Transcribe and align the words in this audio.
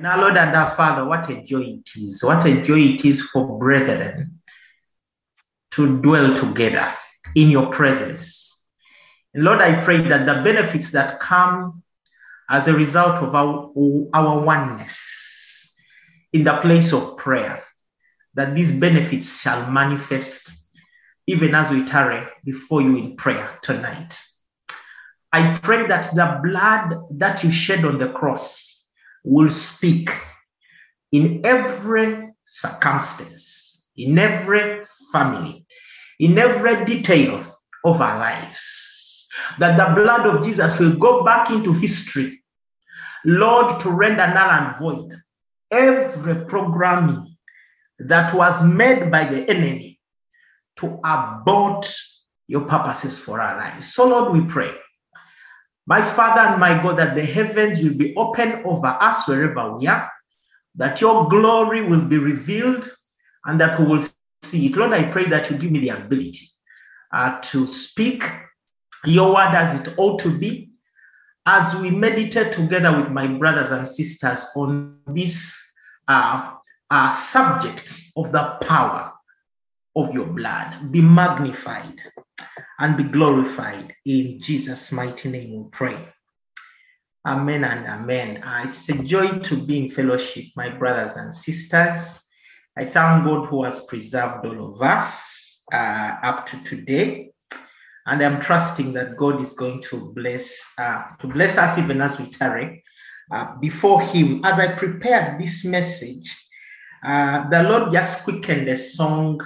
Now, 0.00 0.20
Lord 0.20 0.36
and 0.36 0.54
our 0.54 0.70
Father, 0.76 1.04
what 1.04 1.28
a 1.28 1.42
joy 1.42 1.62
it 1.62 1.90
is. 1.96 2.22
What 2.22 2.46
a 2.46 2.62
joy 2.62 2.78
it 2.78 3.04
is 3.04 3.20
for 3.20 3.58
brethren 3.58 4.40
to 5.72 6.00
dwell 6.00 6.34
together 6.34 6.94
in 7.34 7.50
your 7.50 7.66
presence. 7.66 8.64
And 9.34 9.42
Lord, 9.42 9.60
I 9.60 9.82
pray 9.82 10.06
that 10.06 10.24
the 10.24 10.34
benefits 10.44 10.90
that 10.90 11.18
come 11.18 11.82
as 12.48 12.68
a 12.68 12.74
result 12.74 13.16
of 13.16 13.34
our, 13.34 13.72
our 14.14 14.40
oneness 14.40 15.72
in 16.32 16.44
the 16.44 16.58
place 16.58 16.92
of 16.92 17.16
prayer, 17.16 17.64
that 18.34 18.54
these 18.54 18.70
benefits 18.70 19.40
shall 19.40 19.68
manifest 19.68 20.52
even 21.26 21.56
as 21.56 21.72
we 21.72 21.82
tarry 21.82 22.24
before 22.44 22.82
you 22.82 22.96
in 22.96 23.16
prayer 23.16 23.58
tonight. 23.62 24.22
I 25.32 25.58
pray 25.60 25.88
that 25.88 26.14
the 26.14 26.38
blood 26.40 27.18
that 27.18 27.42
you 27.42 27.50
shed 27.50 27.84
on 27.84 27.98
the 27.98 28.10
cross 28.10 28.77
will 29.24 29.50
speak 29.50 30.10
in 31.12 31.40
every 31.44 32.30
circumstance, 32.42 33.84
in 33.96 34.18
every 34.18 34.82
family, 35.12 35.66
in 36.18 36.38
every 36.38 36.84
detail 36.84 37.58
of 37.84 38.00
our 38.00 38.18
lives. 38.18 39.26
That 39.58 39.76
the 39.76 40.00
blood 40.00 40.26
of 40.26 40.44
Jesus 40.44 40.78
will 40.78 40.96
go 40.96 41.22
back 41.24 41.50
into 41.50 41.72
history, 41.72 42.42
Lord, 43.24 43.80
to 43.80 43.90
render 43.90 44.26
null 44.26 44.50
and 44.50 44.76
void 44.76 45.14
every 45.70 46.44
programming 46.46 47.36
that 47.98 48.34
was 48.34 48.64
made 48.64 49.10
by 49.10 49.24
the 49.24 49.48
enemy 49.48 50.00
to 50.76 50.98
abort 51.04 51.86
your 52.46 52.62
purposes 52.62 53.18
for 53.18 53.40
our 53.40 53.56
lives. 53.56 53.92
So, 53.92 54.08
Lord, 54.08 54.32
we 54.32 54.40
pray 54.46 54.70
my 55.88 56.02
Father 56.02 56.42
and 56.42 56.60
my 56.60 56.80
God, 56.82 56.98
that 56.98 57.14
the 57.14 57.24
heavens 57.24 57.82
will 57.82 57.94
be 57.94 58.14
open 58.14 58.62
over 58.66 58.88
us 59.00 59.26
wherever 59.26 59.74
we 59.74 59.86
are, 59.86 60.12
that 60.74 61.00
your 61.00 61.26
glory 61.28 61.88
will 61.88 62.02
be 62.02 62.18
revealed, 62.18 62.90
and 63.46 63.58
that 63.58 63.80
we 63.80 63.86
will 63.86 64.04
see 64.42 64.66
it. 64.66 64.76
Lord, 64.76 64.92
I 64.92 65.04
pray 65.04 65.24
that 65.28 65.50
you 65.50 65.56
give 65.56 65.70
me 65.70 65.78
the 65.78 65.88
ability 65.88 66.46
uh, 67.14 67.40
to 67.40 67.66
speak 67.66 68.30
your 69.06 69.34
word 69.34 69.54
as 69.54 69.80
it 69.80 69.94
ought 69.96 70.20
to 70.20 70.38
be, 70.38 70.72
as 71.46 71.74
we 71.76 71.90
meditate 71.90 72.52
together 72.52 72.94
with 73.00 73.10
my 73.10 73.26
brothers 73.26 73.70
and 73.70 73.88
sisters 73.88 74.44
on 74.54 74.98
this 75.06 75.58
uh, 76.06 76.52
uh, 76.90 77.08
subject 77.08 77.98
of 78.14 78.30
the 78.30 78.58
power 78.60 79.10
of 79.96 80.12
your 80.12 80.26
blood. 80.26 80.92
Be 80.92 81.00
magnified 81.00 81.98
and 82.78 82.96
be 82.96 83.04
glorified. 83.04 83.94
In 84.04 84.40
Jesus' 84.40 84.92
mighty 84.92 85.28
name 85.30 85.64
we 85.64 85.70
pray. 85.70 86.08
Amen 87.26 87.64
and 87.64 87.86
amen. 87.86 88.42
Uh, 88.42 88.62
it's 88.64 88.88
a 88.88 88.94
joy 88.94 89.28
to 89.40 89.56
be 89.56 89.84
in 89.84 89.90
fellowship, 89.90 90.44
my 90.56 90.70
brothers 90.70 91.16
and 91.16 91.34
sisters. 91.34 92.20
I 92.76 92.84
thank 92.84 93.24
God 93.24 93.46
who 93.46 93.64
has 93.64 93.80
preserved 93.80 94.46
all 94.46 94.72
of 94.74 94.80
us 94.80 95.62
uh, 95.72 96.16
up 96.22 96.46
to 96.46 96.62
today. 96.62 97.32
And 98.06 98.22
I'm 98.22 98.40
trusting 98.40 98.92
that 98.94 99.16
God 99.16 99.42
is 99.42 99.52
going 99.52 99.82
to 99.82 100.12
bless 100.14 100.58
uh, 100.78 101.02
to 101.18 101.26
bless 101.26 101.58
us 101.58 101.76
even 101.76 102.00
as 102.00 102.18
we 102.18 102.30
tarry 102.30 102.82
uh, 103.30 103.56
before 103.60 104.00
Him. 104.00 104.42
As 104.44 104.58
I 104.58 104.72
prepared 104.72 105.38
this 105.38 105.64
message, 105.64 106.34
uh, 107.04 107.48
the 107.50 107.64
Lord 107.64 107.92
just 107.92 108.24
quickened 108.24 108.68
a 108.68 108.76
song 108.76 109.40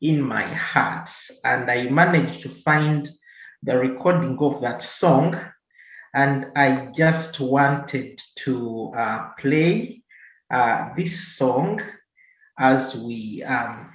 in 0.00 0.22
my 0.22 0.44
heart. 0.44 1.10
And 1.44 1.70
I 1.70 1.88
managed 1.88 2.40
to 2.42 2.48
find 2.48 3.08
the 3.62 3.78
recording 3.78 4.38
of 4.40 4.60
that 4.62 4.82
song. 4.82 5.40
And 6.14 6.46
I 6.56 6.90
just 6.94 7.40
wanted 7.40 8.20
to 8.44 8.92
uh, 8.96 9.28
play 9.38 10.02
uh, 10.50 10.94
this 10.96 11.36
song 11.36 11.82
as 12.58 12.96
we 12.96 13.42
um, 13.44 13.92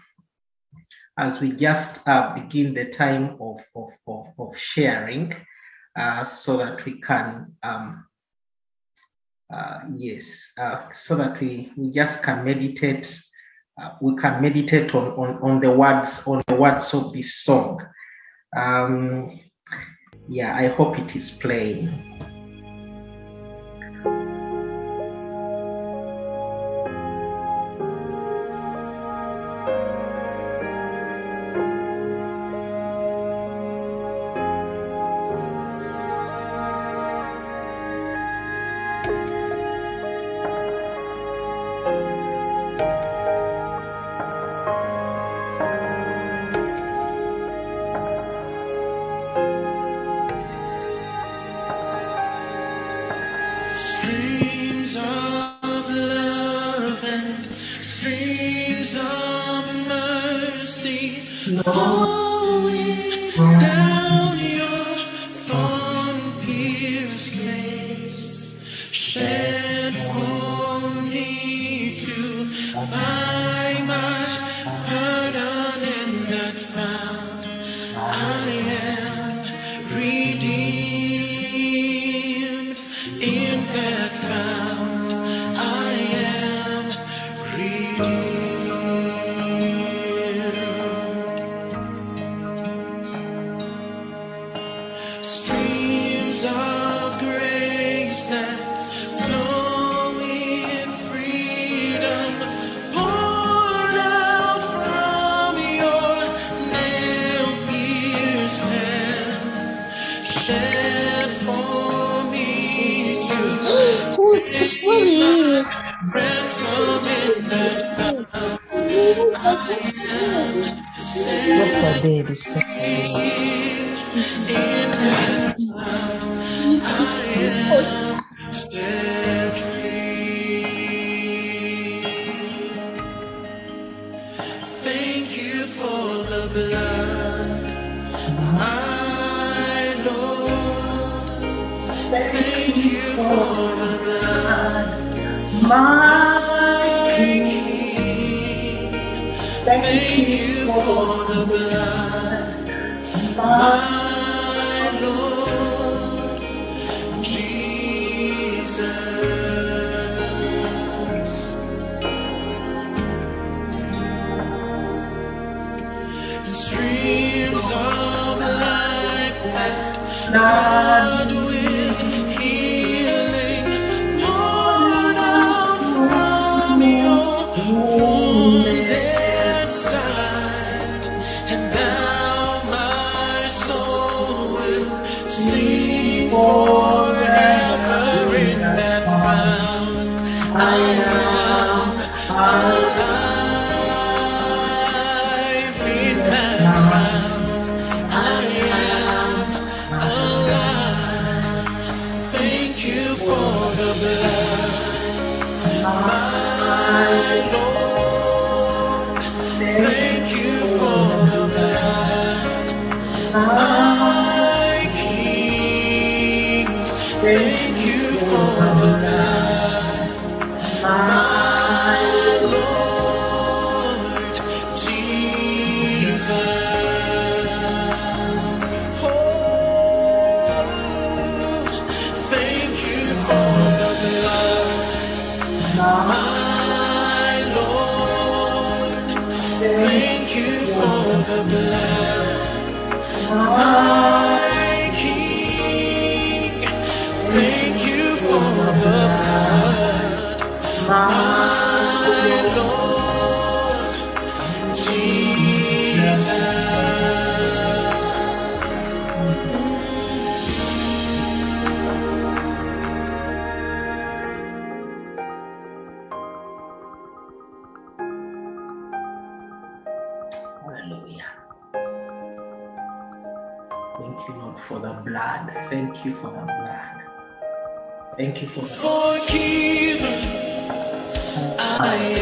as 1.18 1.40
we 1.40 1.52
just 1.52 2.08
uh, 2.08 2.34
begin 2.34 2.74
the 2.74 2.86
time 2.86 3.38
of, 3.40 3.64
of, 3.76 3.92
of, 4.08 4.28
of 4.40 4.58
sharing 4.58 5.36
uh, 5.96 6.24
so 6.24 6.58
that 6.58 6.84
we 6.86 7.00
can 7.00 7.56
um, 7.62 8.06
uh, 9.54 9.82
yes 9.96 10.54
uh, 10.58 10.90
so 10.92 11.16
that 11.16 11.40
we, 11.40 11.72
we 11.78 11.92
just 11.92 12.24
can 12.24 12.44
meditate 12.44 13.20
uh, 13.82 13.92
we 14.02 14.16
can 14.16 14.42
meditate 14.42 14.94
on, 14.94 15.08
on, 15.14 15.38
on 15.42 15.60
the 15.60 15.72
words 15.72 16.26
on 16.28 16.42
the 16.48 16.56
words 16.56 16.94
of 16.94 17.14
this 17.14 17.36
song. 17.36 17.80
Um, 18.56 19.40
yeah, 20.28 20.56
I 20.56 20.68
hope 20.68 21.00
it 21.00 21.16
is 21.16 21.30
playing. 21.30 21.92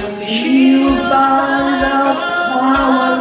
Healed 0.01 0.97
by 1.09 1.77
the 1.83 1.97
power 2.57 3.13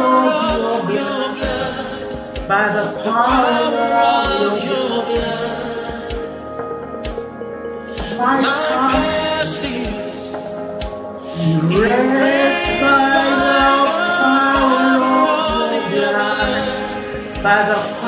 of 0.73 0.89
your 0.89 1.21
blood. 1.35 2.47
By 2.47 2.65
the 2.73 2.85
power 3.03 3.91
of 4.45 4.53
your 4.63 5.05
blood. 5.05 5.61
My 8.17 8.35
past 8.41 9.63
is 9.63 10.31
erased 11.39 12.61
by 17.43 17.63
the 17.67 17.75
power 17.75 18.00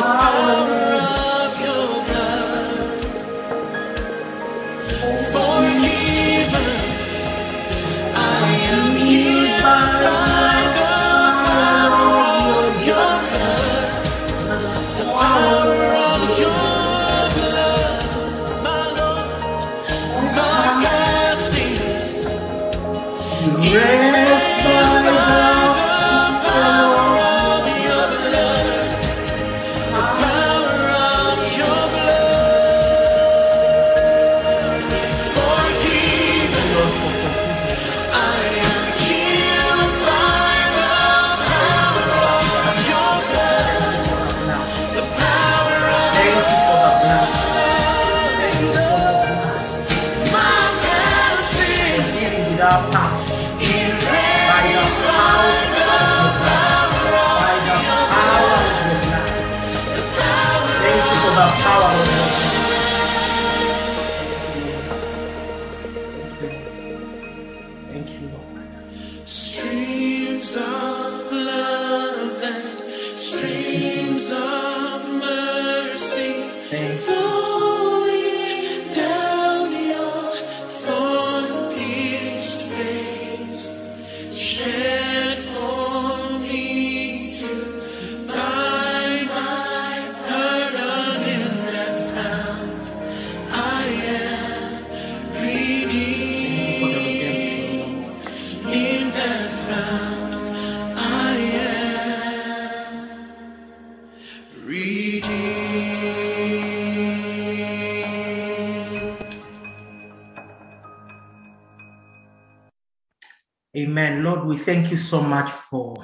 Lord, 114.24 114.46
we 114.46 114.56
thank 114.56 114.90
you 114.90 114.96
so 114.96 115.22
much 115.22 115.52
for 115.52 115.98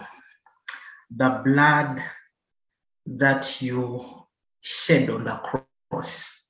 the 1.15 1.41
blood 1.45 2.03
that 3.05 3.61
you 3.61 4.03
shed 4.59 5.09
on 5.09 5.23
the 5.23 5.39
cross. 5.89 6.43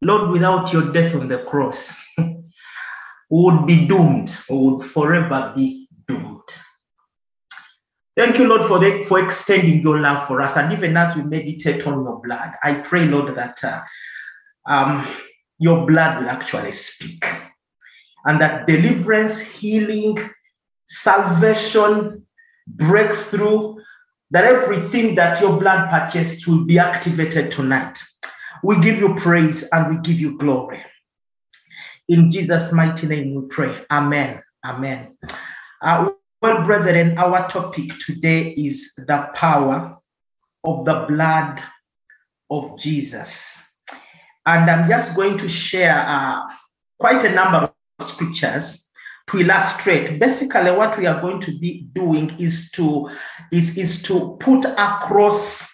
Lord, 0.00 0.30
without 0.30 0.72
your 0.72 0.90
death 0.90 1.14
on 1.14 1.28
the 1.28 1.44
cross, 1.44 1.94
we 2.18 2.42
would 3.30 3.66
be 3.66 3.86
doomed. 3.86 4.34
We 4.48 4.56
would 4.56 4.82
forever 4.82 5.52
be 5.54 5.86
doomed. 6.08 6.48
Thank 8.16 8.38
you, 8.38 8.48
Lord, 8.48 8.64
for, 8.64 8.78
the, 8.78 9.04
for 9.04 9.22
extending 9.22 9.82
your 9.82 10.00
love 10.00 10.26
for 10.26 10.40
us. 10.40 10.56
And 10.56 10.72
even 10.72 10.96
as 10.96 11.14
we 11.14 11.24
meditate 11.24 11.86
on 11.86 12.04
your 12.04 12.22
blood, 12.22 12.54
I 12.62 12.76
pray, 12.76 13.04
Lord, 13.04 13.34
that 13.36 13.62
uh, 13.62 13.82
um, 14.64 15.06
your 15.58 15.86
blood 15.86 16.22
will 16.22 16.30
actually 16.30 16.72
speak. 16.72 17.26
And 18.24 18.40
that 18.40 18.66
deliverance, 18.66 19.38
healing, 19.40 20.16
salvation, 20.86 22.26
breakthrough, 22.66 23.76
that 24.30 24.44
everything 24.44 25.14
that 25.14 25.40
your 25.40 25.58
blood 25.58 25.90
purchased 25.90 26.46
will 26.46 26.64
be 26.64 26.78
activated 26.78 27.50
tonight. 27.50 28.02
We 28.62 28.80
give 28.80 28.98
you 28.98 29.14
praise 29.14 29.62
and 29.64 29.94
we 29.94 30.00
give 30.02 30.20
you 30.20 30.38
glory. 30.38 30.82
In 32.08 32.30
Jesus' 32.30 32.72
mighty 32.72 33.06
name 33.06 33.34
we 33.34 33.48
pray. 33.48 33.84
Amen. 33.90 34.42
Amen. 34.64 35.16
Uh, 35.80 36.10
well, 36.40 36.64
brethren, 36.64 37.18
our 37.18 37.48
topic 37.48 37.98
today 37.98 38.50
is 38.50 38.94
the 38.96 39.28
power 39.34 39.98
of 40.64 40.84
the 40.84 41.06
blood 41.08 41.62
of 42.50 42.78
Jesus. 42.78 43.68
And 44.46 44.70
I'm 44.70 44.88
just 44.88 45.14
going 45.14 45.38
to 45.38 45.48
share 45.48 46.04
uh, 46.06 46.40
quite 46.98 47.24
a 47.24 47.32
number 47.32 47.70
of 47.98 48.06
scriptures 48.06 48.81
to 49.28 49.40
illustrate. 49.40 50.18
Basically 50.18 50.70
what 50.70 50.98
we 50.98 51.06
are 51.06 51.20
going 51.20 51.40
to 51.40 51.58
be 51.58 51.86
doing 51.92 52.34
is 52.38 52.70
to 52.72 53.08
is, 53.50 53.76
is 53.76 54.02
to 54.02 54.36
put 54.40 54.64
across 54.64 55.68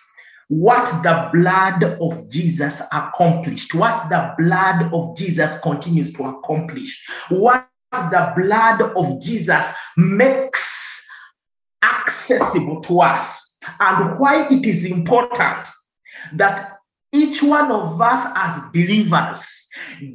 what 0.49 0.87
the 1.03 1.29
blood 1.33 1.85
of 2.01 2.29
Jesus 2.31 2.81
accomplished, 2.93 3.75
what 3.75 4.09
the 4.09 4.35
blood 4.39 4.91
of 4.95 5.17
Jesus 5.17 5.59
continues 5.61 6.13
to 6.15 6.25
accomplish, 6.25 7.05
what 7.29 7.69
the 7.93 8.33
blood 8.37 8.83
of 8.97 9.21
Jesus 9.23 9.65
makes 9.97 11.07
accessible 11.83 12.81
to 12.83 13.01
us 13.01 13.57
and 13.81 14.19
why 14.19 14.47
it 14.49 14.67
is 14.67 14.85
important 14.85 15.69
that 16.35 16.79
each 17.13 17.43
one 17.43 17.71
of 17.71 18.01
us 18.01 18.27
as 18.35 18.61
believers 18.73 19.69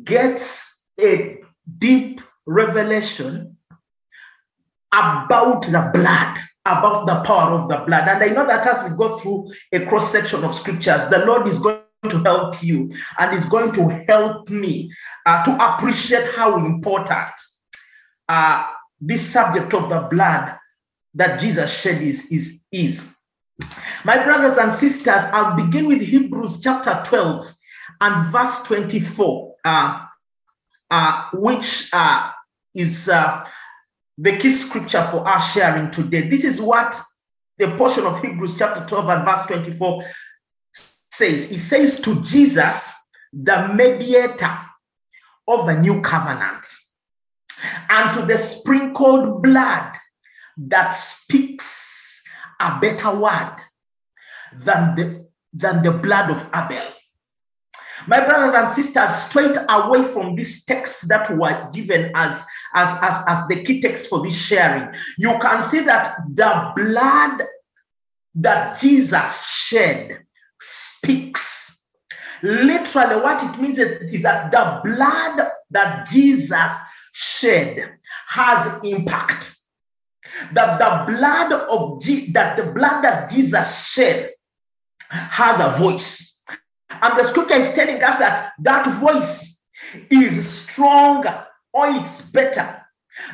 gets 0.04 0.86
a 1.00 1.40
deep 1.78 2.22
revelation 2.46 3.58
about 4.94 5.64
the 5.64 5.90
blood, 5.94 6.38
about 6.66 7.08
the 7.08 7.22
power 7.26 7.60
of 7.60 7.70
the 7.70 7.78
blood. 7.78 8.08
And 8.08 8.24
I 8.24 8.28
know 8.28 8.46
that 8.46 8.66
as 8.66 8.90
we 8.90 8.96
go 8.96 9.18
through 9.18 9.52
a 9.72 9.86
cross 9.86 10.12
section 10.12 10.44
of 10.44 10.56
scriptures, 10.56 11.06
the 11.10 11.24
Lord 11.26 11.48
is 11.48 11.58
going 11.58 11.80
to 12.10 12.20
help 12.20 12.62
you 12.62 12.92
and 13.18 13.34
is 13.34 13.46
going 13.46 13.72
to 13.74 13.88
help 14.08 14.50
me 14.50 14.92
uh, 15.26 15.44
to 15.44 15.74
appreciate 15.74 16.28
how 16.28 16.64
important 16.66 17.32
uh, 18.30 18.68
this 19.00 19.26
subject 19.26 19.74
of 19.74 19.90
the 19.90 20.08
blood 20.10 20.56
that 21.16 21.40
Jesus 21.40 21.74
shed 21.82 22.02
is, 22.02 22.32
is, 22.32 22.62
is. 22.72 23.08
My 24.04 24.24
brothers 24.24 24.58
and 24.58 24.74
sisters, 24.74 25.22
I'll 25.32 25.56
begin 25.56 25.88
with 25.88 26.02
Hebrews 26.02 26.60
chapter 26.62 27.02
12 27.06 27.46
and 28.02 28.32
verse 28.32 28.60
24, 28.64 29.56
uh, 29.64 30.06
uh, 30.90 31.30
which 31.34 31.90
uh, 31.94 32.32
is 32.74 33.10
uh, 33.10 33.46
the 34.18 34.38
key 34.38 34.50
scripture 34.50 35.08
for 35.12 35.27
our 35.27 35.39
sharing 35.39 35.92
today. 35.92 36.30
This 36.30 36.44
is 36.44 36.62
what 36.62 37.00
the 37.58 37.72
portion 37.77 38.06
of 38.06 38.22
Hebrews 38.22 38.56
chapter 38.58 38.86
12 38.86 39.10
and 39.10 39.25
verse 39.25 39.46
24 39.46 40.03
says. 41.12 41.51
It 41.51 41.60
says 41.60 42.00
to 42.01 42.22
Jesus, 42.22 42.94
the 43.32 43.68
mediator 43.70 44.58
of 45.48 45.65
the 45.65 45.80
new 45.80 46.01
covenant, 46.01 46.65
and 47.89 48.13
to 48.13 48.22
the 48.25 48.38
sprinkled 48.38 49.42
blood 49.42 49.94
that 50.58 50.89
speaks 50.89 52.22
a 52.60 52.80
better 52.80 53.15
word 53.15 53.56
than 54.53 54.96
the, 54.96 55.25
than 55.53 55.82
the 55.82 55.92
blood 55.92 56.32
of 56.32 56.48
Abel. 56.53 56.94
My 58.08 58.25
brothers 58.25 58.53
and 58.56 58.70
sisters, 58.70 59.10
straight 59.10 59.58
away 59.70 60.03
from 60.03 60.36
this 60.36 60.63
text 60.65 61.08
that 61.08 61.30
were 61.38 61.70
given 61.72 62.12
as, 62.15 62.44
as, 62.74 62.98
as, 63.01 63.24
as 63.27 63.48
the 63.48 63.63
key 63.63 63.82
text 63.82 64.10
for 64.10 64.22
this 64.22 64.36
sharing, 64.36 64.94
you 65.18 65.38
can 65.39 65.62
see 65.62 65.82
that 65.82 66.15
the 66.34 66.72
blood 66.75 67.44
that 68.36 68.80
Jesus 68.80 69.46
shed 69.46 70.20
speaks. 70.60 71.82
Literally, 72.42 73.22
what 73.22 73.44
it 73.44 73.62
means 73.62 73.80
is 73.80 74.22
that 74.24 74.51
the 74.51 74.82
blood 74.84 75.48
that 75.72 76.08
Jesus 76.10 76.72
shed 77.13 77.98
has 78.27 78.84
impact. 78.84 79.56
That 80.53 80.80
the 80.80 81.13
blood 81.13 81.53
of 81.53 82.01
Je- 82.01 82.32
that 82.32 82.58
the 82.58 82.63
blood 82.63 83.03
that 83.03 83.30
Jesus 83.30 83.88
shed 83.88 84.32
has 85.10 85.60
a 85.60 85.77
voice. 85.77 86.42
And 86.89 87.20
the 87.20 87.24
scripture 87.24 87.56
is 87.56 87.72
telling 87.74 88.01
us 88.03 88.18
that 88.18 88.53
that 88.60 88.88
voice 89.00 89.62
is 90.10 90.50
stronger 90.50 91.46
or 91.74 91.88
it's 91.89 92.22
better 92.22 92.82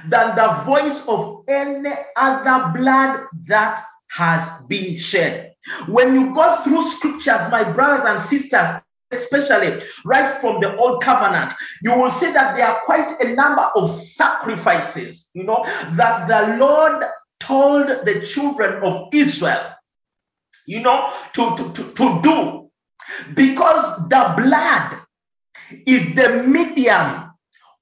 than 0.07 0.35
the 0.35 0.47
voice 0.65 1.07
of 1.07 1.43
any 1.47 1.91
other 2.15 2.77
blood 2.77 3.27
that 3.47 3.83
has 4.09 4.61
been 4.63 4.95
shed. 4.95 5.53
When 5.87 6.15
you 6.15 6.33
go 6.33 6.61
through 6.63 6.81
scriptures, 6.81 7.41
my 7.51 7.63
brothers 7.63 8.05
and 8.05 8.21
sisters, 8.21 8.81
especially 9.11 9.81
right 10.05 10.29
from 10.41 10.61
the 10.61 10.75
old 10.77 11.03
covenant, 11.03 11.53
you 11.81 11.93
will 11.93 12.09
see 12.09 12.31
that 12.31 12.55
there 12.55 12.67
are 12.67 12.81
quite 12.83 13.11
a 13.21 13.33
number 13.33 13.69
of 13.75 13.89
sacrifices, 13.89 15.29
you 15.33 15.43
know, 15.43 15.63
that 15.93 16.27
the 16.27 16.57
Lord 16.57 17.03
told 17.39 17.87
the 17.87 18.25
children 18.25 18.83
of 18.83 19.09
Israel, 19.13 19.71
you 20.65 20.81
know, 20.81 21.11
to, 21.33 21.55
to, 21.55 21.73
to, 21.73 21.93
to 21.93 22.21
do 22.21 22.69
because 23.33 24.07
the 24.09 24.33
blood 24.37 24.99
is 25.85 26.15
the 26.15 26.43
medium 26.43 27.28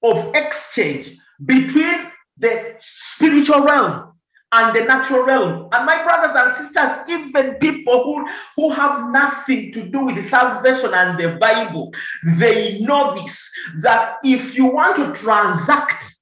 of 0.03 0.35
exchange 0.35 1.17
between 1.45 2.11
the 2.37 2.75
spiritual 2.77 3.61
realm 3.61 4.13
and 4.53 4.75
the 4.75 4.83
natural 4.85 5.23
realm. 5.23 5.67
And 5.71 5.85
my 5.85 6.03
brothers 6.03 6.35
and 6.35 6.51
sisters, 6.51 6.91
even 7.09 7.55
people 7.55 8.03
who, 8.03 8.29
who 8.55 8.69
have 8.71 9.09
nothing 9.09 9.71
to 9.73 9.89
do 9.89 10.05
with 10.05 10.29
salvation 10.29 10.93
and 10.93 11.19
the 11.19 11.37
Bible, 11.37 11.93
they 12.37 12.79
know 12.79 13.15
this 13.15 13.49
that 13.81 14.17
if 14.23 14.57
you 14.57 14.67
want 14.67 14.95
to 14.97 15.11
transact 15.13 16.15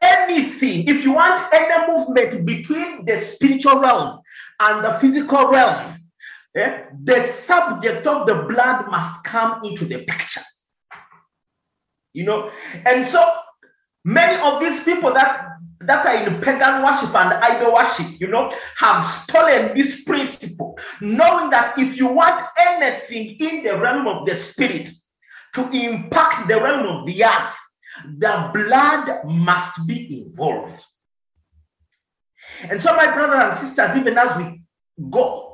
anything, 0.00 0.88
if 0.88 1.04
you 1.04 1.12
want 1.12 1.52
any 1.52 1.92
movement 1.92 2.46
between 2.46 3.04
the 3.04 3.16
spiritual 3.16 3.80
realm 3.80 4.20
and 4.60 4.84
the 4.84 4.92
physical 4.94 5.48
realm, 5.48 5.98
eh, 6.56 6.84
the 7.02 7.20
subject 7.20 8.06
of 8.06 8.26
the 8.26 8.34
blood 8.34 8.86
must 8.90 9.22
come 9.24 9.62
into 9.64 9.84
the 9.84 10.04
picture. 10.04 10.42
You 12.14 12.24
know, 12.24 12.50
and 12.86 13.06
so 13.06 13.20
many 14.04 14.40
of 14.40 14.60
these 14.60 14.82
people 14.82 15.12
that 15.12 15.50
that 15.80 16.06
are 16.06 16.26
in 16.26 16.40
pagan 16.40 16.82
worship 16.82 17.14
and 17.14 17.34
idol 17.34 17.74
worship, 17.74 18.06
you 18.18 18.28
know, 18.28 18.50
have 18.78 19.04
stolen 19.04 19.74
this 19.74 20.02
principle, 20.04 20.78
knowing 21.00 21.50
that 21.50 21.76
if 21.76 21.98
you 21.98 22.06
want 22.06 22.40
anything 22.58 23.36
in 23.38 23.64
the 23.64 23.78
realm 23.78 24.06
of 24.06 24.24
the 24.26 24.34
spirit 24.34 24.88
to 25.54 25.68
impact 25.70 26.48
the 26.48 26.58
realm 26.58 26.86
of 26.86 27.06
the 27.06 27.24
earth, 27.24 27.54
the 28.18 28.50
blood 28.54 29.24
must 29.26 29.86
be 29.86 30.22
involved. 30.22 30.84
And 32.62 32.80
so, 32.80 32.94
my 32.94 33.12
brothers 33.12 33.40
and 33.40 33.52
sisters, 33.52 33.96
even 33.96 34.16
as 34.16 34.36
we 34.36 34.62
go, 35.10 35.53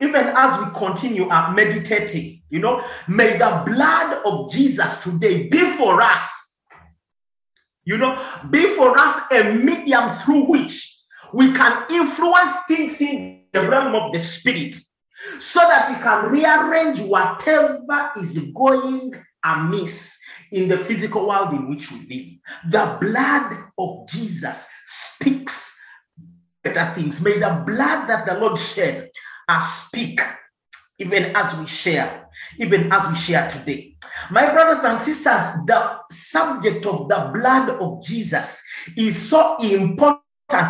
even 0.00 0.26
as 0.26 0.58
we 0.60 0.72
continue 0.74 1.28
our 1.28 1.52
meditating, 1.54 2.42
you 2.50 2.60
know, 2.60 2.82
may 3.08 3.36
the 3.36 3.62
blood 3.66 4.20
of 4.24 4.50
Jesus 4.50 5.02
today 5.02 5.48
be 5.48 5.70
for 5.72 6.00
us 6.00 6.38
you 7.88 7.96
know, 7.96 8.22
be 8.50 8.66
for 8.74 8.98
us 8.98 9.18
a 9.32 9.54
medium 9.54 10.10
through 10.18 10.44
which 10.44 11.00
we 11.32 11.50
can 11.54 11.84
influence 11.90 12.50
things 12.68 13.00
in 13.00 13.40
the 13.54 13.66
realm 13.66 13.94
of 13.94 14.12
the 14.12 14.18
spirit 14.18 14.76
so 15.38 15.60
that 15.60 15.88
we 15.88 16.02
can 16.02 16.30
rearrange 16.30 17.00
whatever 17.00 18.10
is 18.20 18.38
going 18.54 19.10
amiss 19.42 20.14
in 20.52 20.68
the 20.68 20.76
physical 20.76 21.26
world 21.26 21.54
in 21.54 21.70
which 21.70 21.90
we 21.90 21.98
live. 22.10 22.70
The 22.72 22.98
blood 23.00 23.56
of 23.78 24.06
Jesus 24.06 24.66
speaks 24.86 25.74
better 26.62 26.92
things. 26.94 27.22
May 27.22 27.38
the 27.38 27.62
blood 27.66 28.06
that 28.06 28.26
the 28.26 28.34
Lord 28.34 28.58
shed 28.58 29.08
uh, 29.48 29.60
speak 29.60 30.20
even 30.98 31.36
as 31.36 31.54
we 31.56 31.66
share, 31.66 32.28
even 32.58 32.92
as 32.92 33.06
we 33.08 33.14
share 33.14 33.48
today. 33.48 33.96
My 34.30 34.52
brothers 34.52 34.84
and 34.84 34.98
sisters, 34.98 35.40
the 35.66 35.98
subject 36.10 36.86
of 36.86 37.08
the 37.08 37.30
blood 37.32 37.70
of 37.70 38.02
Jesus 38.02 38.60
is 38.96 39.16
so 39.16 39.56
important 39.58 40.22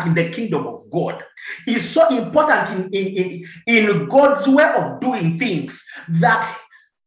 in 0.05 0.13
the 0.13 0.29
kingdom 0.29 0.67
of 0.67 0.89
God. 0.91 1.23
Is 1.67 1.89
so 1.89 2.07
important 2.15 2.93
in, 2.93 2.93
in, 2.93 3.43
in, 3.67 3.85
in 3.87 4.07
God's 4.07 4.47
way 4.47 4.71
of 4.75 4.99
doing 4.99 5.39
things 5.39 5.83
that 6.09 6.59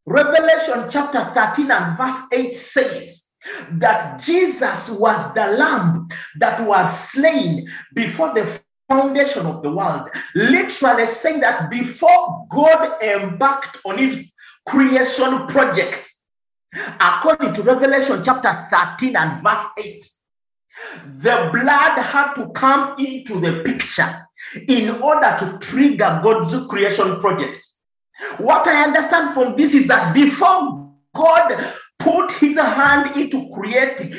Revelation 0.05 0.85
chapter 0.89 1.23
13 1.33 1.71
and 1.71 1.97
verse 1.97 2.19
8 2.33 2.53
says 2.53 3.29
that 3.73 4.21
Jesus 4.21 4.89
was 4.89 5.33
the 5.33 5.47
lamb 5.47 6.07
that 6.39 6.65
was 6.65 7.09
slain 7.09 7.67
before 7.93 8.33
the 8.33 8.62
foundation 8.93 9.45
of 9.45 9.61
the 9.63 9.71
world. 9.71 10.09
Literally 10.35 11.05
saying 11.05 11.39
that 11.41 11.69
before 11.69 12.45
God 12.49 13.01
embarked 13.01 13.77
on 13.85 13.97
his 13.97 14.31
creation 14.67 15.47
project, 15.47 16.09
according 16.99 17.53
to 17.53 17.61
Revelation 17.63 18.21
chapter 18.23 18.67
13 18.71 19.15
and 19.15 19.41
verse 19.41 19.65
8, 19.77 20.05
the 21.05 21.49
blood 21.53 21.99
had 21.99 22.33
to 22.35 22.49
come 22.49 22.95
into 22.99 23.39
the 23.39 23.63
picture 23.63 24.27
in 24.67 25.01
order 25.01 25.35
to 25.39 25.57
trigger 25.59 26.19
God's 26.23 26.55
creation 26.67 27.19
project. 27.19 27.67
What 28.37 28.67
I 28.67 28.83
understand 28.83 29.33
from 29.33 29.55
this 29.55 29.73
is 29.73 29.87
that 29.87 30.13
before 30.13 30.91
God 31.15 31.73
put 31.99 32.31
his 32.33 32.57
hand 32.57 33.15
into 33.15 33.49
creating, 33.53 34.13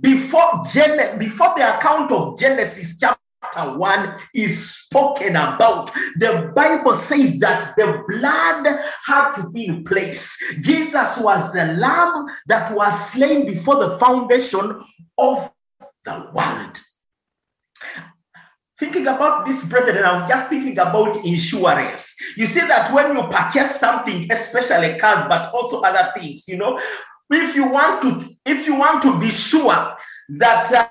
before 0.00 0.62
Genesis, 0.72 1.18
before 1.18 1.52
the 1.56 1.76
account 1.76 2.12
of 2.12 2.38
Genesis 2.38 2.98
chapter 2.98 3.20
chapter 3.42 3.76
1 3.76 4.14
is 4.34 4.76
spoken 4.76 5.36
about, 5.36 5.92
the 6.16 6.52
Bible 6.54 6.94
says 6.94 7.38
that 7.40 7.74
the 7.76 8.02
blood 8.08 8.66
had 9.04 9.32
to 9.34 9.48
be 9.50 9.66
in 9.66 9.84
place. 9.84 10.36
Jesus 10.60 11.18
was 11.18 11.52
the 11.52 11.74
lamb 11.74 12.26
that 12.46 12.74
was 12.74 13.12
slain 13.12 13.46
before 13.46 13.76
the 13.76 13.98
foundation 13.98 14.80
of 15.18 15.50
the 16.04 16.30
world. 16.34 16.80
Thinking 18.78 19.06
about 19.06 19.46
this, 19.46 19.64
brethren, 19.64 20.04
I 20.04 20.12
was 20.12 20.28
just 20.28 20.50
thinking 20.50 20.78
about 20.78 21.16
insurance. 21.24 22.14
You 22.36 22.44
see 22.44 22.60
that 22.60 22.92
when 22.92 23.16
you 23.16 23.22
purchase 23.28 23.80
something, 23.80 24.30
especially 24.30 24.98
cars, 24.98 25.24
but 25.28 25.52
also 25.54 25.80
other 25.80 26.12
things, 26.14 26.46
you 26.46 26.58
know, 26.58 26.78
if 27.30 27.56
you 27.56 27.68
want 27.68 28.02
to 28.02 28.36
if 28.44 28.66
you 28.66 28.76
want 28.76 29.02
to 29.02 29.18
be 29.18 29.30
sure 29.30 29.96
that 30.28 30.72
uh, 30.72 30.88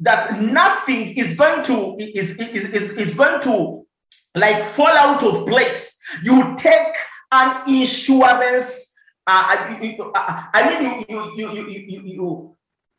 that 0.00 0.40
nothing 0.40 1.16
is 1.16 1.34
going 1.34 1.62
to 1.64 1.96
is, 1.98 2.38
is, 2.38 2.64
is, 2.72 2.90
is 2.90 3.14
going 3.14 3.40
to 3.42 3.86
like 4.34 4.62
fall 4.62 4.88
out 4.88 5.22
of 5.22 5.46
place. 5.46 5.98
You 6.22 6.54
take 6.56 6.96
an 7.32 7.68
insurance 7.68 8.90
uh, 9.26 9.78
you, 9.80 10.12
uh, 10.14 10.42
i 10.54 10.80
mean 10.80 11.04
you 11.08 11.32
you, 11.36 11.52
you 11.52 11.68
you 11.68 12.02
you 12.04 12.56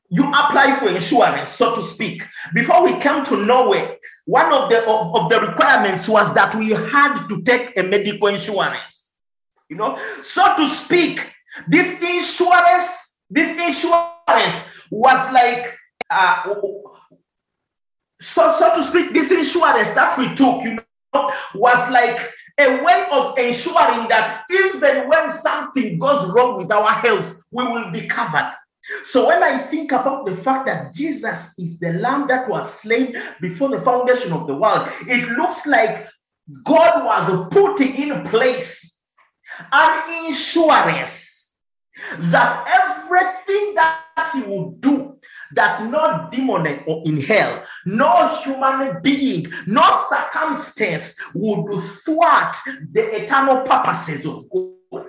you 0.10 0.27
apply 0.27 0.74
for 0.74 0.89
insurance 0.89 1.50
so 1.50 1.74
to 1.74 1.81
speak. 1.81 2.24
Before 2.53 2.84
we 2.84 2.98
came 3.00 3.24
to 3.25 3.46
norway 3.46 3.98
one 4.25 4.53
of 4.53 4.70
the 4.70 4.81
of, 4.88 5.15
of 5.15 5.29
the 5.29 5.41
requirements 5.41 6.08
was 6.08 6.34
that 6.34 6.53
we 6.55 6.70
had 6.72 7.27
to 7.27 7.41
take 7.43 7.77
a 7.77 7.84
medical 7.84 8.27
insurance. 8.27 9.15
You 9.70 9.77
know 9.77 9.98
so 10.22 10.55
to 10.55 10.65
speak 10.65 11.29
this 11.67 12.01
insurance 12.01 13.17
this 13.29 13.51
insurance 13.58 14.70
was 14.91 15.31
like 15.34 15.75
uh, 16.10 16.53
so 18.21 18.51
so 18.57 18.73
to 18.75 18.83
speak 18.83 19.13
this 19.13 19.31
insurance 19.31 19.89
that 19.91 20.17
we 20.17 20.33
took 20.35 20.63
you 20.63 20.75
know 20.75 21.29
was 21.55 21.91
like 21.91 22.31
a 22.59 22.83
way 22.83 23.07
of 23.11 23.37
ensuring 23.37 24.07
that 24.07 24.43
even 24.51 25.07
when 25.09 25.29
something 25.29 25.97
goes 25.97 26.25
wrong 26.27 26.57
with 26.57 26.71
our 26.71 26.91
health 26.91 27.35
we 27.51 27.63
will 27.63 27.91
be 27.91 28.07
covered. 28.07 28.53
So 29.03 29.27
when 29.27 29.43
I 29.43 29.57
think 29.57 29.91
about 29.91 30.25
the 30.25 30.35
fact 30.35 30.65
that 30.67 30.93
Jesus 30.93 31.53
is 31.57 31.79
the 31.79 31.93
lamb 31.93 32.27
that 32.27 32.49
was 32.49 32.81
slain 32.81 33.15
before 33.39 33.69
the 33.69 33.81
foundation 33.81 34.33
of 34.33 34.47
the 34.47 34.55
world, 34.55 34.89
it 35.07 35.29
looks 35.37 35.65
like 35.65 36.07
God 36.63 37.05
was 37.05 37.47
putting 37.51 37.95
in 37.95 38.23
place 38.25 38.99
an 39.71 40.25
insurance 40.25 41.53
that 42.17 42.65
everything 42.67 43.75
that 43.75 44.31
he 44.33 44.41
would 44.41 44.81
do 44.81 45.11
that 45.55 45.84
no 45.89 46.29
demon 46.31 46.65
in 47.05 47.22
hell, 47.22 47.63
no 47.86 48.27
human 48.43 49.01
being, 49.01 49.46
no 49.67 49.81
circumstance 50.10 51.15
would 51.36 51.81
thwart 52.05 52.55
the 52.91 53.24
eternal 53.24 53.62
purposes 53.62 54.25
of 54.25 54.50
God. 54.50 55.05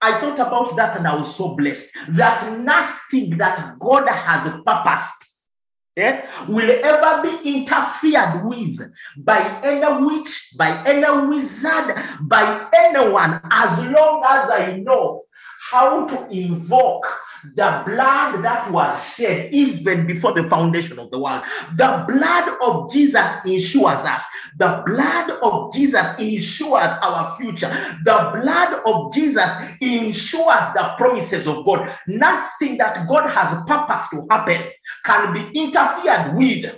I 0.00 0.20
thought 0.20 0.38
about 0.38 0.76
that 0.76 0.96
and 0.98 1.06
I 1.06 1.14
was 1.14 1.34
so 1.34 1.54
blessed 1.54 1.90
that 2.10 2.58
nothing 2.60 3.38
that 3.38 3.78
God 3.78 4.06
has 4.06 4.52
purposed 4.66 5.24
eh, 5.96 6.26
will 6.48 6.70
ever 6.70 7.22
be 7.22 7.56
interfered 7.56 8.44
with 8.44 8.80
by 9.16 9.60
any 9.62 10.04
witch, 10.04 10.52
by 10.58 10.82
any 10.84 11.26
wizard, 11.28 11.96
by 12.22 12.68
anyone, 12.74 13.40
as 13.50 13.78
long 13.86 14.22
as 14.26 14.50
I 14.50 14.76
know 14.84 15.22
how 15.70 16.06
to 16.06 16.28
invoke 16.30 17.06
the 17.54 17.82
blood 17.86 18.42
that 18.42 18.70
was 18.70 19.14
shed 19.14 19.52
even 19.52 20.06
before 20.06 20.32
the 20.32 20.48
foundation 20.48 20.98
of 20.98 21.10
the 21.10 21.18
world. 21.18 21.42
The 21.76 22.04
blood 22.08 22.56
of 22.62 22.90
Jesus 22.90 23.34
ensures 23.44 24.00
us. 24.04 24.24
The 24.58 24.82
blood 24.86 25.30
of 25.42 25.72
Jesus 25.72 26.18
ensures 26.18 26.92
our 27.02 27.36
future. 27.36 27.68
The 28.04 28.30
blood 28.40 28.80
of 28.86 29.12
Jesus 29.12 29.48
ensures 29.80 30.64
the 30.74 30.94
promises 30.96 31.46
of 31.46 31.64
God. 31.64 31.92
Nothing 32.08 32.78
that 32.78 33.06
God 33.08 33.28
has 33.28 33.62
purpose 33.66 34.08
to 34.10 34.26
happen 34.30 34.70
can 35.04 35.32
be 35.32 35.60
interfered 35.60 36.34
with 36.36 36.74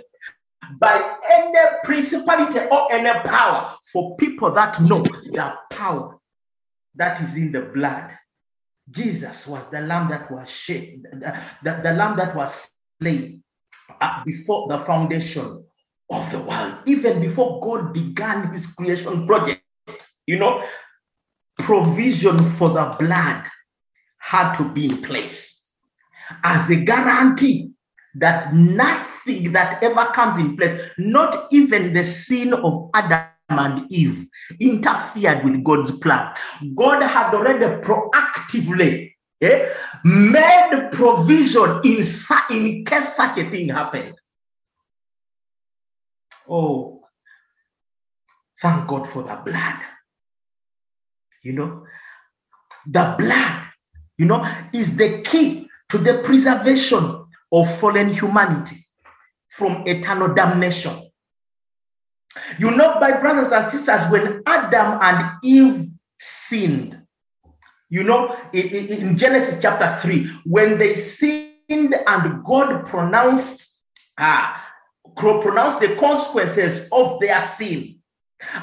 by 0.79 1.17
any 1.31 1.59
principality 1.83 2.59
or 2.71 2.91
any 2.91 3.17
power 3.21 3.73
for 3.91 4.17
people 4.17 4.51
that 4.51 4.79
know 4.81 5.03
the 5.03 5.53
power 5.71 6.19
that 6.95 7.21
is 7.21 7.37
in 7.37 7.51
the 7.51 7.61
blood. 7.61 8.11
Jesus 8.89 9.47
was 9.47 9.69
the 9.69 9.81
lamb 9.81 10.09
that 10.09 10.31
was 10.31 10.49
shed, 10.49 11.03
the, 11.11 11.37
the, 11.63 11.81
the 11.83 11.93
lamb 11.93 12.17
that 12.17 12.35
was 12.35 12.69
slain 13.01 13.43
uh, 13.99 14.23
before 14.25 14.67
the 14.69 14.79
foundation 14.79 15.63
of 16.09 16.31
the 16.31 16.39
world, 16.39 16.75
even 16.85 17.19
before 17.19 17.59
God 17.61 17.93
began 17.93 18.51
his 18.53 18.67
creation 18.67 19.27
project. 19.27 19.61
You 20.25 20.39
know, 20.39 20.63
provision 21.57 22.37
for 22.37 22.69
the 22.69 22.95
blood 22.99 23.43
had 24.19 24.57
to 24.57 24.63
be 24.69 24.85
in 24.85 25.01
place 25.01 25.69
as 26.43 26.69
a 26.69 26.75
guarantee 26.75 27.71
that 28.15 28.53
nothing 28.53 29.51
that 29.53 29.81
ever 29.83 30.05
comes 30.13 30.37
in 30.37 30.57
place, 30.57 30.73
not 30.97 31.47
even 31.51 31.93
the 31.93 32.03
sin 32.03 32.53
of 32.53 32.89
Adam 32.93 33.27
and 33.49 33.91
Eve 33.91 34.27
interfered 34.59 35.43
with 35.43 35.63
God's 35.63 35.91
plan. 35.99 36.33
God 36.75 37.01
had 37.03 37.33
already 37.33 37.65
proactively 37.81 39.13
eh, 39.41 39.69
made 40.03 40.89
provision 40.91 41.81
in, 41.83 42.03
in 42.51 42.85
case 42.85 43.15
such 43.15 43.37
a 43.37 43.49
thing 43.49 43.69
happened. 43.69 44.15
Oh, 46.49 47.01
thank 48.61 48.87
God 48.87 49.07
for 49.07 49.23
the 49.23 49.35
blood. 49.43 49.79
You 51.41 51.53
know, 51.53 51.83
the 52.85 53.15
blood, 53.17 53.63
you 54.17 54.25
know, 54.25 54.45
is 54.73 54.95
the 54.95 55.21
key 55.21 55.69
to 55.89 55.97
the 55.97 56.21
preservation 56.23 57.25
of 57.51 57.79
fallen 57.79 58.09
humanity 58.09 58.85
from 59.49 59.83
eternal 59.87 60.33
damnation. 60.33 61.06
You 62.59 62.71
know, 62.71 62.99
my 62.99 63.19
brothers 63.19 63.51
and 63.51 63.65
sisters, 63.65 64.01
when 64.09 64.41
Adam 64.45 64.99
and 65.01 65.37
Eve 65.43 65.89
sinned, 66.19 67.01
you 67.89 68.03
know, 68.03 68.35
in, 68.53 68.67
in 68.67 69.17
Genesis 69.17 69.59
chapter 69.61 69.87
3, 70.01 70.27
when 70.45 70.77
they 70.77 70.95
sinned 70.95 71.53
and 71.69 72.43
God 72.43 72.85
pronounced, 72.85 73.79
uh, 74.17 74.57
pronounced 75.15 75.79
the 75.79 75.95
consequences 75.95 76.87
of 76.91 77.19
their 77.19 77.39
sin. 77.39 77.95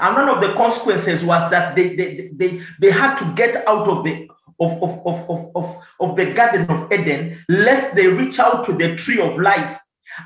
And 0.00 0.14
one 0.14 0.28
of 0.28 0.40
the 0.40 0.54
consequences 0.54 1.24
was 1.24 1.50
that 1.50 1.74
they, 1.74 1.96
they, 1.96 2.30
they, 2.34 2.60
they 2.80 2.90
had 2.90 3.16
to 3.16 3.24
get 3.34 3.66
out 3.68 3.88
of 3.88 4.04
the 4.04 4.28
of, 4.60 4.70
of, 4.82 5.04
of, 5.04 5.30
of, 5.30 5.50
of, 5.56 5.84
of 5.98 6.16
the 6.16 6.32
Garden 6.32 6.70
of 6.70 6.92
Eden, 6.92 7.44
lest 7.48 7.94
they 7.96 8.06
reach 8.06 8.38
out 8.38 8.64
to 8.64 8.72
the 8.72 8.94
tree 8.94 9.20
of 9.20 9.37
life 9.38 9.80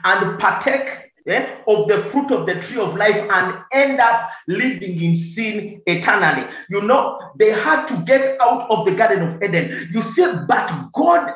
and 0.04 0.38
partake 0.38 1.07
eh, 1.28 1.58
of 1.66 1.88
the 1.88 1.98
fruit 1.98 2.30
of 2.30 2.46
the 2.46 2.54
tree 2.60 2.80
of 2.80 2.96
life 2.96 3.16
and 3.30 3.58
end 3.72 4.00
up 4.00 4.30
living 4.46 5.02
in 5.02 5.14
sin 5.14 5.80
eternally. 5.86 6.44
You 6.70 6.82
know, 6.82 7.20
they 7.36 7.50
had 7.50 7.86
to 7.86 8.02
get 8.04 8.40
out 8.40 8.70
of 8.70 8.86
the 8.86 8.92
Garden 8.92 9.22
of 9.22 9.42
Eden. 9.42 9.88
You 9.92 10.02
see, 10.02 10.26
but 10.46 10.72
God 10.92 11.32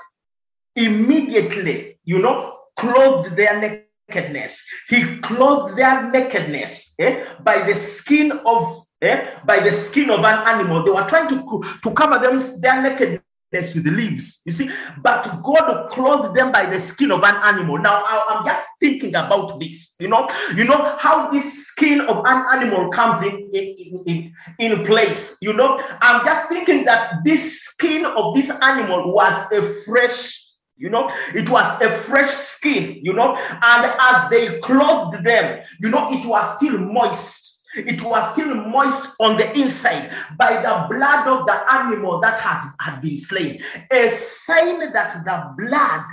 immediately, 0.76 1.98
you 2.05 2.18
know, 2.18 2.59
clothed 2.76 3.37
their 3.37 3.61
nakedness. 3.61 4.64
He 4.88 5.18
clothed 5.18 5.76
their 5.76 6.11
nakedness 6.11 6.94
eh, 6.98 7.24
by 7.42 7.62
the 7.62 7.74
skin 7.74 8.33
of 8.46 8.85
eh, 9.02 9.26
by 9.44 9.61
the 9.61 9.72
skin 9.72 10.11
of 10.11 10.20
an 10.20 10.46
animal. 10.46 10.85
They 10.85 10.90
were 10.90 11.07
trying 11.07 11.28
to, 11.28 11.62
to 11.83 11.90
cover 11.92 12.18
them 12.18 12.38
their 12.61 12.83
nakedness 12.83 13.22
with 13.53 13.87
leaves. 13.87 14.41
You 14.45 14.53
see, 14.53 14.71
but 15.03 15.43
God 15.43 15.88
clothed 15.91 16.35
them 16.35 16.53
by 16.53 16.67
the 16.67 16.79
skin 16.79 17.11
of 17.12 17.23
an 17.23 17.37
animal. 17.43 17.79
Now 17.79 18.03
I, 18.05 18.38
am 18.38 18.47
just 18.47 18.65
thinking 18.81 19.15
about 19.15 19.61
this. 19.61 19.95
You 20.01 20.09
know, 20.09 20.27
you 20.57 20.65
know 20.65 20.97
how 20.99 21.31
this 21.31 21.67
skin 21.67 22.01
of 22.03 22.25
an 22.25 22.45
animal 22.53 22.91
comes 22.91 23.23
in 23.23 23.51
in, 23.53 24.03
in, 24.07 24.33
in 24.59 24.85
place. 24.85 25.37
You 25.41 25.53
know, 25.53 25.79
I'm 26.01 26.25
just 26.25 26.49
thinking 26.49 26.85
that 26.87 27.25
this 27.25 27.62
skin 27.62 28.07
of 28.07 28.35
this 28.35 28.51
animal 28.51 29.12
was 29.12 29.53
a 29.53 29.62
fresh 29.85 30.38
you 30.79 30.91
know, 30.91 31.09
it 31.33 31.49
was 31.49 31.81
a 31.81 31.91
fresh 31.91 32.27
skin, 32.27 32.99
you 33.03 33.12
know, 33.12 33.37
and 33.37 33.95
as 34.01 34.31
they 34.31 34.59
clothed 34.61 35.23
them, 35.23 35.62
you 35.81 35.91
know, 35.91 36.09
it 36.11 36.27
was 36.27 36.57
still 36.57 36.77
moist 36.77 37.52
it 37.75 38.03
was 38.03 38.33
still 38.33 38.55
moist 38.55 39.09
on 39.19 39.37
the 39.37 39.51
inside 39.59 40.13
by 40.39 40.63
the 40.63 40.87
blood 40.95 41.27
of 41.27 41.47
the 41.47 41.73
animal 41.73 42.21
that 42.21 42.39
has 42.39 42.71
had 42.81 43.01
been 43.01 43.17
slain. 43.17 43.63
A 43.91 44.09
sign 44.09 44.93
that 44.93 45.25
the 45.25 45.55
blood, 45.57 46.05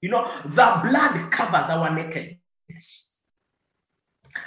you 0.00 0.10
know, 0.10 0.30
the 0.44 0.80
blood 0.84 1.30
covers 1.30 1.66
our 1.66 1.94
nakedness. 1.94 3.12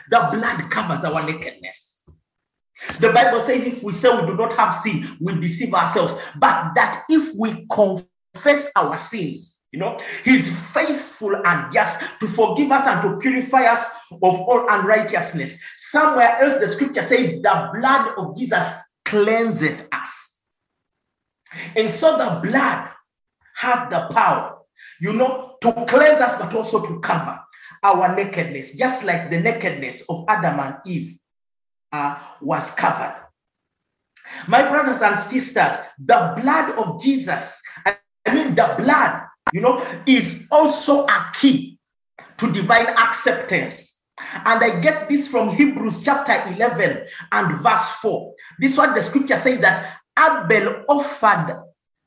The 0.09 0.29
blood 0.31 0.69
covers 0.71 1.03
our 1.03 1.25
nakedness. 1.25 2.03
The 2.99 3.11
Bible 3.11 3.39
says 3.39 3.65
if 3.65 3.83
we 3.83 3.93
say 3.93 4.13
we 4.13 4.27
do 4.27 4.35
not 4.35 4.53
have 4.53 4.73
sin, 4.73 5.17
we 5.21 5.39
deceive 5.39 5.73
ourselves. 5.73 6.13
But 6.37 6.73
that 6.75 7.03
if 7.09 7.33
we 7.35 7.65
confess 7.71 8.69
our 8.75 8.97
sins, 8.97 9.54
you 9.71 9.79
know, 9.79 9.97
he's 10.23 10.49
faithful 10.73 11.35
and 11.45 11.71
just 11.71 11.99
to 12.19 12.27
forgive 12.27 12.71
us 12.71 12.87
and 12.87 13.01
to 13.01 13.17
purify 13.17 13.63
us 13.63 13.83
of 14.11 14.21
all 14.21 14.65
unrighteousness. 14.69 15.57
Somewhere 15.75 16.41
else, 16.41 16.57
the 16.57 16.67
scripture 16.67 17.01
says, 17.01 17.41
the 17.41 17.69
blood 17.73 18.13
of 18.17 18.37
Jesus 18.37 18.69
cleanseth 19.03 19.87
us. 19.91 20.39
And 21.75 21.91
so 21.91 22.17
the 22.17 22.39
blood 22.49 22.89
has 23.55 23.89
the 23.89 24.07
power, 24.11 24.59
you 24.99 25.13
know, 25.13 25.57
to 25.61 25.71
cleanse 25.87 26.19
us, 26.19 26.39
but 26.39 26.53
also 26.53 26.85
to 26.85 26.99
cover 26.99 27.39
our 27.83 28.15
nakedness, 28.15 28.75
just 28.75 29.03
like 29.03 29.29
the 29.29 29.39
nakedness 29.39 30.03
of 30.09 30.25
Adam 30.27 30.59
and 30.59 30.75
Eve 30.85 31.17
uh, 31.91 32.17
was 32.41 32.71
covered. 32.71 33.15
My 34.47 34.67
brothers 34.67 35.01
and 35.01 35.19
sisters, 35.19 35.73
the 35.99 36.33
blood 36.41 36.77
of 36.77 37.01
Jesus, 37.01 37.61
I 37.85 37.97
mean, 38.33 38.55
the 38.55 38.75
blood, 38.77 39.21
you 39.51 39.61
know, 39.61 39.83
is 40.05 40.47
also 40.51 41.05
a 41.05 41.31
key 41.33 41.77
to 42.37 42.51
divine 42.51 42.87
acceptance. 42.87 44.01
And 44.45 44.63
I 44.63 44.79
get 44.79 45.09
this 45.09 45.27
from 45.27 45.49
Hebrews 45.49 46.03
chapter 46.03 46.43
11 46.53 47.07
and 47.31 47.61
verse 47.61 47.91
4. 48.01 48.33
This 48.59 48.77
one, 48.77 48.93
the 48.93 49.01
scripture 49.01 49.37
says 49.37 49.59
that 49.59 49.97
Abel 50.17 50.83
offered, 50.87 51.63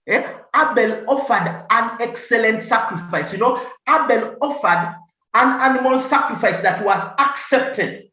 eh, 0.07 0.35
Abel 0.57 1.05
offered 1.07 1.67
an 1.71 1.91
excellent 2.01 2.63
sacrifice. 2.63 3.33
You 3.33 3.39
know, 3.41 3.61
Abel 3.89 4.37
offered 4.41 4.95
an 5.35 5.61
animal 5.61 5.99
sacrifice 5.99 6.59
that 6.59 6.85
was 6.85 7.01
accepted. 7.19 8.11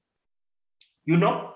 You 1.06 1.18
know, 1.18 1.54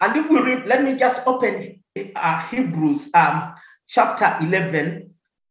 and 0.00 0.16
if 0.16 0.30
we 0.30 0.40
read, 0.40 0.66
let 0.66 0.82
me 0.82 0.94
just 0.94 1.26
open 1.26 1.82
uh, 2.16 2.42
Hebrews 2.48 3.10
um, 3.14 3.54
chapter 3.86 4.36
11 4.40 5.05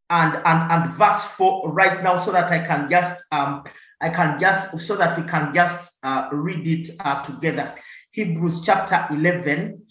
and, 0.10 0.36
and, 0.46 0.72
and 0.72 0.94
verse 0.94 1.26
4 1.26 1.72
right 1.72 2.04
now 2.04 2.16
so 2.16 2.32
that 2.32 2.52
I 2.52 2.60
can 2.60 2.90
just 2.90 3.24
um, 3.32 3.64
I 4.02 4.10
can 4.10 4.40
just 4.40 4.78
so 4.80 4.96
that 4.98 5.20
we 5.20 5.28
can 5.28 5.54
just 5.54 5.92
uh, 6.04 6.30
read 6.32 6.68
it 6.68 6.96
uh, 7.00 7.24
together. 7.24 7.74
Hebrews 8.12 8.62
chapter 8.62 9.08
11 9.10 9.82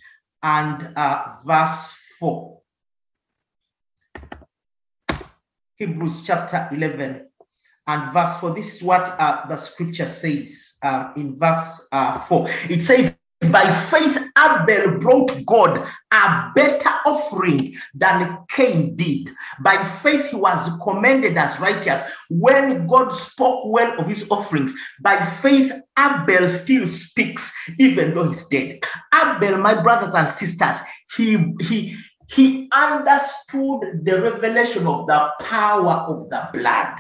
and 0.43 0.93
uh, 0.97 1.37
verse 1.45 1.95
4. 2.19 2.61
Hebrews 5.77 6.23
chapter 6.23 6.69
11 6.71 7.29
and 7.87 8.13
verse 8.13 8.39
4. 8.39 8.55
This 8.55 8.77
is 8.77 8.83
what 8.83 9.09
uh, 9.19 9.47
the 9.49 9.57
scripture 9.57 10.07
says 10.07 10.75
uh, 10.83 11.13
in 11.17 11.37
verse 11.37 11.87
uh, 11.91 12.21
4. 12.21 12.47
It 12.71 12.83
says, 12.83 13.14
by 13.55 13.71
faith, 13.71 14.19
Abel 14.37 14.99
brought 14.99 15.31
God 15.47 15.87
a 16.11 16.51
better 16.57 16.91
offering 17.07 17.73
than 17.95 18.37
Cain 18.49 18.97
did. 18.97 19.31
By 19.61 19.81
faith, 19.85 20.27
he 20.27 20.35
was 20.35 20.69
commended 20.83 21.39
as 21.39 21.61
righteous 21.61 22.03
when 22.31 22.89
God 22.89 23.13
spoke 23.13 23.63
well 23.67 23.97
of 24.01 24.09
his 24.09 24.29
offerings. 24.29 24.75
By 25.03 25.25
faith, 25.25 25.71
Abel 25.97 26.49
still 26.49 26.89
speaks, 26.89 27.53
even 27.79 28.17
though 28.17 28.27
he's 28.27 28.45
dead. 28.47 28.81
Abel, 29.15 29.59
my 29.59 29.81
brothers 29.81 30.15
and 30.17 30.29
sisters, 30.29 30.79
he 31.17 31.55
he 31.61 31.97
he 32.27 32.69
understood 32.73 34.01
the 34.03 34.21
revelation 34.21 34.89
of 34.89 35.07
the 35.07 35.31
power 35.39 36.05
of 36.09 36.29
the 36.29 36.49
blood. 36.53 36.99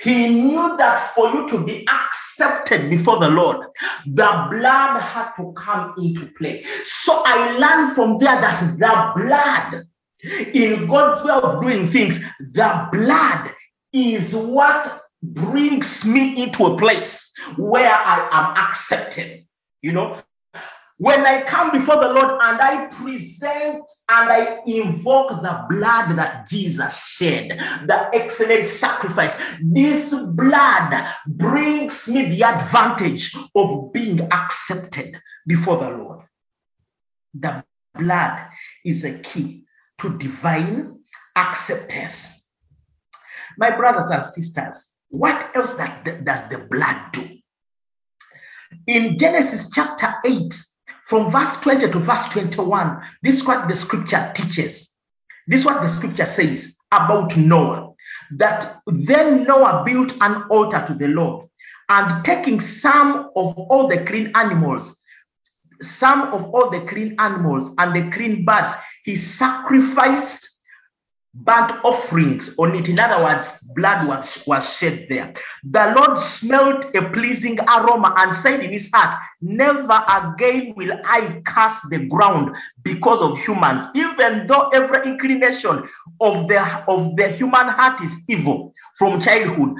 He 0.00 0.28
knew 0.28 0.76
that 0.76 1.14
for 1.14 1.28
you 1.32 1.48
to 1.48 1.64
be 1.64 1.86
accepted 1.88 2.90
before 2.90 3.18
the 3.18 3.28
Lord, 3.28 3.66
the 4.06 4.46
blood 4.50 5.00
had 5.00 5.32
to 5.36 5.52
come 5.56 5.94
into 5.98 6.26
play. 6.38 6.62
So 6.82 7.22
I 7.24 7.56
learned 7.56 7.94
from 7.94 8.18
there 8.18 8.40
that 8.40 8.78
the 8.78 9.22
blood, 9.22 9.86
in 10.54 10.86
God's 10.86 11.24
way 11.24 11.32
of 11.32 11.60
doing 11.62 11.88
things, 11.88 12.20
the 12.38 12.88
blood 12.92 13.52
is 13.92 14.34
what 14.34 15.02
brings 15.22 16.04
me 16.04 16.42
into 16.42 16.66
a 16.66 16.76
place 16.76 17.32
where 17.56 17.92
I 17.92 18.28
am 18.32 18.56
accepted. 18.56 19.46
You 19.80 19.92
know, 19.92 20.16
when 20.98 21.26
I 21.26 21.42
come 21.42 21.72
before 21.72 21.96
the 21.96 22.12
Lord 22.12 22.30
and 22.30 22.60
I 22.60 22.86
present 22.86 23.82
and 24.08 24.30
I 24.30 24.58
invoke 24.66 25.30
the 25.30 25.66
blood 25.68 26.16
that 26.16 26.48
Jesus 26.48 26.96
shed, 26.96 27.58
the 27.86 28.08
excellent 28.12 28.66
sacrifice, 28.66 29.36
this 29.62 30.14
blood 30.14 31.06
brings 31.26 32.08
me 32.08 32.30
the 32.30 32.44
advantage 32.44 33.34
of 33.54 33.92
being 33.92 34.20
accepted 34.32 35.16
before 35.46 35.78
the 35.78 35.90
Lord. 35.90 36.20
The 37.34 37.64
blood 37.94 38.46
is 38.84 39.04
a 39.04 39.18
key 39.18 39.64
to 39.98 40.16
divine 40.18 40.98
acceptance. 41.36 42.46
My 43.58 43.70
brothers 43.70 44.10
and 44.10 44.24
sisters, 44.24 44.96
what 45.08 45.50
else 45.54 45.74
that, 45.74 46.04
does 46.24 46.48
the 46.48 46.66
blood 46.70 47.12
do? 47.12 47.28
In 48.86 49.18
Genesis 49.18 49.70
chapter 49.70 50.14
8, 50.24 50.64
from 51.12 51.30
verse 51.30 51.56
20 51.56 51.90
to 51.90 51.98
verse 51.98 52.26
21, 52.30 53.02
this 53.22 53.34
is 53.34 53.44
what 53.46 53.68
the 53.68 53.76
scripture 53.76 54.32
teaches. 54.34 54.94
This 55.46 55.60
is 55.60 55.66
what 55.66 55.82
the 55.82 55.88
scripture 55.88 56.24
says 56.24 56.74
about 56.90 57.36
Noah. 57.36 57.92
That 58.30 58.76
then 58.86 59.44
Noah 59.44 59.82
built 59.84 60.14
an 60.22 60.44
altar 60.44 60.82
to 60.86 60.94
the 60.94 61.08
Lord 61.08 61.50
and 61.90 62.24
taking 62.24 62.60
some 62.60 63.30
of 63.36 63.58
all 63.58 63.88
the 63.88 64.02
clean 64.04 64.32
animals, 64.34 64.96
some 65.82 66.32
of 66.32 66.46
all 66.54 66.70
the 66.70 66.80
clean 66.80 67.14
animals 67.18 67.68
and 67.76 67.94
the 67.94 68.10
clean 68.10 68.46
birds, 68.46 68.72
he 69.04 69.14
sacrificed 69.14 70.48
burnt 71.34 71.72
offerings 71.84 72.54
on 72.58 72.74
it. 72.74 72.88
In 72.88 73.00
other 73.00 73.22
words, 73.22 73.58
blood 73.74 74.06
was, 74.06 74.42
was 74.46 74.76
shed 74.76 75.06
there. 75.08 75.32
The 75.64 75.94
Lord 75.96 76.16
smelled 76.16 76.94
a 76.94 77.08
pleasing 77.10 77.58
aroma 77.60 78.14
and 78.18 78.34
said 78.34 78.60
in 78.60 78.70
his 78.70 78.90
heart, 78.92 79.14
Never 79.40 80.04
again 80.08 80.74
will 80.76 80.92
I 81.04 81.40
curse 81.46 81.80
the 81.88 82.06
ground 82.06 82.54
because 82.82 83.22
of 83.22 83.38
humans, 83.38 83.84
even 83.94 84.46
though 84.46 84.68
every 84.68 85.08
inclination 85.08 85.88
of 86.20 86.48
the, 86.48 86.84
of 86.86 87.16
the 87.16 87.28
human 87.28 87.68
heart 87.68 88.00
is 88.02 88.20
evil 88.28 88.74
from 88.96 89.20
childhood. 89.20 89.76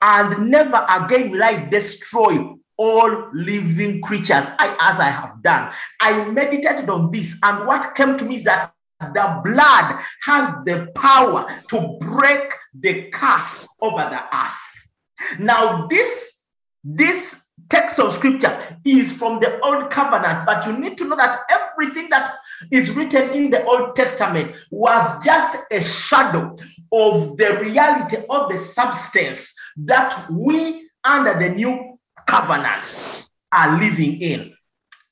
And 0.00 0.50
never 0.50 0.84
again 0.88 1.30
will 1.30 1.42
I 1.42 1.56
destroy 1.68 2.54
all 2.76 3.30
living 3.32 4.00
creatures 4.00 4.46
I, 4.58 4.76
as 4.80 4.98
I 4.98 5.08
have 5.08 5.42
done. 5.42 5.72
I 6.00 6.24
meditated 6.30 6.90
on 6.90 7.10
this, 7.10 7.38
and 7.42 7.66
what 7.66 7.94
came 7.94 8.16
to 8.18 8.24
me 8.24 8.36
is 8.36 8.44
that 8.44 8.74
the 9.12 9.40
blood 9.44 10.00
has 10.22 10.48
the 10.64 10.88
power 10.94 11.46
to 11.68 11.98
break 12.00 12.52
the 12.80 13.10
curse 13.10 13.66
over 13.80 13.98
the 13.98 14.22
earth. 14.36 15.38
Now, 15.38 15.86
this, 15.86 16.34
this 16.82 17.40
text 17.68 17.98
of 17.98 18.12
scripture 18.12 18.58
is 18.84 19.12
from 19.12 19.40
the 19.40 19.60
old 19.60 19.90
covenant, 19.90 20.46
but 20.46 20.66
you 20.66 20.76
need 20.76 20.98
to 20.98 21.04
know 21.04 21.16
that 21.16 21.40
everything 21.48 22.08
that 22.10 22.36
is 22.70 22.90
written 22.92 23.30
in 23.30 23.50
the 23.50 23.64
Old 23.64 23.96
Testament 23.96 24.56
was 24.70 25.24
just 25.24 25.58
a 25.70 25.80
shadow 25.80 26.56
of 26.92 27.36
the 27.36 27.58
reality 27.60 28.18
of 28.28 28.50
the 28.50 28.58
substance 28.58 29.54
that 29.76 30.30
we 30.30 30.88
under 31.04 31.38
the 31.38 31.48
new 31.50 31.98
covenant 32.26 33.28
are 33.52 33.78
living 33.78 34.20
in. 34.20 34.54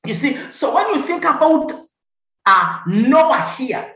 You 0.04 0.14
see, 0.14 0.36
so 0.50 0.74
when 0.74 0.88
you 0.88 1.02
think 1.02 1.24
about 1.24 1.72
uh, 2.46 2.78
Noah 2.86 3.54
here 3.56 3.94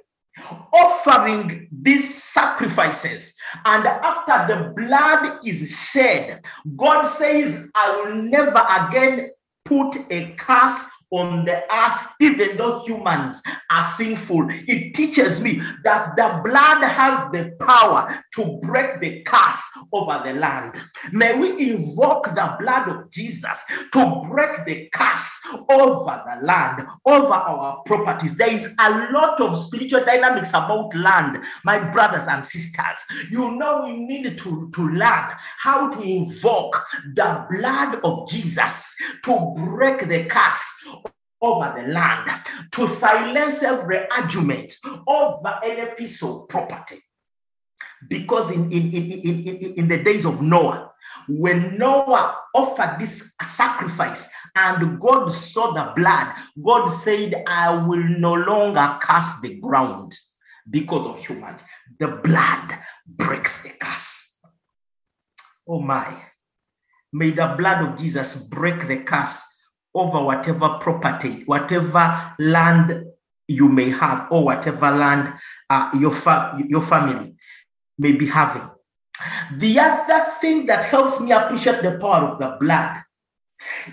offering 0.72 1.68
these 1.72 2.22
sacrifices. 2.22 3.34
And 3.64 3.86
after 3.86 4.54
the 4.54 4.70
blood 4.70 5.38
is 5.44 5.70
shed, 5.70 6.44
God 6.76 7.02
says, 7.02 7.68
I 7.74 7.96
will 7.96 8.14
never 8.14 8.64
again 8.68 9.30
put 9.64 9.96
a 10.10 10.32
curse 10.32 10.86
on 11.10 11.44
the 11.44 11.62
earth, 11.72 12.06
even 12.20 12.56
though 12.56 12.80
humans 12.84 13.42
are 13.70 13.84
sinful. 13.84 14.48
It 14.50 14.94
teaches 14.94 15.40
me 15.40 15.60
that 15.84 16.16
the 16.16 16.40
blood 16.42 16.82
has 16.82 17.30
the 17.32 17.52
power 17.60 18.22
to 18.34 18.58
break 18.62 19.00
the 19.00 19.22
curse 19.22 19.70
over 19.92 20.20
the 20.24 20.34
land. 20.34 20.74
May 21.12 21.38
we 21.38 21.70
invoke 21.70 22.34
the 22.34 22.56
blood 22.58 22.88
of 22.88 23.10
Jesus 23.10 23.62
to 23.92 24.22
break 24.28 24.64
the 24.66 24.88
curse 24.92 25.40
over 25.70 26.22
the 26.26 26.44
land, 26.44 26.86
over 27.04 27.32
our 27.32 27.82
properties. 27.86 28.34
There 28.36 28.50
is 28.50 28.68
a 28.78 29.12
lot 29.12 29.40
of 29.40 29.56
spiritual 29.56 30.04
dynamics 30.04 30.50
about 30.50 30.94
land, 30.94 31.42
my 31.64 31.78
brothers 31.78 32.26
and 32.26 32.44
sisters. 32.44 33.04
You 33.30 33.56
know, 33.56 33.82
we 33.84 33.96
need 33.96 34.36
to, 34.38 34.70
to 34.74 34.88
learn 34.88 35.32
how 35.58 35.88
to 35.88 36.02
invoke 36.02 36.84
the 37.14 37.46
blood 37.48 38.00
of 38.02 38.28
Jesus 38.28 38.94
to 39.24 39.54
break 39.56 40.08
the 40.08 40.24
curse 40.24 40.72
over 41.42 41.74
the 41.76 41.92
land, 41.92 42.30
to 42.72 42.86
silence 42.86 43.62
every 43.62 44.08
argument 44.10 44.74
over 45.06 45.60
any 45.64 45.94
piece 45.94 46.22
of 46.22 46.48
property. 46.48 47.00
Because 48.08 48.50
in, 48.50 48.70
in, 48.72 48.92
in, 48.92 49.06
in, 49.10 49.74
in 49.74 49.88
the 49.88 49.98
days 49.98 50.24
of 50.24 50.42
Noah, 50.42 50.92
when 51.28 51.78
Noah 51.78 52.38
offered 52.54 52.96
this 52.98 53.32
sacrifice 53.42 54.28
and 54.54 55.00
God 55.00 55.28
saw 55.28 55.72
the 55.72 55.92
blood, 55.94 56.34
God 56.62 56.86
said, 56.86 57.42
I 57.46 57.84
will 57.86 58.02
no 58.02 58.34
longer 58.34 58.98
curse 59.00 59.40
the 59.40 59.54
ground 59.60 60.14
because 60.70 61.06
of 61.06 61.24
humans. 61.24 61.64
The 61.98 62.08
blood 62.08 62.78
breaks 63.06 63.62
the 63.62 63.70
curse. 63.70 64.36
Oh 65.68 65.80
my. 65.80 66.22
May 67.12 67.30
the 67.30 67.54
blood 67.56 67.82
of 67.82 67.98
Jesus 67.98 68.36
break 68.36 68.86
the 68.88 68.98
curse 68.98 69.42
over 69.96 70.22
whatever 70.22 70.78
property, 70.80 71.42
whatever 71.46 72.34
land 72.38 73.04
you 73.48 73.68
may 73.68 73.90
have, 73.90 74.26
or 74.30 74.44
whatever 74.44 74.90
land 74.90 75.32
uh, 75.70 75.90
your, 75.98 76.12
fa- 76.12 76.60
your 76.68 76.82
family 76.82 77.34
may 77.98 78.12
be 78.12 78.26
having. 78.26 78.68
The 79.54 79.78
other 79.78 80.26
thing 80.40 80.66
that 80.66 80.84
helps 80.84 81.20
me 81.20 81.32
appreciate 81.32 81.82
the 81.82 81.98
power 81.98 82.28
of 82.28 82.38
the 82.38 82.56
blood 82.60 83.02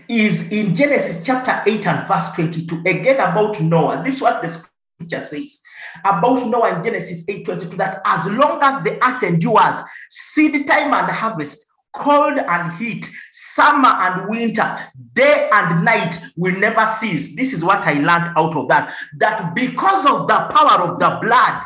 is 0.09 0.51
in 0.51 0.75
Genesis 0.75 1.25
chapter 1.25 1.63
8 1.65 1.87
and 1.87 2.07
verse 2.07 2.31
22. 2.33 2.81
Again, 2.81 3.15
about 3.15 3.61
Noah. 3.61 4.01
This 4.03 4.15
is 4.15 4.21
what 4.21 4.41
the 4.41 4.49
scripture 4.49 5.19
says 5.25 5.59
about 6.05 6.47
Noah 6.47 6.77
in 6.77 6.83
Genesis 6.83 7.23
8 7.27 7.45
22 7.45 7.77
that 7.77 8.01
as 8.05 8.27
long 8.27 8.61
as 8.61 8.83
the 8.83 9.03
earth 9.05 9.23
endures, 9.23 9.79
seed 10.09 10.67
time 10.67 10.93
and 10.93 11.11
harvest, 11.11 11.65
cold 11.93 12.37
and 12.37 12.71
heat, 12.73 13.09
summer 13.31 13.89
and 13.89 14.29
winter, 14.29 14.77
day 15.13 15.49
and 15.51 15.85
night 15.85 16.19
will 16.37 16.57
never 16.59 16.85
cease. 16.85 17.35
This 17.35 17.53
is 17.53 17.63
what 17.63 17.85
I 17.85 17.93
learned 17.93 18.33
out 18.37 18.55
of 18.55 18.67
that. 18.69 18.93
That 19.17 19.55
because 19.55 20.05
of 20.05 20.27
the 20.27 20.47
power 20.51 20.81
of 20.81 20.99
the 20.99 21.19
blood, 21.21 21.63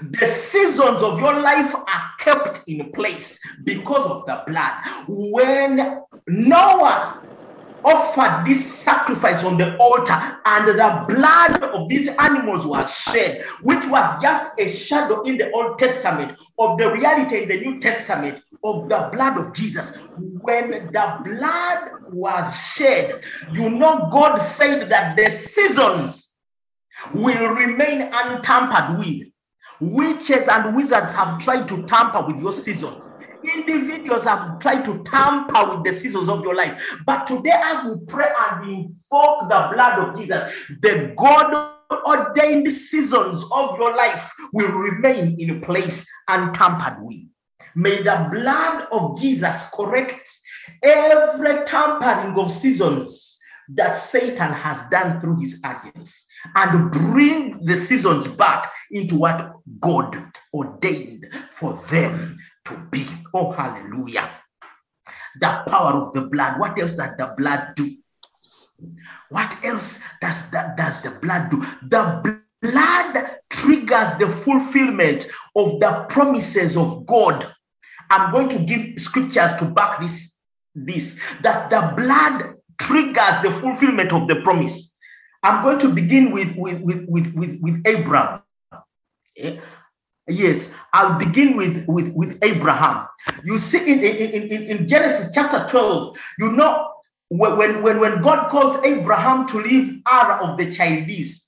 the 0.00 0.26
seasons 0.26 1.02
of 1.02 1.18
your 1.18 1.40
life 1.40 1.74
are 1.74 2.10
kept 2.18 2.62
in 2.66 2.90
place 2.92 3.38
because 3.64 4.06
of 4.06 4.26
the 4.26 4.42
blood. 4.46 4.72
When 5.08 6.00
Noah 6.26 7.22
offered 7.84 8.46
this 8.46 8.64
sacrifice 8.72 9.44
on 9.44 9.56
the 9.56 9.76
altar, 9.78 10.18
and 10.44 10.68
the 10.68 11.04
blood 11.08 11.62
of 11.62 11.88
these 11.88 12.08
animals 12.08 12.66
was 12.66 12.92
shed, 12.96 13.42
which 13.62 13.86
was 13.88 14.22
just 14.22 14.52
a 14.58 14.68
shadow 14.68 15.22
in 15.22 15.38
the 15.38 15.50
Old 15.52 15.78
Testament 15.78 16.38
of 16.58 16.78
the 16.78 16.90
reality 16.90 17.42
in 17.42 17.48
the 17.48 17.60
New 17.60 17.80
Testament 17.80 18.42
of 18.64 18.88
the 18.88 19.08
blood 19.12 19.38
of 19.38 19.52
Jesus. 19.52 19.96
When 20.16 20.70
the 20.70 21.20
blood 21.24 21.90
was 22.12 22.74
shed, 22.74 23.24
you 23.52 23.70
know, 23.70 24.08
God 24.10 24.36
said 24.36 24.90
that 24.90 25.16
the 25.16 25.30
seasons 25.30 26.32
will 27.14 27.54
remain 27.54 28.10
untampered 28.12 28.98
with. 28.98 29.28
Witches 29.80 30.48
and 30.48 30.74
wizards 30.74 31.12
have 31.12 31.38
tried 31.38 31.68
to 31.68 31.82
tamper 31.82 32.26
with 32.26 32.40
your 32.40 32.52
seasons. 32.52 33.14
Individuals 33.42 34.24
have 34.24 34.58
tried 34.58 34.84
to 34.84 35.02
tamper 35.04 35.74
with 35.74 35.84
the 35.84 35.92
seasons 35.92 36.28
of 36.28 36.42
your 36.42 36.54
life. 36.54 36.96
But 37.06 37.26
today, 37.26 37.52
as 37.54 37.84
we 37.84 38.04
pray 38.06 38.28
and 38.50 38.68
invoke 38.68 39.48
the 39.48 39.70
blood 39.72 39.98
of 39.98 40.18
Jesus, 40.18 40.42
the 40.80 41.14
God 41.16 41.72
ordained 42.06 42.70
seasons 42.70 43.44
of 43.52 43.78
your 43.78 43.94
life 43.96 44.32
will 44.52 44.72
remain 44.72 45.38
in 45.38 45.60
place 45.60 46.06
untampered 46.28 47.02
with. 47.04 47.18
May 47.74 48.02
the 48.02 48.28
blood 48.32 48.86
of 48.90 49.20
Jesus 49.20 49.68
correct 49.74 50.28
every 50.82 51.64
tampering 51.66 52.38
of 52.38 52.50
seasons 52.50 53.38
that 53.68 53.96
Satan 53.96 54.52
has 54.52 54.82
done 54.90 55.20
through 55.20 55.40
his 55.40 55.60
agents 55.64 56.26
and 56.54 56.90
bring 56.90 57.64
the 57.64 57.76
seasons 57.76 58.26
back 58.26 58.72
into 58.90 59.16
what 59.16 59.52
God 59.80 60.24
ordained 60.54 61.26
for 61.50 61.74
them 61.90 62.38
to 62.66 62.76
be. 62.90 63.06
Oh, 63.34 63.52
hallelujah. 63.52 64.30
The 65.40 65.62
power 65.68 65.92
of 65.92 66.14
the 66.14 66.22
blood. 66.22 66.58
What 66.58 66.78
else 66.78 66.96
does 66.96 67.16
the 67.16 67.34
blood 67.36 67.74
do? 67.74 67.96
What 69.30 69.56
else 69.64 70.00
does 70.20 70.50
that 70.50 70.76
does 70.76 71.02
the 71.02 71.10
blood 71.22 71.50
do? 71.50 71.64
The 71.88 72.40
blood 72.62 73.38
triggers 73.50 74.12
the 74.18 74.28
fulfillment 74.28 75.26
of 75.54 75.80
the 75.80 76.06
promises 76.08 76.76
of 76.76 77.06
God. 77.06 77.46
I'm 78.10 78.32
going 78.32 78.48
to 78.50 78.58
give 78.58 78.98
scriptures 78.98 79.52
to 79.58 79.64
back 79.64 80.00
this 80.00 80.32
this 80.74 81.18
that 81.42 81.70
the 81.70 81.92
blood 81.96 82.56
triggers 82.78 83.42
the 83.42 83.50
fulfillment 83.50 84.12
of 84.12 84.28
the 84.28 84.36
promise. 84.42 84.94
I'm 85.42 85.62
going 85.62 85.78
to 85.78 85.88
begin 85.88 86.32
with 86.32 86.54
with 86.56 86.80
with 86.80 87.06
with 87.08 87.34
with, 87.34 87.58
with 87.60 87.82
Abraham. 87.86 88.42
Eh? 89.36 89.58
Yes, 90.28 90.72
I'll 90.92 91.18
begin 91.18 91.56
with, 91.56 91.86
with, 91.86 92.12
with 92.14 92.38
Abraham. 92.42 93.06
You 93.44 93.58
see 93.58 93.92
in, 93.92 94.00
in, 94.00 94.50
in, 94.50 94.62
in 94.64 94.88
Genesis 94.88 95.32
chapter 95.32 95.64
12, 95.68 96.18
you 96.40 96.50
know, 96.52 96.90
when, 97.28 97.82
when, 97.82 98.00
when 98.00 98.20
God 98.22 98.48
calls 98.48 98.76
Abraham 98.84 99.46
to 99.46 99.58
leave 99.58 100.02
Ur 100.12 100.32
of 100.32 100.58
the 100.58 100.70
Chaldees 100.70 101.44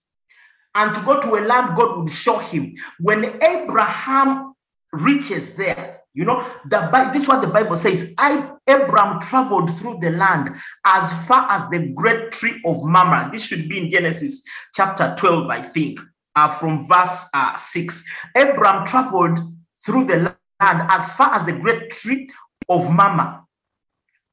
and 0.75 0.95
to 0.95 1.01
go 1.01 1.21
to 1.21 1.35
a 1.37 1.43
land 1.45 1.77
God 1.77 1.99
would 1.99 2.11
show 2.11 2.39
him, 2.39 2.75
when 3.01 3.43
Abraham 3.43 4.55
reaches 4.93 5.55
there, 5.55 6.01
you 6.15 6.25
know, 6.25 6.45
the 6.67 7.11
this 7.13 7.23
is 7.23 7.29
what 7.29 7.43
the 7.43 7.49
Bible 7.49 7.77
says. 7.77 8.13
I 8.19 8.51
Abraham 8.67 9.21
traveled 9.21 9.79
through 9.79 9.99
the 10.01 10.11
land 10.11 10.57
as 10.85 11.13
far 11.29 11.47
as 11.51 11.69
the 11.71 11.93
great 11.95 12.33
tree 12.33 12.61
of 12.65 12.83
Mamre. 12.83 13.31
This 13.31 13.45
should 13.45 13.69
be 13.69 13.79
in 13.79 13.91
Genesis 13.91 14.43
chapter 14.75 15.15
12, 15.17 15.49
I 15.49 15.63
think 15.63 16.01
uh, 16.39 16.49
from 16.49 16.87
verse 16.87 17.27
uh, 17.35 17.57
6. 17.57 18.05
Abram 18.37 18.87
traveled 18.87 19.41
through 19.85 20.05
the 20.05 20.17
land 20.61 20.83
as 20.89 21.11
far 21.11 21.35
as 21.35 21.45
the 21.45 21.53
great 21.53 21.91
tree 21.91 22.29
of 22.69 22.91
Mamre, 22.93 23.43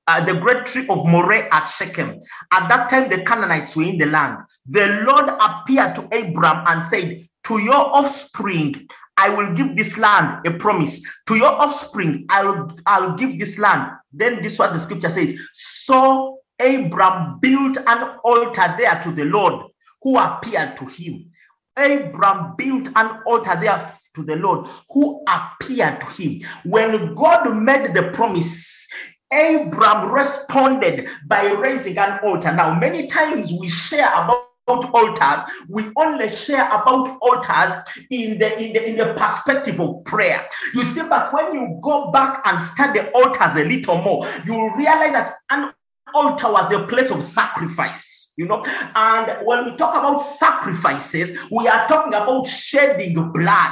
uh, 0.08 0.24
the 0.24 0.36
great 0.36 0.68
tree 0.68 0.88
of 0.88 1.06
Moreh 1.08 1.50
at 1.52 1.66
Shechem. 1.66 2.20
At 2.52 2.70
that 2.70 2.90
time, 2.90 3.10
the 3.10 3.24
Canaanites 3.24 3.76
were 3.76 3.84
in 3.84 3.98
the 3.98 4.06
land. 4.06 4.38
The 4.68 5.04
Lord 5.08 5.30
appeared 5.40 5.96
to 5.96 6.04
Abram 6.16 6.64
and 6.68 6.84
said, 6.84 7.22
To 7.46 7.58
your 7.60 7.96
offspring, 7.96 8.88
I 9.18 9.30
will 9.30 9.56
give 9.56 9.76
this 9.76 9.98
land 9.98 10.46
a 10.46 10.52
promise. 10.52 11.02
To 11.28 11.36
your 11.36 11.54
offspring, 11.54 12.26
I'll, 12.30 12.70
I'll 12.86 13.16
give 13.16 13.40
this 13.40 13.58
land. 13.58 13.92
Then 14.14 14.44
this 14.44 14.54
is 14.54 14.60
what 14.60 14.74
the 14.74 14.80
scripture 14.80 15.10
says. 15.10 15.40
So 15.54 16.40
Abram 16.60 17.40
built 17.40 17.78
an 17.78 18.20
altar 18.24 18.76
there 18.78 19.00
to 19.02 19.12
the 19.12 19.26
Lord 19.26 19.72
who 20.04 20.20
appeared 20.20 20.78
to 20.78 20.86
him. 20.86 21.32
Abram 21.78 22.56
built 22.58 22.90
an 22.96 23.20
altar 23.26 23.58
there 23.60 23.92
to 24.14 24.24
the 24.24 24.36
Lord 24.38 24.68
who 24.92 25.24
appeared 25.28 26.02
to 26.02 26.08
him. 26.08 26.40
When 26.64 27.14
God 27.16 27.54
made 27.56 27.94
the 27.94 28.12
promise, 28.14 28.88
Abram 29.32 30.12
responded 30.12 31.10
by 31.28 31.52
raising 31.52 31.98
an 31.98 32.20
altar. 32.24 32.54
Now, 32.54 32.74
many 32.74 33.08
times 33.08 33.52
we 33.60 33.68
share 33.68 34.08
about 34.08 34.42
altars 34.68 35.42
we 35.70 35.84
only 35.96 36.28
share 36.28 36.66
about 36.70 37.20
altars 37.22 37.76
in 38.10 38.40
the 38.40 38.52
in 38.60 38.74
the 38.74 38.90
in 38.90 38.96
the 38.96 39.14
perspective 39.14 39.80
of 39.80 40.04
prayer 40.06 40.44
you 40.74 40.82
see 40.82 41.04
but 41.04 41.32
when 41.32 41.54
you 41.54 41.80
go 41.84 42.10
back 42.10 42.42
and 42.46 42.60
study 42.60 43.00
altars 43.14 43.54
a 43.54 43.64
little 43.64 44.02
more 44.02 44.26
you 44.44 44.76
realize 44.76 45.14
that 45.14 45.36
an 45.52 45.72
altar 46.16 46.52
was 46.52 46.72
a 46.72 46.80
place 46.86 47.12
of 47.12 47.22
sacrifice, 47.22 48.25
you 48.38 48.46
know. 48.46 48.64
And 48.96 49.46
when 49.46 49.66
we 49.66 49.76
talk 49.76 49.96
about 49.96 50.18
sacrifices, 50.18 51.38
we 51.52 51.68
are 51.68 51.88
talking 51.88 52.14
about 52.14 52.46
shedding 52.46 53.32
blood. 53.32 53.72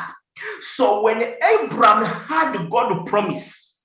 So 0.61 1.01
when 1.01 1.21
Abraham 1.43 2.05
had 2.05 2.69
God 2.69 3.05
promise, 3.05 3.79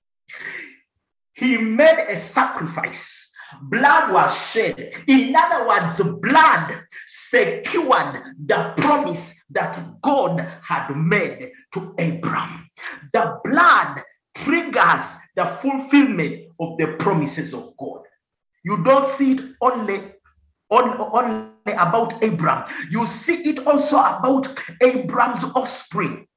he 1.33 1.57
made 1.57 2.05
a 2.09 2.15
sacrifice. 2.15 3.29
Blood 3.63 4.13
was 4.13 4.51
shed. 4.51 4.93
In 5.07 5.35
other 5.35 5.67
words, 5.67 5.99
blood 6.21 6.81
secured 7.07 8.21
the 8.45 8.73
promise 8.77 9.33
that 9.49 9.81
God 10.01 10.47
had 10.61 10.93
made 10.95 11.51
to 11.73 11.95
Abraham. 11.97 12.69
The 13.13 13.39
blood 13.43 14.03
triggers 14.35 15.15
the 15.35 15.45
fulfillment 15.45 16.45
of 16.59 16.77
the 16.77 16.95
promises 16.99 17.53
of 17.53 17.75
God. 17.77 18.01
You 18.63 18.83
don't 18.83 19.07
see 19.07 19.33
it 19.33 19.41
only, 19.61 20.13
only, 20.71 20.97
only 20.97 21.73
about 21.77 22.23
Abraham. 22.23 22.65
You 22.89 23.05
see 23.05 23.41
it 23.49 23.65
also 23.67 23.97
about 23.97 24.47
Abraham's 24.81 25.43
offspring. 25.55 26.27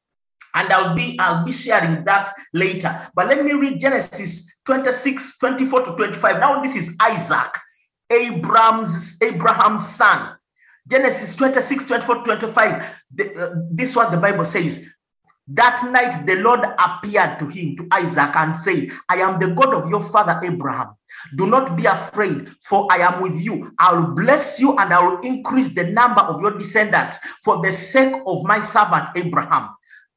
And 0.54 0.70
I'll 0.70 0.94
be 0.94 1.18
I'll 1.18 1.44
be 1.46 1.52
sharing 1.52 2.04
that 2.04 2.30
later. 2.52 2.94
But 3.14 3.28
let 3.28 3.42
me 3.42 3.52
read 3.54 3.80
Genesis 3.80 4.52
26, 4.66 5.38
24 5.38 5.82
to 5.84 5.96
25. 5.96 6.40
Now, 6.40 6.60
this 6.60 6.76
is 6.76 6.94
Isaac, 7.00 7.56
Abraham's 8.10 9.16
Abraham's 9.22 9.88
son. 9.88 10.36
Genesis 10.88 11.34
26, 11.36 11.84
24 11.84 12.14
to 12.16 12.22
25. 12.22 12.94
The, 13.14 13.34
uh, 13.34 13.54
this 13.70 13.90
is 13.90 13.96
what 13.96 14.10
the 14.10 14.16
Bible 14.16 14.44
says. 14.44 14.84
That 15.48 15.82
night 15.90 16.26
the 16.26 16.36
Lord 16.36 16.60
appeared 16.78 17.38
to 17.38 17.46
him, 17.46 17.76
to 17.76 17.88
Isaac, 17.92 18.34
and 18.34 18.54
said, 18.54 18.90
I 19.08 19.16
am 19.16 19.38
the 19.38 19.48
God 19.48 19.74
of 19.74 19.88
your 19.88 20.02
father 20.02 20.40
Abraham. 20.42 20.94
Do 21.36 21.46
not 21.46 21.76
be 21.76 21.86
afraid, 21.86 22.48
for 22.60 22.88
I 22.90 22.98
am 22.98 23.22
with 23.22 23.40
you. 23.40 23.72
I 23.78 23.94
will 23.94 24.14
bless 24.14 24.60
you 24.60 24.76
and 24.76 24.92
I 24.92 25.02
will 25.02 25.20
increase 25.20 25.74
the 25.74 25.84
number 25.84 26.20
of 26.22 26.40
your 26.40 26.56
descendants 26.56 27.18
for 27.44 27.62
the 27.62 27.72
sake 27.72 28.14
of 28.26 28.44
my 28.44 28.60
servant 28.60 29.08
Abraham. 29.16 29.70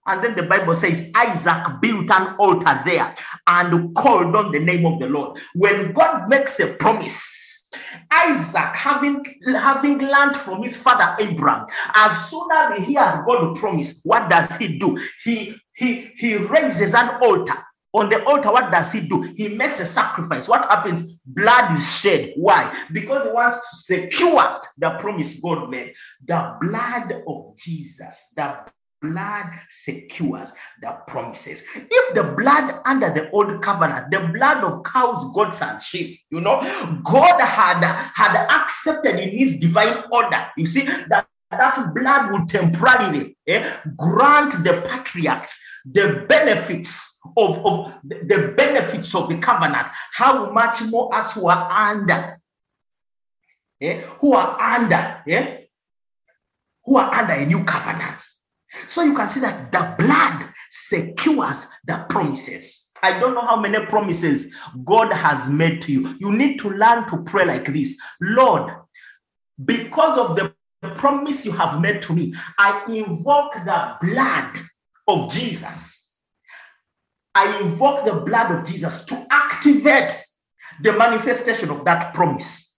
And 0.08 0.24
then 0.24 0.36
the 0.36 0.44
Bible 0.44 0.76
says 0.76 1.12
Isaac 1.16 1.82
built 1.82 2.12
an 2.12 2.36
altar 2.38 2.80
there 2.86 3.14
and 3.48 3.96
called 3.96 4.36
on 4.36 4.52
the 4.52 4.60
name 4.60 4.86
of 4.86 5.00
the 5.00 5.08
Lord. 5.08 5.40
When 5.56 5.94
God 5.94 6.30
makes 6.30 6.60
a 6.60 6.74
promise, 6.74 7.64
Isaac, 8.12 8.76
having, 8.76 9.26
having 9.48 9.98
learned 9.98 10.38
from 10.38 10.62
his 10.62 10.76
father 10.76 11.16
Abraham, 11.20 11.66
as 11.96 12.30
soon 12.30 12.48
as 12.54 12.78
he 12.78 12.94
hears 12.94 13.16
God 13.26 13.56
promise, 13.56 14.00
what 14.04 14.30
does 14.30 14.56
he 14.58 14.78
do? 14.78 14.98
He 15.24 15.56
he 15.74 16.12
he 16.16 16.38
raises 16.38 16.94
an 16.94 17.22
altar 17.22 17.65
on 17.96 18.10
the 18.10 18.24
altar, 18.26 18.52
what 18.52 18.72
does 18.72 18.92
he 18.92 19.00
do? 19.00 19.22
He 19.22 19.48
makes 19.48 19.80
a 19.80 19.86
sacrifice. 19.86 20.50
What 20.50 20.66
happens? 20.66 21.18
Blood 21.26 21.72
is 21.72 22.00
shed. 22.00 22.34
Why? 22.36 22.76
Because 22.92 23.26
he 23.26 23.32
wants 23.32 23.58
to 23.58 23.78
secure 23.78 24.62
the 24.78 24.92
promise 25.00 25.40
God 25.40 25.70
made. 25.70 25.94
The 26.26 26.58
blood 26.60 27.24
of 27.26 27.58
Jesus, 27.58 28.34
the 28.36 28.60
blood 29.02 29.46
secures 29.70 30.52
the 30.82 30.98
promises. 31.08 31.64
If 31.76 32.16
the 32.16 32.24
blood 32.24 32.82
under 32.86 33.14
the 33.14 33.30
old 33.32 33.62
covenant, 33.62 34.12
the 34.12 34.30
blood 34.34 34.64
of 34.64 34.84
cows, 34.84 35.24
goats, 35.34 35.62
and 35.62 35.82
sheep, 35.82 36.20
you 36.32 36.42
know, 36.42 36.60
God 37.04 37.40
had 37.40 37.82
had 38.14 38.46
accepted 38.50 39.20
in 39.20 39.30
his 39.30 39.58
divine 39.58 40.04
order. 40.12 40.48
You 40.58 40.66
see, 40.66 40.86
that 41.08 41.28
that 41.52 41.94
blood 41.94 42.32
would 42.32 42.50
temporarily 42.50 43.38
eh, 43.48 43.70
grant 43.98 44.64
the 44.64 44.82
patriarchs 44.88 45.60
the 45.86 46.26
benefits 46.28 47.20
of, 47.38 47.64
of 47.66 47.94
the, 48.04 48.16
the 48.26 48.54
benefits 48.58 49.14
of 49.14 49.30
the 49.30 49.38
covenant. 49.38 49.88
How 50.14 50.52
much 50.52 50.82
more 50.84 51.14
us 51.14 51.34
who 51.34 51.48
are 51.48 51.72
under, 51.72 52.42
eh, 53.82 54.02
who 54.20 54.34
are 54.34 54.60
under, 54.60 55.22
eh, 55.28 55.58
who 56.86 56.98
are 56.98 57.14
under 57.14 57.34
a 57.34 57.46
new 57.46 57.64
covenant. 57.64 58.24
So 58.88 59.04
you 59.04 59.14
can 59.14 59.28
see 59.28 59.40
that 59.42 59.72
the 59.72 59.96
blood 59.98 60.50
secures 60.70 61.68
the 61.86 62.06
promises. 62.10 62.92
I 63.04 63.20
don't 63.20 63.36
know 63.36 63.46
how 63.46 63.60
many 63.60 63.86
promises 63.86 64.48
God 64.84 65.14
has 65.14 65.48
made 65.48 65.82
to 65.82 65.92
you. 65.92 66.16
You 66.20 66.32
need 66.32 66.60
to 66.60 66.70
learn 66.70 67.08
to 67.10 67.24
pray 67.24 67.46
like 67.46 67.66
this 67.66 67.96
Lord, 68.20 68.72
because 69.64 70.18
of 70.18 70.36
the 70.36 70.55
promise 70.92 71.46
you 71.46 71.52
have 71.52 71.82
made 71.82 72.02
to 72.04 72.14
me, 72.14 72.36
I 72.58 72.84
invoke 72.88 73.54
the 73.54 73.98
blood 74.02 74.60
of 75.08 75.32
Jesus. 75.32 76.14
I 77.34 77.60
invoke 77.60 78.06
the 78.06 78.14
blood 78.14 78.52
of 78.52 78.66
Jesus 78.66 79.04
to 79.06 79.28
activate 79.30 80.12
the 80.82 80.94
manifestation 80.94 81.70
of 81.70 81.86
that 81.86 82.14
promise. 82.14 82.76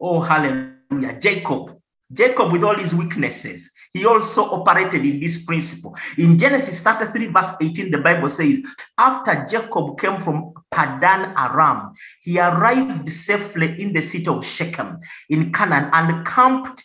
Oh, 0.00 0.20
hallelujah. 0.20 1.18
Jacob, 1.20 1.76
Jacob, 2.12 2.52
with 2.52 2.64
all 2.64 2.76
his 2.76 2.94
weaknesses, 2.94 3.70
he 3.92 4.06
also 4.06 4.44
operated 4.50 5.04
in 5.04 5.18
this 5.18 5.44
principle. 5.44 5.96
In 6.16 6.38
Genesis 6.38 6.80
33, 6.80 7.26
verse 7.26 7.52
18, 7.60 7.90
the 7.90 7.98
Bible 7.98 8.28
says, 8.28 8.58
After 8.98 9.46
Jacob 9.48 9.98
came 9.98 10.18
from 10.18 10.52
Padan 10.70 11.34
Aram, 11.36 11.92
he 12.22 12.38
arrived 12.38 13.10
safely 13.10 13.80
in 13.80 13.92
the 13.92 14.00
city 14.00 14.28
of 14.28 14.44
Shechem 14.44 14.98
in 15.28 15.52
Canaan 15.52 15.90
and 15.92 16.26
camped 16.26 16.84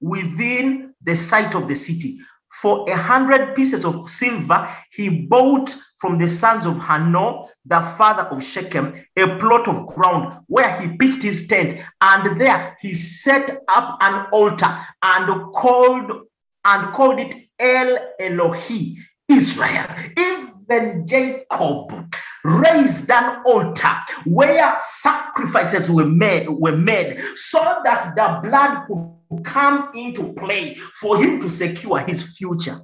within 0.00 0.94
the 1.02 1.16
sight 1.16 1.54
of 1.54 1.66
the 1.66 1.74
city. 1.74 2.20
For 2.60 2.88
a 2.88 2.96
hundred 2.96 3.56
pieces 3.56 3.84
of 3.84 4.08
silver, 4.08 4.68
he 4.92 5.08
bought 5.26 5.76
from 5.98 6.18
the 6.18 6.28
sons 6.28 6.66
of 6.66 6.78
Hamor, 6.78 7.46
the 7.66 7.80
father 7.80 8.22
of 8.24 8.44
Shechem, 8.44 8.94
a 9.16 9.36
plot 9.38 9.66
of 9.66 9.86
ground 9.88 10.40
where 10.46 10.80
he 10.80 10.96
pitched 10.96 11.22
his 11.22 11.48
tent, 11.48 11.80
and 12.00 12.40
there 12.40 12.76
he 12.80 12.94
set 12.94 13.58
up 13.68 13.98
an 14.00 14.26
altar 14.32 14.78
and 15.02 15.52
called 15.52 16.26
and 16.64 16.92
called 16.92 17.20
it 17.20 17.34
El 17.58 17.98
Elohi 18.20 18.96
Israel. 19.28 19.86
Even 20.18 21.06
Jacob 21.06 22.12
raised 22.44 23.10
an 23.10 23.42
altar 23.46 23.94
where 24.26 24.76
sacrifices 24.80 25.90
were 25.90 26.06
made 26.06 26.48
were 26.48 26.76
made 26.76 27.20
so 27.36 27.80
that 27.84 28.14
the 28.16 28.48
blood 28.48 28.86
could 28.86 29.44
come 29.44 29.90
into 29.94 30.32
play 30.34 30.74
for 30.74 31.16
him 31.16 31.40
to 31.40 31.48
secure 31.48 31.98
his 32.00 32.36
future. 32.36 32.78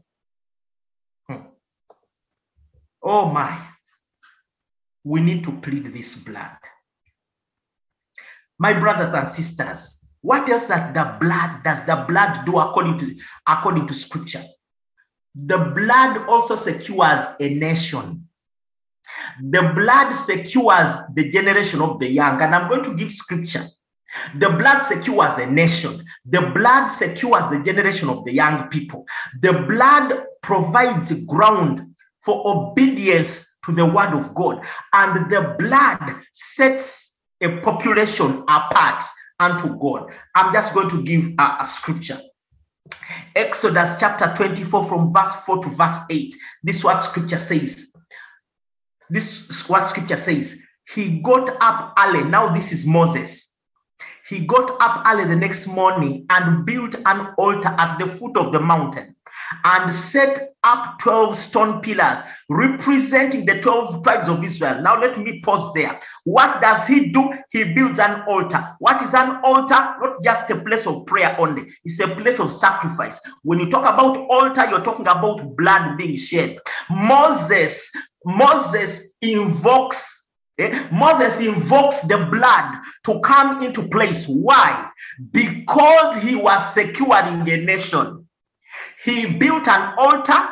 Hmm. 1.28 1.46
Oh 3.02 3.26
my. 3.26 3.56
We 5.04 5.20
need 5.20 5.44
to 5.44 5.52
plead 5.52 5.86
this 5.86 6.14
blood. 6.14 6.56
My 8.58 8.78
brothers 8.78 9.14
and 9.14 9.26
sisters, 9.26 9.99
what 10.22 10.48
else 10.48 10.66
that 10.66 10.94
the 10.94 11.16
blood 11.20 11.62
does 11.64 11.84
the 11.84 12.04
blood 12.08 12.44
do 12.44 12.58
according 12.58 12.98
to 12.98 13.16
according 13.46 13.86
to 13.86 13.94
scripture? 13.94 14.44
The 15.34 15.58
blood 15.58 16.28
also 16.28 16.56
secures 16.56 17.20
a 17.38 17.54
nation. 17.54 18.28
The 19.42 19.72
blood 19.74 20.12
secures 20.12 20.96
the 21.14 21.30
generation 21.30 21.80
of 21.80 22.00
the 22.00 22.08
young. 22.08 22.42
And 22.42 22.54
I'm 22.54 22.68
going 22.68 22.84
to 22.84 22.94
give 22.94 23.12
scripture. 23.12 23.64
The 24.36 24.50
blood 24.50 24.80
secures 24.80 25.38
a 25.38 25.46
nation. 25.46 26.04
The 26.26 26.40
blood 26.40 26.86
secures 26.86 27.48
the 27.48 27.62
generation 27.64 28.10
of 28.10 28.24
the 28.24 28.32
young 28.32 28.68
people. 28.68 29.06
The 29.40 29.52
blood 29.52 30.24
provides 30.42 31.12
ground 31.24 31.94
for 32.18 32.42
obedience 32.44 33.46
to 33.64 33.72
the 33.72 33.86
word 33.86 34.12
of 34.12 34.34
God. 34.34 34.66
And 34.92 35.30
the 35.30 35.54
blood 35.58 36.16
sets 36.32 37.16
a 37.40 37.60
population 37.60 38.42
apart 38.48 39.04
unto 39.40 39.76
God. 39.78 40.12
I'm 40.36 40.52
just 40.52 40.74
going 40.74 40.88
to 40.90 41.02
give 41.02 41.32
a, 41.38 41.56
a 41.60 41.66
scripture. 41.66 42.20
Exodus 43.34 43.96
chapter 43.98 44.32
24 44.36 44.84
from 44.84 45.12
verse 45.12 45.34
4 45.46 45.62
to 45.64 45.68
verse 45.70 45.98
8. 46.10 46.36
This 46.62 46.76
is 46.76 46.84
what 46.84 47.02
scripture 47.02 47.38
says. 47.38 47.88
This 49.08 49.48
is 49.48 49.68
what 49.68 49.86
scripture 49.86 50.16
says. 50.16 50.60
He 50.94 51.20
got 51.20 51.50
up 51.60 51.94
early. 51.98 52.24
Now 52.24 52.52
this 52.54 52.72
is 52.72 52.86
Moses. 52.86 53.52
He 54.28 54.40
got 54.46 54.80
up 54.80 55.04
early 55.06 55.24
the 55.24 55.36
next 55.36 55.66
morning 55.66 56.26
and 56.30 56.64
built 56.64 56.94
an 57.04 57.34
altar 57.38 57.74
at 57.78 57.98
the 57.98 58.06
foot 58.06 58.36
of 58.36 58.52
the 58.52 58.60
mountain 58.60 59.16
and 59.64 59.92
set 59.92 60.54
up 60.62 60.98
12 60.98 61.34
stone 61.34 61.80
pillars 61.80 62.18
representing 62.48 63.46
the 63.46 63.60
12 63.60 64.02
tribes 64.02 64.28
of 64.28 64.44
Israel. 64.44 64.82
Now, 64.82 65.00
let 65.00 65.18
me 65.18 65.40
pause 65.40 65.72
there. 65.74 65.98
What 66.24 66.60
does 66.60 66.86
he 66.86 67.10
do? 67.10 67.32
He 67.50 67.64
builds 67.64 67.98
an 67.98 68.22
altar. 68.28 68.76
What 68.78 69.02
is 69.02 69.14
an 69.14 69.40
altar? 69.42 69.74
Not 70.00 70.22
just 70.22 70.50
a 70.50 70.60
place 70.60 70.86
of 70.86 71.06
prayer 71.06 71.36
only, 71.38 71.68
it's 71.84 72.00
a 72.00 72.08
place 72.08 72.38
of 72.40 72.50
sacrifice. 72.50 73.20
When 73.42 73.58
you 73.58 73.70
talk 73.70 73.82
about 73.82 74.16
altar, 74.16 74.68
you're 74.68 74.82
talking 74.82 75.06
about 75.06 75.56
blood 75.56 75.96
being 75.96 76.16
shed. 76.16 76.58
Moses, 76.90 77.90
Moses 78.24 79.16
invokes 79.22 80.20
Eh? 80.60 80.88
Moses 80.92 81.40
invokes 81.40 82.00
the 82.00 82.18
blood 82.18 82.82
to 83.04 83.18
come 83.20 83.62
into 83.62 83.88
place. 83.88 84.26
Why? 84.26 84.90
Because 85.32 86.22
he 86.22 86.36
was 86.36 86.74
securing 86.74 87.48
a 87.48 87.56
nation. 87.56 88.28
He 89.04 89.26
built 89.26 89.68
an 89.68 89.94
altar, 89.98 90.48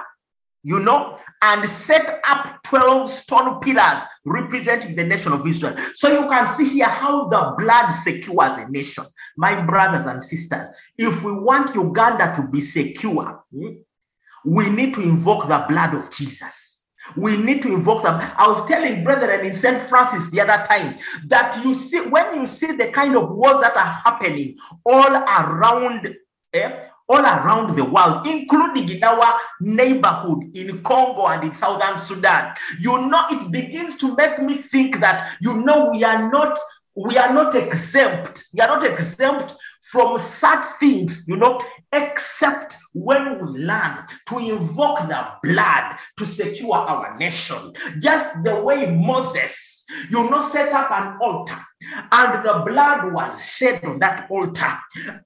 you 0.62 0.80
know, 0.80 1.18
and 1.42 1.68
set 1.68 2.20
up 2.26 2.62
12 2.64 3.10
stone 3.10 3.60
pillars 3.60 4.02
representing 4.24 4.96
the 4.96 5.04
nation 5.04 5.32
of 5.32 5.46
Israel. 5.46 5.76
So 5.94 6.08
you 6.08 6.28
can 6.28 6.46
see 6.46 6.68
here 6.68 6.86
how 6.86 7.28
the 7.28 7.54
blood 7.58 7.88
secures 7.88 8.52
a 8.58 8.68
nation. 8.68 9.04
My 9.36 9.60
brothers 9.62 10.06
and 10.06 10.22
sisters, 10.22 10.68
if 10.96 11.22
we 11.22 11.32
want 11.32 11.74
Uganda 11.74 12.34
to 12.36 12.42
be 12.42 12.60
secure, 12.60 13.44
we 14.44 14.68
need 14.68 14.94
to 14.94 15.02
invoke 15.02 15.48
the 15.48 15.64
blood 15.68 15.94
of 15.94 16.10
Jesus. 16.10 16.78
We 17.16 17.36
need 17.36 17.62
to 17.62 17.68
invoke 17.68 18.02
them. 18.02 18.20
I 18.36 18.46
was 18.48 18.66
telling 18.66 19.02
brethren 19.04 19.46
in 19.46 19.54
St. 19.54 19.80
Francis 19.80 20.30
the 20.30 20.40
other 20.40 20.62
time 20.64 20.96
that 21.26 21.62
you 21.64 21.72
see, 21.72 22.00
when 22.00 22.34
you 22.34 22.46
see 22.46 22.72
the 22.72 22.90
kind 22.90 23.16
of 23.16 23.30
wars 23.30 23.58
that 23.60 23.76
are 23.76 24.02
happening 24.04 24.56
all 24.84 25.14
around, 25.14 26.14
eh, 26.52 26.86
all 27.08 27.20
around 27.20 27.74
the 27.74 27.84
world, 27.84 28.26
including 28.26 28.88
in 28.88 29.02
our 29.02 29.38
neighborhood 29.60 30.44
in 30.54 30.82
Congo 30.82 31.26
and 31.26 31.44
in 31.44 31.52
Southern 31.52 31.96
Sudan, 31.96 32.54
you 32.78 33.08
know, 33.08 33.24
it 33.30 33.50
begins 33.50 33.96
to 33.96 34.14
make 34.16 34.38
me 34.40 34.58
think 34.58 35.00
that, 35.00 35.36
you 35.40 35.54
know, 35.54 35.88
we 35.90 36.04
are 36.04 36.30
not 36.30 36.58
we 36.96 37.16
are 37.16 37.32
not 37.32 37.54
exempt. 37.54 38.44
We 38.52 38.60
are 38.60 38.66
not 38.66 38.82
exempt 38.82 39.54
from 39.90 40.18
such 40.18 40.64
things, 40.78 41.24
you 41.26 41.36
know, 41.36 41.58
except 41.92 42.76
when 42.92 43.38
we 43.40 43.60
learn 43.60 44.04
to 44.26 44.38
invoke 44.38 44.98
the 45.08 45.26
blood 45.42 45.96
to 46.16 46.26
secure 46.26 46.74
our 46.74 47.16
nation. 47.16 47.72
Just 47.98 48.42
the 48.44 48.60
way 48.60 48.90
Moses, 48.90 49.84
you 50.10 50.28
know, 50.28 50.40
set 50.40 50.72
up 50.72 50.90
an 50.90 51.18
altar 51.22 51.58
and 52.12 52.44
the 52.44 52.62
blood 52.66 53.12
was 53.12 53.44
shed 53.44 53.82
on 53.84 53.98
that 54.00 54.30
altar. 54.30 54.78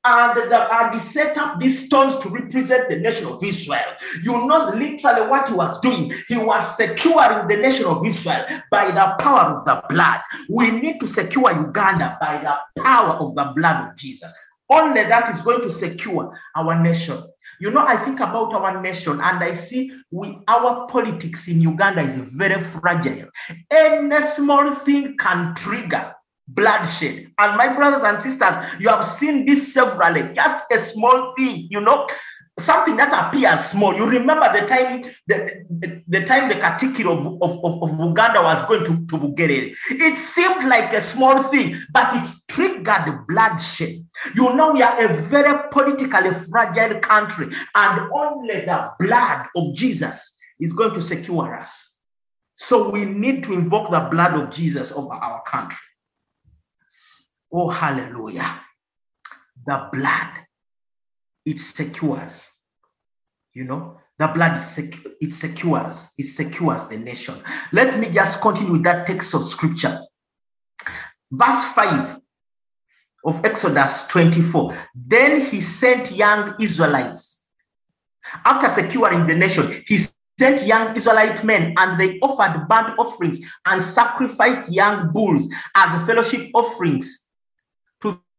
And, 0.05 0.51
the, 0.53 0.75
and 0.75 0.95
he 0.95 1.01
set 1.01 1.37
up 1.39 1.59
these 1.59 1.87
stones 1.87 2.17
to 2.19 2.29
represent 2.29 2.89
the 2.89 2.97
nation 2.97 3.27
of 3.27 3.43
Israel. 3.43 3.95
You 4.23 4.47
know, 4.47 4.71
literally 4.75 5.29
what 5.29 5.49
he 5.49 5.55
was 5.55 5.81
doing. 5.81 6.13
He 6.29 6.37
was 6.37 6.77
securing 6.77 7.49
the 7.49 7.57
nation 7.57 7.87
of 7.87 8.05
Israel 8.05 8.47
by 8.71 8.91
the 8.91 9.17
power 9.19 9.57
of 9.57 9.65
the 9.65 9.83
blood. 9.89 10.21
We 10.51 10.71
need 10.71 11.01
to 11.01 11.07
secure 11.07 11.53
Uganda 11.53 12.17
by 12.21 12.39
the 12.39 12.83
power 12.83 13.15
of 13.15 13.35
the 13.35 13.53
blood 13.57 13.91
of 13.91 13.97
Jesus. 13.97 14.33
Only 14.73 15.05
that 15.05 15.29
is 15.29 15.43
going 15.43 15.61
to 15.63 15.71
secure 15.71 16.35
our 16.57 16.83
nation. 16.83 17.23
You 17.61 17.71
know, 17.71 17.85
I 17.87 17.97
think 17.97 18.21
about 18.21 18.55
our 18.55 18.81
nation 18.81 19.21
and 19.21 19.45
I 19.45 19.53
see 19.53 19.93
we 20.11 20.39
our 20.49 20.87
politics 20.89 21.47
in 21.49 21.61
Uganda 21.61 22.03
is 22.03 22.17
very 22.33 22.61
fragile. 22.61 23.29
Any 23.71 24.21
small 24.23 24.75
thing 24.75 25.17
can 25.19 25.55
trigger 25.55 26.15
bloodshed. 26.49 27.29
And 27.39 27.57
my 27.57 27.75
brothers 27.75 28.03
and 28.03 28.21
sisters, 28.21 28.57
you 28.79 28.89
have 28.89 29.05
seen 29.05 29.47
this 29.47 29.73
severally. 29.73 30.33
Just 30.35 30.65
a 30.73 30.79
small 30.79 31.35
thing, 31.37 31.69
you 31.71 31.81
know, 31.81 32.07
something 32.59 32.97
that 32.97 33.13
appears 33.13 33.61
small. 33.61 33.97
You 33.97 34.07
remember 34.07 34.53
the 34.53 34.67
time 34.67 35.03
the, 35.27 35.65
the, 35.71 36.03
the 36.07 36.25
time 36.25 36.49
the 36.49 36.57
Katikiro 36.57 37.39
of, 37.41 37.65
of, 37.65 37.83
of, 37.83 37.91
Buganda 37.99 38.43
was 38.43 38.63
going 38.65 38.85
to, 38.85 39.07
to 39.07 39.19
Bugerere. 39.19 39.75
It 39.91 40.17
seemed 40.17 40.65
like 40.65 40.93
a 40.93 41.01
small 41.01 41.43
thing, 41.45 41.81
but 41.93 42.15
it 42.15 42.29
triggered 42.49 43.27
bloodshed. 43.27 44.05
You 44.35 44.55
know, 44.55 44.73
we 44.73 44.83
are 44.83 45.03
a 45.03 45.09
very 45.09 45.69
politically 45.71 46.33
fragile 46.51 47.01
country, 47.01 47.49
and 47.75 48.11
only 48.13 48.61
the 48.67 48.91
blood 48.99 49.47
of 49.57 49.75
Jesus 49.75 50.37
is 50.61 50.73
going 50.73 50.95
to 50.95 51.03
secure 51.03 51.55
us. 51.55 51.99
So 52.57 52.91
we 52.91 53.05
need 53.05 53.45
to 53.45 53.55
invoke 53.55 53.91
the 53.91 54.01
blood 54.01 54.35
of 54.35 54.51
Jesus 54.51 54.93
over 54.93 55.15
our 55.15 55.43
country. 55.43 55.79
Oh, 57.53 57.69
hallelujah. 57.69 58.61
The 59.67 59.89
blood 59.93 60.42
it 61.45 61.59
secures. 61.59 62.49
You 63.55 63.65
know, 63.65 63.99
the 64.19 64.29
blood 64.29 64.59
is 64.59 64.67
sec- 64.67 65.07
it 65.21 65.33
secures, 65.33 66.07
it 66.19 66.25
secures 66.25 66.85
the 66.85 66.97
nation. 66.97 67.35
Let 67.73 67.99
me 67.99 68.09
just 68.09 68.41
continue 68.41 68.73
with 68.73 68.85
that 68.85 69.07
text 69.07 69.35
of 69.35 69.45
scripture. 69.45 70.01
Verse 71.31 71.65
5 71.65 72.19
of 73.25 73.45
Exodus 73.45 74.07
24. 74.09 74.77
Then 74.95 75.41
he 75.41 75.61
sent 75.61 76.13
young 76.13 76.55
Israelites. 76.61 77.47
After 78.45 78.69
securing 78.69 79.27
the 79.27 79.35
nation, 79.35 79.83
he 79.87 79.99
sent 80.39 80.63
young 80.67 80.97
Israelite 80.97 81.45
men 81.45 81.75
and 81.77 82.01
they 82.01 82.19
offered 82.21 82.69
burnt 82.69 82.99
offerings 82.99 83.41
and 83.67 83.83
sacrificed 83.83 84.73
young 84.73 85.13
bulls 85.13 85.53
as 85.75 86.07
fellowship 86.07 86.51
offerings 86.55 87.22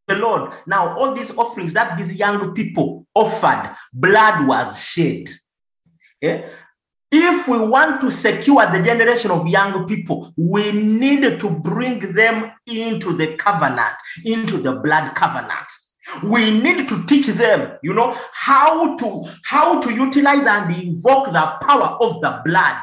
the 0.06 0.16
Lord. 0.16 0.52
Now, 0.66 0.96
all 0.96 1.14
these 1.14 1.30
offerings 1.32 1.72
that 1.74 1.96
these 1.96 2.14
young 2.14 2.54
people 2.54 3.06
offered, 3.14 3.74
blood 3.92 4.46
was 4.46 4.82
shed. 4.82 5.28
Yeah? 6.20 6.48
If 7.16 7.46
we 7.46 7.58
want 7.58 8.00
to 8.00 8.10
secure 8.10 8.66
the 8.72 8.82
generation 8.82 9.30
of 9.30 9.46
young 9.46 9.86
people, 9.86 10.32
we 10.36 10.72
need 10.72 11.38
to 11.38 11.50
bring 11.50 12.12
them 12.12 12.50
into 12.66 13.12
the 13.12 13.36
covenant, 13.36 13.94
into 14.24 14.58
the 14.58 14.72
blood 14.72 15.14
covenant. 15.14 15.66
We 16.24 16.58
need 16.58 16.88
to 16.88 17.04
teach 17.06 17.26
them, 17.28 17.78
you 17.82 17.94
know, 17.94 18.18
how 18.32 18.96
to 18.96 19.24
how 19.44 19.80
to 19.80 19.94
utilize 19.94 20.44
and 20.44 20.74
invoke 20.74 21.26
the 21.26 21.56
power 21.62 21.96
of 22.00 22.20
the 22.20 22.42
blood. 22.44 22.76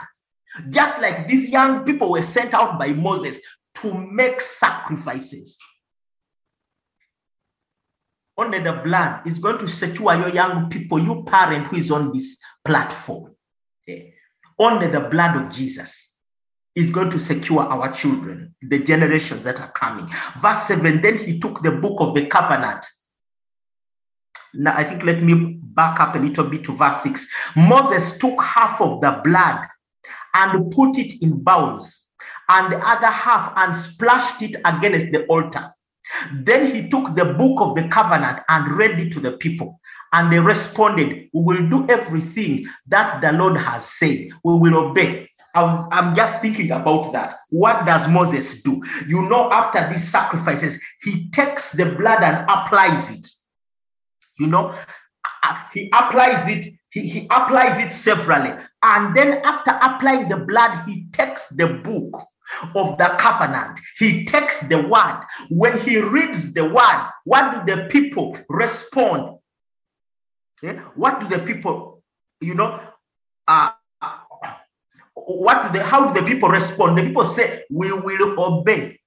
Just 0.69 0.99
like 1.01 1.27
these 1.27 1.49
young 1.49 1.83
people 1.83 2.11
were 2.11 2.21
sent 2.21 2.53
out 2.53 2.79
by 2.79 2.93
Moses 2.93 3.39
to 3.75 3.93
make 3.93 4.41
sacrifices. 4.41 5.57
Only 8.41 8.57
the 8.57 8.73
blood 8.73 9.27
is 9.27 9.37
going 9.37 9.59
to 9.59 9.67
secure 9.67 10.15
your 10.15 10.29
young 10.29 10.67
people, 10.67 10.97
you 10.97 11.23
parent 11.25 11.67
who 11.67 11.75
is 11.75 11.91
on 11.91 12.11
this 12.11 12.37
platform. 12.65 13.35
Okay. 13.83 14.15
Only 14.57 14.87
the 14.87 15.01
blood 15.01 15.35
of 15.35 15.51
Jesus 15.51 16.17
is 16.73 16.89
going 16.89 17.11
to 17.11 17.19
secure 17.19 17.61
our 17.61 17.93
children, 17.93 18.55
the 18.63 18.79
generations 18.79 19.43
that 19.43 19.59
are 19.59 19.71
coming. 19.73 20.09
Verse 20.41 20.63
7 20.63 21.03
Then 21.03 21.19
he 21.19 21.39
took 21.39 21.61
the 21.61 21.69
book 21.69 22.01
of 22.01 22.15
the 22.15 22.25
covenant. 22.25 22.83
Now, 24.55 24.75
I 24.75 24.85
think 24.85 25.03
let 25.03 25.21
me 25.21 25.59
back 25.61 25.99
up 25.99 26.15
a 26.15 26.19
little 26.19 26.45
bit 26.45 26.63
to 26.63 26.73
verse 26.73 27.03
6. 27.03 27.27
Moses 27.55 28.17
took 28.17 28.41
half 28.41 28.81
of 28.81 29.01
the 29.01 29.21
blood 29.23 29.67
and 30.33 30.71
put 30.71 30.97
it 30.97 31.21
in 31.21 31.43
bowls, 31.43 32.01
and 32.49 32.73
the 32.73 32.77
other 32.77 33.05
half 33.05 33.53
and 33.55 33.75
splashed 33.75 34.41
it 34.41 34.55
against 34.65 35.11
the 35.11 35.27
altar. 35.27 35.71
Then 36.33 36.73
he 36.73 36.89
took 36.89 37.15
the 37.15 37.25
book 37.25 37.61
of 37.61 37.75
the 37.75 37.87
covenant 37.89 38.41
and 38.49 38.71
read 38.71 38.99
it 38.99 39.11
to 39.13 39.19
the 39.19 39.33
people. 39.33 39.79
And 40.13 40.31
they 40.31 40.39
responded, 40.39 41.29
We 41.33 41.43
will 41.43 41.69
do 41.69 41.87
everything 41.89 42.67
that 42.87 43.21
the 43.21 43.31
Lord 43.31 43.57
has 43.57 43.85
said. 43.85 44.29
We 44.43 44.57
will 44.57 44.89
obey. 44.89 45.29
I 45.53 45.63
was, 45.63 45.87
I'm 45.91 46.15
just 46.15 46.41
thinking 46.41 46.71
about 46.71 47.11
that. 47.11 47.35
What 47.49 47.85
does 47.85 48.07
Moses 48.07 48.61
do? 48.61 48.81
You 49.07 49.23
know, 49.23 49.49
after 49.51 49.87
these 49.89 50.07
sacrifices, 50.07 50.79
he 51.01 51.29
takes 51.31 51.71
the 51.71 51.85
blood 51.85 52.23
and 52.23 52.49
applies 52.49 53.11
it. 53.11 53.27
You 54.39 54.47
know, 54.47 54.73
uh, 55.43 55.63
he 55.73 55.89
applies 55.93 56.47
it 56.47 56.65
he, 56.91 57.07
he 57.07 57.27
applies 57.31 57.79
it 57.79 57.89
severally. 57.89 58.53
And 58.83 59.15
then 59.15 59.41
after 59.43 59.71
applying 59.81 60.29
the 60.29 60.37
blood, 60.37 60.85
he 60.85 61.05
takes 61.11 61.47
the 61.49 61.67
book 61.67 62.21
of 62.75 62.97
the 62.97 63.15
covenant. 63.17 63.79
He 63.97 64.25
takes 64.25 64.59
the 64.61 64.81
word. 64.81 65.25
When 65.49 65.77
he 65.79 65.99
reads 65.99 66.53
the 66.53 66.65
word, 66.65 67.09
what 67.25 67.65
do 67.65 67.75
the 67.75 67.87
people 67.89 68.37
respond? 68.49 69.37
Yeah? 70.61 70.79
What 70.95 71.19
do 71.19 71.27
the 71.27 71.39
people, 71.39 72.03
you 72.39 72.55
know, 72.55 72.79
uh, 73.47 73.71
what 75.13 75.63
do 75.63 75.77
they, 75.77 75.83
how 75.83 76.07
do 76.07 76.19
the 76.19 76.25
people 76.25 76.49
respond? 76.49 76.97
The 76.97 77.03
people 77.03 77.23
say, 77.23 77.63
We 77.69 77.91
will 77.91 78.39
obey. 78.39 78.99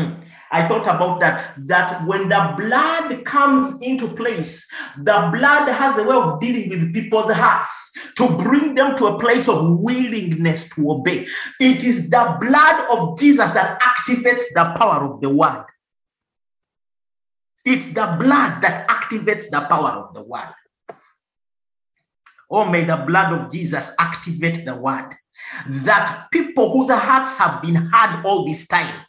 Hmm. 0.00 0.20
I 0.52 0.66
thought 0.66 0.82
about 0.82 1.20
that. 1.20 1.54
That 1.58 2.04
when 2.06 2.28
the 2.28 2.54
blood 2.56 3.24
comes 3.24 3.80
into 3.80 4.08
place, 4.08 4.66
the 4.98 5.30
blood 5.32 5.68
has 5.68 5.96
a 5.96 6.04
way 6.04 6.16
of 6.16 6.40
dealing 6.40 6.68
with 6.68 6.92
people's 6.92 7.30
hearts 7.30 7.92
to 8.16 8.28
bring 8.28 8.74
them 8.74 8.96
to 8.96 9.06
a 9.06 9.18
place 9.18 9.48
of 9.48 9.78
willingness 9.78 10.68
to 10.70 10.90
obey. 10.90 11.26
It 11.60 11.84
is 11.84 12.10
the 12.10 12.36
blood 12.40 12.86
of 12.90 13.18
Jesus 13.18 13.52
that 13.52 13.80
activates 13.80 14.42
the 14.54 14.74
power 14.76 15.04
of 15.04 15.20
the 15.20 15.30
word. 15.30 15.64
It's 17.64 17.86
the 17.86 18.16
blood 18.18 18.62
that 18.62 18.88
activates 18.88 19.48
the 19.50 19.60
power 19.60 19.90
of 19.90 20.14
the 20.14 20.22
word. 20.22 20.54
Oh, 22.50 22.64
may 22.64 22.82
the 22.82 22.96
blood 22.96 23.32
of 23.32 23.52
Jesus 23.52 23.92
activate 24.00 24.64
the 24.64 24.74
word 24.74 25.14
that 25.68 26.26
people 26.32 26.72
whose 26.72 26.90
hearts 26.90 27.38
have 27.38 27.62
been 27.62 27.76
hard 27.76 28.26
all 28.26 28.44
this 28.44 28.66
time 28.66 29.06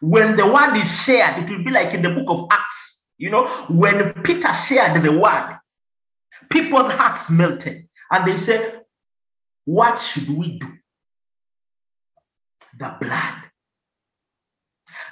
when 0.00 0.36
the 0.36 0.46
word 0.46 0.76
is 0.76 1.02
shared, 1.04 1.44
it 1.44 1.50
will 1.50 1.64
be 1.64 1.70
like 1.70 1.94
in 1.94 2.02
the 2.02 2.10
book 2.10 2.28
of 2.28 2.46
Acts. 2.50 3.04
You 3.18 3.30
know, 3.30 3.46
when 3.68 4.12
Peter 4.22 4.52
shared 4.52 5.02
the 5.02 5.18
word, 5.18 5.58
people's 6.48 6.88
hearts 6.88 7.30
melted 7.30 7.86
and 8.10 8.26
they 8.26 8.36
said, 8.36 8.82
What 9.66 9.98
should 9.98 10.30
we 10.30 10.58
do? 10.58 10.68
The 12.78 12.96
blood. 13.00 13.34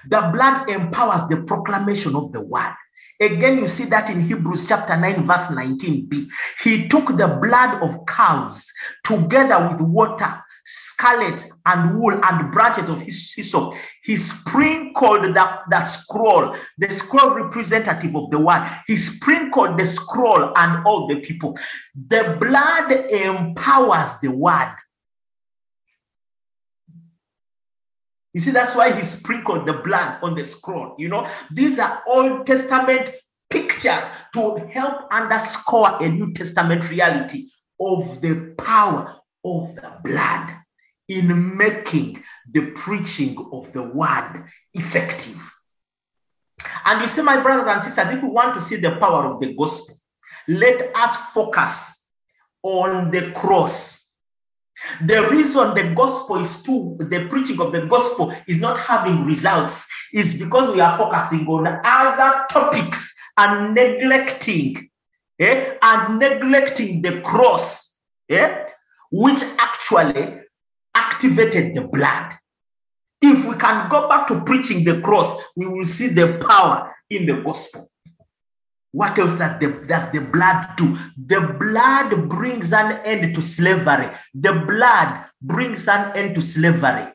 The 0.09 0.31
blood 0.33 0.71
empowers 0.71 1.29
the 1.29 1.43
proclamation 1.43 2.17
of 2.17 2.33
the 2.33 2.41
word. 2.41 2.75
Again, 3.21 3.59
you 3.59 3.67
see 3.67 3.85
that 3.87 4.09
in 4.09 4.23
Hebrews 4.23 4.67
chapter 4.69 4.97
9, 4.97 5.27
verse 5.27 5.49
19b. 5.49 6.29
He 6.63 6.89
took 6.89 7.09
the 7.09 7.39
blood 7.43 7.83
of 7.83 8.07
cows 8.07 8.71
together 9.05 9.69
with 9.69 9.81
water 9.81 10.43
scarlet 10.71 11.47
and 11.65 11.99
wool 11.99 12.21
and 12.23 12.53
branches 12.53 12.91
of 12.91 13.01
his 13.01 13.33
hyssop. 13.35 13.73
He 14.03 14.19
sprinkled 14.19 15.25
the, 15.25 15.59
the 15.71 15.81
scroll, 15.81 16.55
the 16.77 16.91
scroll 16.91 17.31
representative 17.31 18.15
of 18.15 18.31
the 18.31 18.39
word. 18.39 18.69
He 18.87 18.99
sprinkled 18.99 19.79
the 19.79 19.87
scroll 19.87 20.53
and 20.57 20.87
all 20.87 21.07
the 21.07 21.21
people. 21.21 21.59
The 22.09 22.37
blood 22.39 22.93
empowers 22.93 24.11
the 24.21 24.31
word. 24.31 24.75
You 28.35 28.41
see, 28.41 28.51
that's 28.51 28.77
why 28.77 28.93
he 28.93 29.03
sprinkled 29.05 29.67
the 29.67 29.73
blood 29.73 30.19
on 30.23 30.35
the 30.35 30.45
scroll. 30.45 30.97
You 30.99 31.09
know, 31.09 31.27
these 31.51 31.79
are 31.79 32.03
Old 32.07 32.47
Testament 32.47 33.11
pictures 33.49 34.05
to 34.35 34.69
help 34.71 35.09
underscore 35.11 35.97
a 36.03 36.09
New 36.11 36.35
Testament 36.35 36.91
reality 36.91 37.49
of 37.81 38.21
the 38.21 38.55
power 38.59 39.18
of 39.49 39.75
the 39.75 39.93
blood 40.05 40.55
in 41.09 41.57
making 41.57 42.23
the 42.51 42.71
preaching 42.73 43.37
of 43.53 43.73
the 43.73 43.83
word 43.83 44.45
effective. 44.75 45.55
And 46.85 47.01
you 47.01 47.07
see, 47.07 47.23
my 47.23 47.41
brothers 47.41 47.67
and 47.69 47.83
sisters, 47.83 48.11
if 48.11 48.23
we 48.23 48.29
want 48.29 48.55
to 48.55 48.61
see 48.61 48.77
the 48.77 48.97
power 48.97 49.25
of 49.27 49.41
the 49.41 49.55
gospel, 49.55 49.97
let 50.47 50.95
us 50.97 51.17
focus 51.33 52.05
on 52.63 53.11
the 53.11 53.31
cross. 53.33 53.99
The 55.07 55.29
reason 55.29 55.75
the 55.75 55.95
gospel 55.95 56.37
is 56.37 56.63
too, 56.63 56.97
the 56.99 57.27
preaching 57.29 57.61
of 57.61 57.73
the 57.73 57.87
gospel 57.87 58.33
is 58.47 58.61
not 58.61 58.79
having 58.79 59.25
results 59.25 59.87
is 60.13 60.35
because 60.35 60.73
we 60.73 60.81
are 60.81 60.97
focusing 60.97 61.47
on 61.47 61.67
other 61.85 62.45
topics 62.51 63.15
and 63.37 63.75
neglecting, 63.75 64.89
eh, 65.39 65.75
and 65.83 66.19
neglecting 66.19 67.03
the 67.03 67.21
cross, 67.23 67.99
eh, 68.29 68.67
which 69.11 69.43
actually 69.59 70.41
activated 70.95 71.75
the 71.75 71.83
blood. 71.83 72.35
If 73.21 73.45
we 73.47 73.57
can 73.57 73.89
go 73.89 74.09
back 74.09 74.27
to 74.29 74.41
preaching 74.43 74.85
the 74.85 75.01
cross, 75.01 75.43
we 75.57 75.67
will 75.67 75.85
see 75.85 76.09
the 76.09 76.45
power 76.49 76.95
in 77.11 77.27
the 77.27 77.43
gospel. 77.43 77.91
What 78.93 79.19
else 79.19 79.35
that 79.35 79.61
the, 79.61 79.85
does 79.87 80.11
the 80.13 80.21
blood 80.21 80.77
do? 80.77 80.97
The 81.27 81.41
blood 81.41 82.29
brings 82.29 82.73
an 82.73 83.01
end 83.05 83.35
to 83.35 83.43
slavery. 83.43 84.11
The 84.35 84.53
blood 84.53 85.25
brings 85.43 85.89
an 85.89 86.17
end 86.17 86.35
to 86.37 86.43
slavery. 86.43 87.13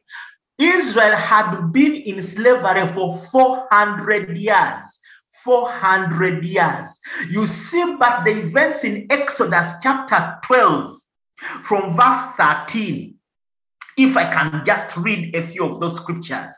Israel 0.60 1.16
had 1.16 1.72
been 1.72 1.96
in 1.96 2.22
slavery 2.22 2.88
for 2.88 3.18
400 3.18 4.38
years. 4.38 5.00
400 5.44 6.46
years. 6.46 7.00
You 7.30 7.48
see, 7.48 7.96
but 8.00 8.24
the 8.24 8.32
events 8.32 8.84
in 8.84 9.08
Exodus 9.10 9.74
chapter 9.82 10.40
12 10.44 10.96
from 11.44 11.96
verse 11.96 12.22
13 12.38 13.16
if 13.98 14.18
I 14.18 14.32
can 14.32 14.64
just 14.66 14.98
read 14.98 15.36
a 15.36 15.42
few 15.42 15.66
of 15.66 15.80
those 15.80 15.98
scriptures. 15.98 16.52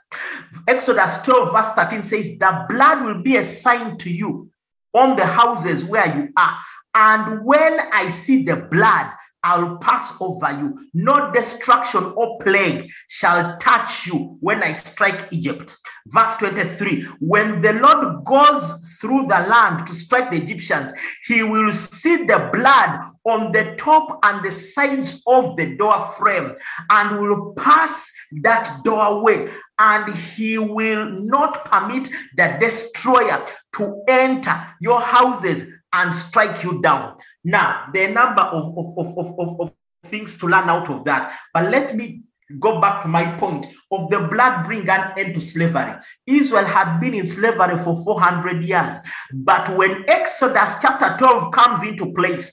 Exodus 0.68 1.18
12, 1.20 1.52
verse 1.52 1.70
13 1.70 2.04
says, 2.04 2.38
The 2.38 2.66
blood 2.70 3.04
will 3.04 3.22
be 3.22 3.38
a 3.38 3.44
sign 3.44 3.98
to 3.98 4.10
you 4.10 4.50
on 4.94 5.16
the 5.18 5.26
houses 5.26 5.84
where 5.84 6.16
you 6.16 6.30
are. 6.38 6.58
And 6.94 7.46
when 7.46 7.80
I 7.92 8.08
see 8.08 8.44
the 8.44 8.56
blood, 8.56 9.12
I'll 9.44 9.78
pass 9.78 10.14
over 10.22 10.52
you. 10.52 10.90
No 10.94 11.32
destruction 11.32 12.14
or 12.16 12.40
plague 12.40 12.90
shall 13.10 13.58
touch 13.58 14.08
you 14.08 14.38
when 14.40 14.64
I 14.64 14.72
strike 14.72 15.32
Egypt. 15.32 15.76
Verse 16.08 16.38
23 16.38 17.04
When 17.20 17.62
the 17.62 17.74
Lord 17.74 18.24
goes 18.24 18.74
through 19.06 19.28
the 19.28 19.40
land 19.48 19.86
to 19.86 19.94
strike 19.94 20.32
the 20.32 20.42
Egyptians, 20.42 20.92
he 21.26 21.44
will 21.44 21.72
see 21.72 22.26
the 22.26 22.50
blood 22.52 23.02
on 23.26 23.52
the 23.52 23.76
top 23.78 24.20
and 24.24 24.44
the 24.44 24.50
sides 24.50 25.22
of 25.28 25.56
the 25.58 25.76
door 25.76 26.00
frame 26.18 26.56
and 26.90 27.20
will 27.20 27.54
pass 27.54 28.12
that 28.42 28.84
doorway. 28.84 29.48
And 29.78 30.12
he 30.16 30.58
will 30.58 31.06
not 31.06 31.66
permit 31.66 32.10
the 32.36 32.58
destroyer 32.60 33.46
to 33.76 34.04
enter 34.08 34.60
your 34.82 35.02
houses 35.02 35.66
and 35.94 36.14
strike 36.14 36.64
you 36.64 36.82
down. 36.82 37.18
Now, 37.44 37.88
there 37.94 38.08
are 38.08 38.12
a 38.12 38.14
number 38.14 38.42
of, 38.42 38.76
of, 38.76 38.98
of, 38.98 39.18
of, 39.18 39.40
of, 39.40 39.62
of 39.62 39.74
things 40.06 40.36
to 40.38 40.48
learn 40.48 40.68
out 40.68 40.90
of 40.90 41.06
that. 41.06 41.38
But 41.54 41.70
let 41.70 41.96
me 41.96 42.24
go 42.60 42.82
back 42.82 43.04
to 43.04 43.08
my 43.08 43.36
point 43.38 43.68
of 43.96 44.10
the 44.10 44.20
blood 44.20 44.66
bring 44.66 44.88
an 44.90 45.14
end 45.18 45.34
to 45.36 45.42
slavery. 45.42 45.94
Israel 46.28 46.66
had 46.66 47.00
been 47.00 47.14
in 47.14 47.26
slavery 47.26 47.78
for 47.78 47.96
400 48.04 48.64
years. 48.64 48.98
But 49.34 49.70
when 49.76 50.04
Exodus 50.10 50.76
chapter 50.82 51.16
12 51.18 51.52
comes 51.52 51.84
into 51.84 52.14
place, 52.14 52.52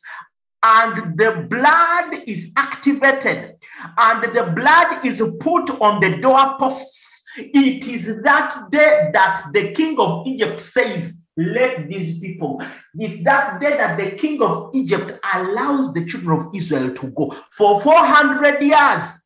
and 0.64 1.18
the 1.18 1.46
blood 1.50 2.22
is 2.28 2.52
activated, 2.56 3.56
and 3.98 4.34
the 4.34 4.52
blood 4.54 5.04
is 5.04 5.20
put 5.40 5.70
on 5.80 6.00
the 6.00 6.18
doorposts, 6.18 7.24
it 7.36 7.88
is 7.88 8.22
that 8.22 8.70
day 8.70 9.10
that 9.12 9.50
the 9.52 9.72
king 9.72 9.98
of 9.98 10.26
Egypt 10.26 10.60
says, 10.60 11.14
let 11.36 11.88
these 11.88 12.18
people. 12.18 12.62
It's 12.94 13.24
that 13.24 13.60
day 13.60 13.76
that 13.76 13.98
the 13.98 14.10
king 14.12 14.42
of 14.42 14.70
Egypt 14.74 15.18
allows 15.34 15.94
the 15.94 16.04
children 16.04 16.38
of 16.38 16.54
Israel 16.54 16.92
to 16.92 17.06
go. 17.08 17.34
For 17.52 17.80
400 17.80 18.62
years, 18.62 19.21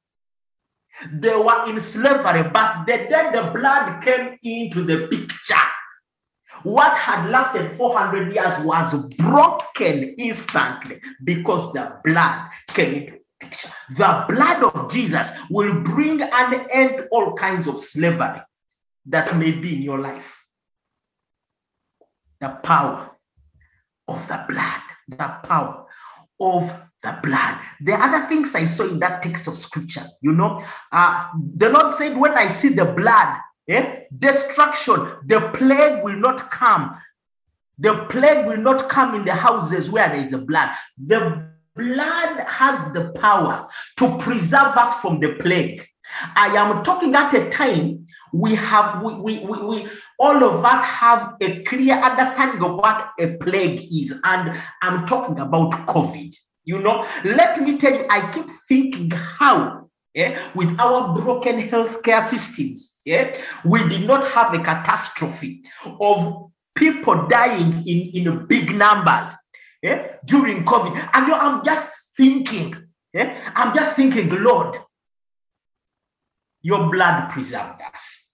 they 1.12 1.34
were 1.36 1.68
in 1.68 1.80
slavery, 1.80 2.48
but 2.52 2.86
the 2.86 3.06
the 3.32 3.50
blood 3.54 4.02
came 4.02 4.38
into 4.42 4.82
the 4.82 5.08
picture, 5.08 5.54
what 6.62 6.96
had 6.96 7.28
lasted 7.30 7.72
400 7.72 8.34
years 8.34 8.58
was 8.60 8.94
broken 9.16 10.14
instantly 10.18 11.00
because 11.24 11.72
the 11.72 11.98
blood 12.04 12.50
came 12.68 12.94
into 12.94 13.12
the 13.12 13.20
picture. 13.40 13.70
The 13.96 14.24
blood 14.28 14.62
of 14.62 14.90
Jesus 14.90 15.30
will 15.50 15.80
bring 15.82 16.22
an 16.22 16.66
end 16.72 16.96
to 16.98 17.08
all 17.08 17.34
kinds 17.34 17.66
of 17.66 17.80
slavery 17.80 18.40
that 19.06 19.36
may 19.36 19.50
be 19.52 19.76
in 19.76 19.82
your 19.82 19.98
life 19.98 20.46
the 22.40 22.48
power 22.62 23.10
of 24.08 24.28
the 24.28 24.44
blood, 24.48 24.82
the 25.08 25.38
power 25.44 25.86
of 26.40 26.85
the 27.06 27.18
blood. 27.22 27.58
The 27.80 27.94
other 27.94 28.26
things 28.26 28.54
I 28.54 28.64
saw 28.64 28.84
in 28.84 28.98
that 29.00 29.22
text 29.22 29.46
of 29.46 29.56
scripture, 29.56 30.04
you 30.20 30.32
know, 30.32 30.62
uh, 30.92 31.28
the 31.56 31.70
Lord 31.70 31.92
said, 31.92 32.16
When 32.16 32.32
I 32.32 32.48
see 32.48 32.68
the 32.68 32.86
blood, 32.86 33.38
eh, 33.68 34.00
destruction, 34.18 35.16
the 35.26 35.40
plague 35.54 36.02
will 36.02 36.16
not 36.16 36.50
come. 36.50 36.96
The 37.78 38.06
plague 38.10 38.46
will 38.46 38.56
not 38.56 38.88
come 38.88 39.14
in 39.14 39.24
the 39.24 39.34
houses 39.34 39.90
where 39.90 40.08
there 40.08 40.26
is 40.26 40.32
a 40.32 40.38
blood. 40.38 40.70
The 41.04 41.48
blood 41.74 42.44
has 42.48 42.92
the 42.94 43.12
power 43.20 43.68
to 43.98 44.18
preserve 44.18 44.76
us 44.76 44.94
from 45.00 45.20
the 45.20 45.34
plague. 45.34 45.86
I 46.34 46.48
am 46.56 46.82
talking 46.82 47.14
at 47.14 47.34
a 47.34 47.50
time 47.50 48.06
we 48.32 48.54
have 48.54 49.02
we, 49.02 49.14
we, 49.14 49.38
we, 49.38 49.58
we 49.58 49.88
all 50.18 50.42
of 50.42 50.64
us 50.64 50.82
have 50.84 51.36
a 51.40 51.62
clear 51.62 51.94
understanding 51.94 52.62
of 52.62 52.76
what 52.76 53.12
a 53.20 53.36
plague 53.38 53.80
is 53.92 54.12
and 54.24 54.60
i'm 54.82 55.06
talking 55.06 55.38
about 55.38 55.70
covid 55.86 56.34
you 56.66 56.78
know 56.78 57.06
let 57.24 57.60
me 57.62 57.78
tell 57.78 57.92
you 57.92 58.06
i 58.10 58.30
keep 58.30 58.46
thinking 58.68 59.10
how 59.10 59.84
yeah, 60.14 60.38
with 60.54 60.80
our 60.80 61.14
broken 61.14 61.60
healthcare 61.60 62.22
systems 62.22 63.00
yeah, 63.04 63.32
we 63.66 63.86
did 63.88 64.06
not 64.06 64.26
have 64.28 64.54
a 64.54 64.58
catastrophe 64.58 65.62
of 66.00 66.50
people 66.74 67.26
dying 67.28 67.86
in, 67.86 68.26
in 68.26 68.46
big 68.46 68.74
numbers 68.74 69.28
yeah, 69.82 70.16
during 70.24 70.64
covid 70.64 70.96
and 71.14 71.26
you 71.26 71.32
know, 71.32 71.38
i'm 71.38 71.64
just 71.64 71.88
thinking 72.16 72.74
yeah, 73.12 73.38
i'm 73.54 73.74
just 73.74 73.94
thinking 73.94 74.28
lord 74.42 74.76
your 76.62 76.90
blood 76.90 77.30
preserved 77.30 77.80
us 77.82 78.26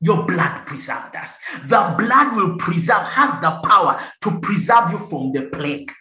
your 0.00 0.24
blood 0.24 0.64
preserved 0.66 1.16
us. 1.16 1.38
The 1.64 1.94
blood 1.98 2.36
will 2.36 2.56
preserve, 2.56 3.02
has 3.02 3.30
the 3.40 3.60
power 3.64 4.00
to 4.22 4.40
preserve 4.40 4.92
you 4.92 4.98
from 4.98 5.32
the 5.32 5.48
plague. 5.52 5.92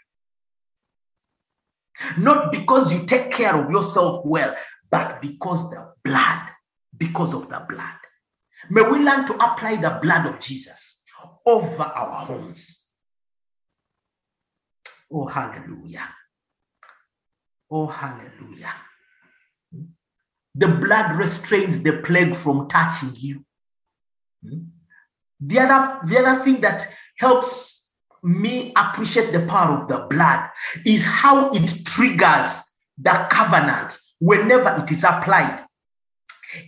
Not 2.18 2.52
because 2.52 2.94
you 2.94 3.06
take 3.06 3.32
care 3.32 3.56
of 3.56 3.72
yourself 3.72 4.24
well, 4.26 4.56
but 4.92 5.22
because 5.22 5.70
the 5.70 5.92
blood, 6.04 6.50
because 6.98 7.34
of 7.34 7.50
the 7.50 7.66
blood. 7.68 7.96
May 8.70 8.84
we 8.90 9.00
learn 9.00 9.26
to 9.28 9.34
apply 9.34 9.78
the 9.78 10.00
blood 10.02 10.26
of 10.26 10.40
Jesus 10.40 11.04
over 11.46 11.84
our 11.84 12.26
homes. 12.26 12.80
Oh, 15.12 15.26
hallelujah. 15.26 16.08
Oh, 17.72 17.88
hallelujah. 17.88 18.74
The 20.56 20.68
blood 20.68 21.14
restrains 21.14 21.82
the 21.82 21.98
plague 21.98 22.36
from 22.36 22.68
touching 22.68 23.14
you. 23.16 23.46
Hmm? 24.44 24.64
The 25.40 25.60
other, 25.60 26.00
the 26.08 26.20
other 26.20 26.44
thing 26.44 26.62
that 26.62 26.88
helps 27.18 27.87
me 28.28 28.74
appreciate 28.76 29.32
the 29.32 29.46
power 29.46 29.82
of 29.82 29.88
the 29.88 30.06
blood 30.10 30.50
is 30.86 31.06
how 31.06 31.50
it 31.52 31.86
triggers 31.86 32.62
the 32.98 33.28
covenant 33.32 33.98
whenever 34.20 34.76
it 34.84 34.92
is 34.92 35.04
applied. 35.04 35.64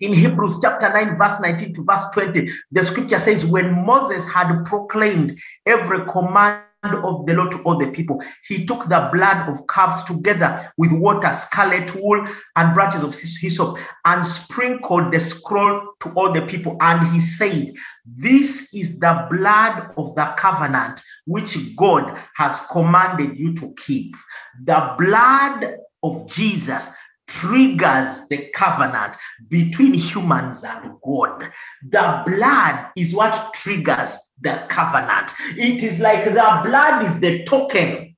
In 0.01 0.13
Hebrews 0.13 0.59
chapter 0.61 0.89
9, 0.91 1.17
verse 1.17 1.39
19 1.39 1.73
to 1.75 1.83
verse 1.83 2.05
20, 2.13 2.49
the 2.71 2.83
scripture 2.83 3.19
says, 3.19 3.45
When 3.45 3.85
Moses 3.85 4.27
had 4.27 4.63
proclaimed 4.65 5.39
every 5.65 6.05
command 6.05 6.63
of 6.83 7.25
the 7.25 7.33
Lord 7.33 7.51
to 7.51 7.61
all 7.63 7.77
the 7.77 7.91
people. 7.91 8.23
He 8.47 8.65
took 8.65 8.87
the 8.87 9.09
blood 9.11 9.49
of 9.49 9.67
calves 9.67 10.03
together 10.03 10.71
with 10.77 10.91
water, 10.91 11.31
scarlet 11.31 11.93
wool, 11.95 12.25
and 12.55 12.73
branches 12.73 13.03
of 13.03 13.13
hyssop, 13.13 13.77
and 14.05 14.25
sprinkled 14.25 15.11
the 15.11 15.19
scroll 15.19 15.93
to 16.01 16.09
all 16.11 16.31
the 16.31 16.41
people. 16.43 16.77
And 16.79 17.05
he 17.13 17.19
said, 17.19 17.73
This 18.05 18.73
is 18.73 18.97
the 18.99 19.27
blood 19.29 19.91
of 19.97 20.15
the 20.15 20.33
covenant 20.37 21.01
which 21.25 21.57
God 21.75 22.17
has 22.35 22.61
commanded 22.71 23.37
you 23.37 23.53
to 23.55 23.73
keep. 23.77 24.15
The 24.63 24.95
blood 24.97 25.75
of 26.01 26.31
Jesus 26.31 26.91
triggers 27.29 28.27
the 28.29 28.49
covenant 28.53 29.15
between 29.47 29.93
humans 29.93 30.63
and 30.63 30.93
God. 31.03 31.51
The 31.89 32.23
blood 32.25 32.87
is 32.95 33.13
what 33.13 33.53
triggers 33.53 34.17
the 34.41 34.65
covenant. 34.69 35.33
It 35.57 35.83
is 35.83 35.99
like 35.99 36.25
the 36.25 36.31
blood 36.31 37.05
is 37.05 37.19
the 37.19 37.43
token 37.45 38.15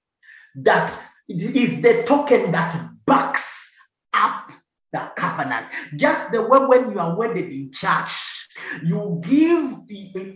that 0.56 0.98
is 1.28 1.82
the 1.82 2.04
token 2.04 2.52
that 2.52 2.90
backs 3.06 3.72
up 4.14 4.52
the 4.92 5.12
covenant. 5.16 5.68
Just 5.96 6.32
the 6.32 6.42
way 6.42 6.60
when 6.60 6.92
you 6.92 7.00
are 7.00 7.16
wedded 7.16 7.52
in 7.52 7.72
church, 7.72 8.48
you 8.84 9.22
give 9.24 9.80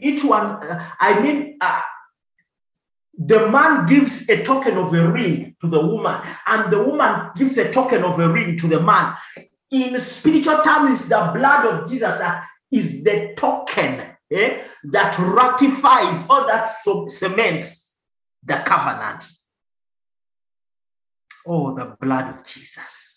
each 0.01 0.23
one, 0.23 0.45
uh, 0.63 0.85
I 0.99 1.19
mean, 1.19 1.57
uh, 1.61 1.81
the 3.17 3.49
man 3.49 3.85
gives 3.85 4.27
a 4.29 4.43
token 4.43 4.77
of 4.77 4.93
a 4.93 5.07
ring 5.07 5.55
to 5.61 5.69
the 5.69 5.79
woman, 5.79 6.21
and 6.47 6.71
the 6.71 6.81
woman 6.81 7.31
gives 7.35 7.57
a 7.57 7.71
token 7.71 8.03
of 8.03 8.19
a 8.19 8.29
ring 8.29 8.57
to 8.57 8.67
the 8.67 8.79
man. 8.79 9.15
In 9.71 9.99
spiritual 9.99 10.61
terms, 10.61 11.07
the 11.07 11.31
blood 11.33 11.65
of 11.65 11.89
Jesus 11.89 12.17
that 12.17 12.45
is 12.71 13.03
the 13.03 13.33
token 13.37 14.03
eh, 14.31 14.61
that 14.85 15.17
ratifies 15.19 16.23
or 16.29 16.45
that 16.47 16.65
cements 17.09 17.95
the 18.43 18.55
covenant. 18.65 19.23
Oh, 21.47 21.75
the 21.75 21.95
blood 21.99 22.33
of 22.33 22.43
Jesus. 22.43 23.14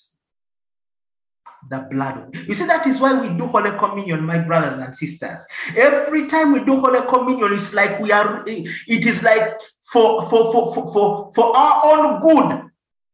The 1.70 1.80
blood. 1.90 2.34
You 2.46 2.54
see, 2.54 2.66
that 2.66 2.86
is 2.86 3.00
why 3.00 3.20
we 3.20 3.36
do 3.36 3.46
Holy 3.46 3.76
Communion, 3.78 4.24
my 4.24 4.38
brothers 4.38 4.78
and 4.78 4.94
sisters. 4.94 5.44
Every 5.76 6.26
time 6.26 6.52
we 6.52 6.60
do 6.64 6.78
Holy 6.78 7.00
Communion, 7.08 7.52
it's 7.52 7.74
like 7.74 7.98
we 8.00 8.12
are, 8.12 8.44
it 8.46 9.06
is 9.06 9.22
like 9.22 9.58
for, 9.92 10.22
for, 10.28 10.52
for, 10.52 10.74
for, 10.74 10.92
for, 10.92 11.32
for 11.34 11.56
our 11.56 11.82
own 11.84 12.20
good. 12.20 12.62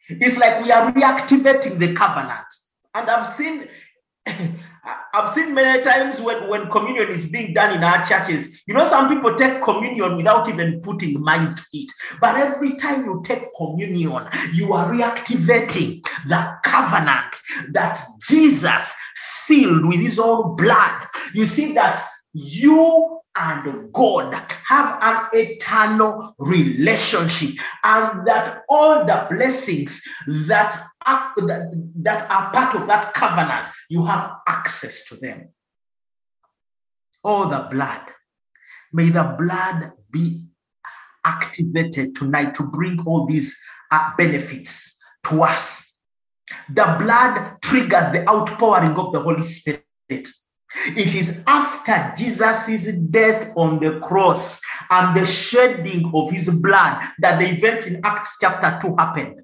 It's 0.09 0.37
like 0.37 0.63
we 0.63 0.71
are 0.71 0.93
reactivating 0.93 1.79
the 1.79 1.95
covenant. 1.95 2.45
And 2.95 3.09
I've 3.11 3.27
seen 3.27 3.69
I've 5.15 5.31
seen 5.31 5.55
many 5.55 5.83
times 5.83 6.21
when, 6.21 6.49
when 6.49 6.69
communion 6.69 7.09
is 7.09 7.27
being 7.27 7.55
done 7.55 7.75
in 7.77 7.83
our 7.83 8.05
churches, 8.05 8.63
you 8.67 8.75
know, 8.75 8.85
some 8.85 9.09
people 9.09 9.35
take 9.35 9.63
communion 9.63 10.17
without 10.17 10.49
even 10.49 10.81
putting 10.81 11.23
mind 11.23 11.57
to 11.57 11.65
it. 11.73 11.91
But 12.21 12.37
every 12.37 12.77
time 12.77 13.05
you 13.05 13.23
take 13.25 13.55
communion, 13.57 14.29
you 14.53 14.73
are 14.73 14.93
reactivating 14.93 16.05
the 16.27 16.55
covenant 16.65 17.41
that 17.73 18.01
Jesus 18.29 18.93
sealed 19.15 19.87
with 19.87 20.01
his 20.01 20.19
own 20.19 20.57
blood. 20.57 21.07
You 21.33 21.47
see 21.47 21.73
that 21.75 22.03
you 22.33 23.21
and 23.37 23.93
God 23.93 24.35
have 24.67 24.99
an 25.03 25.27
eternal 25.33 26.35
relationship, 26.39 27.57
and 27.83 28.27
that 28.27 28.63
all 28.69 29.05
the 29.05 29.27
blessings 29.29 30.01
that 30.47 30.87
are, 31.07 31.33
that, 31.39 31.91
that 31.97 32.31
are 32.31 32.53
part 32.53 32.75
of 32.77 32.87
that 32.87 33.13
covenant, 33.15 33.74
you 33.95 34.05
have 34.05 34.39
access 34.49 35.05
to 35.05 35.17
them. 35.17 35.49
All 37.23 37.49
the 37.49 37.69
blood, 37.71 38.03
may 38.93 39.09
the 39.09 39.37
blood 39.39 39.93
be 40.11 40.43
activated 41.25 42.17
tonight 42.17 42.55
to 42.55 42.65
bring 42.65 43.01
all 43.07 43.25
these 43.27 43.57
uh, 43.93 44.11
benefits 44.19 44.97
to 45.29 45.43
us. 45.45 45.95
The 46.71 46.97
blood 46.99 47.57
triggers 47.63 48.13
the 48.13 48.29
outpouring 48.29 48.97
of 48.97 49.13
the 49.13 49.21
Holy 49.21 49.43
Spirit. 49.43 49.85
It 50.09 51.15
is 51.15 51.43
after 51.47 52.13
Jesus' 52.17 52.93
death 53.11 53.53
on 53.57 53.79
the 53.79 54.01
cross 54.01 54.61
and 54.91 55.17
the 55.17 55.25
shedding 55.25 56.11
of 56.13 56.33
his 56.33 56.51
blood 56.51 57.01
that 57.21 57.39
the 57.39 57.47
events 57.49 57.87
in 57.87 58.01
Acts 58.05 58.37
chapter 58.41 58.77
2 58.83 58.97
happened. 58.97 59.44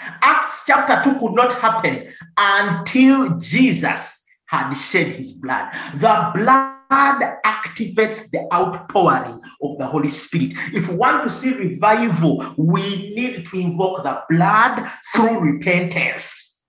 Acts 0.00 0.64
chapter 0.66 1.00
2 1.02 1.18
could 1.18 1.34
not 1.34 1.52
happen 1.54 2.12
until 2.36 3.38
Jesus 3.38 4.24
had 4.46 4.72
shed 4.74 5.08
his 5.08 5.32
blood. 5.32 5.72
The 5.94 6.30
blood 6.34 7.22
activates 7.44 8.30
the 8.30 8.46
outpouring 8.52 9.40
of 9.62 9.78
the 9.78 9.86
Holy 9.86 10.08
Spirit. 10.08 10.52
If 10.72 10.88
we 10.88 10.96
want 10.96 11.24
to 11.24 11.30
see 11.30 11.54
revival, 11.54 12.54
we 12.56 13.14
need 13.14 13.46
to 13.46 13.58
invoke 13.58 14.04
the 14.04 14.22
blood 14.28 14.88
through 15.14 15.40
repentance. 15.40 16.60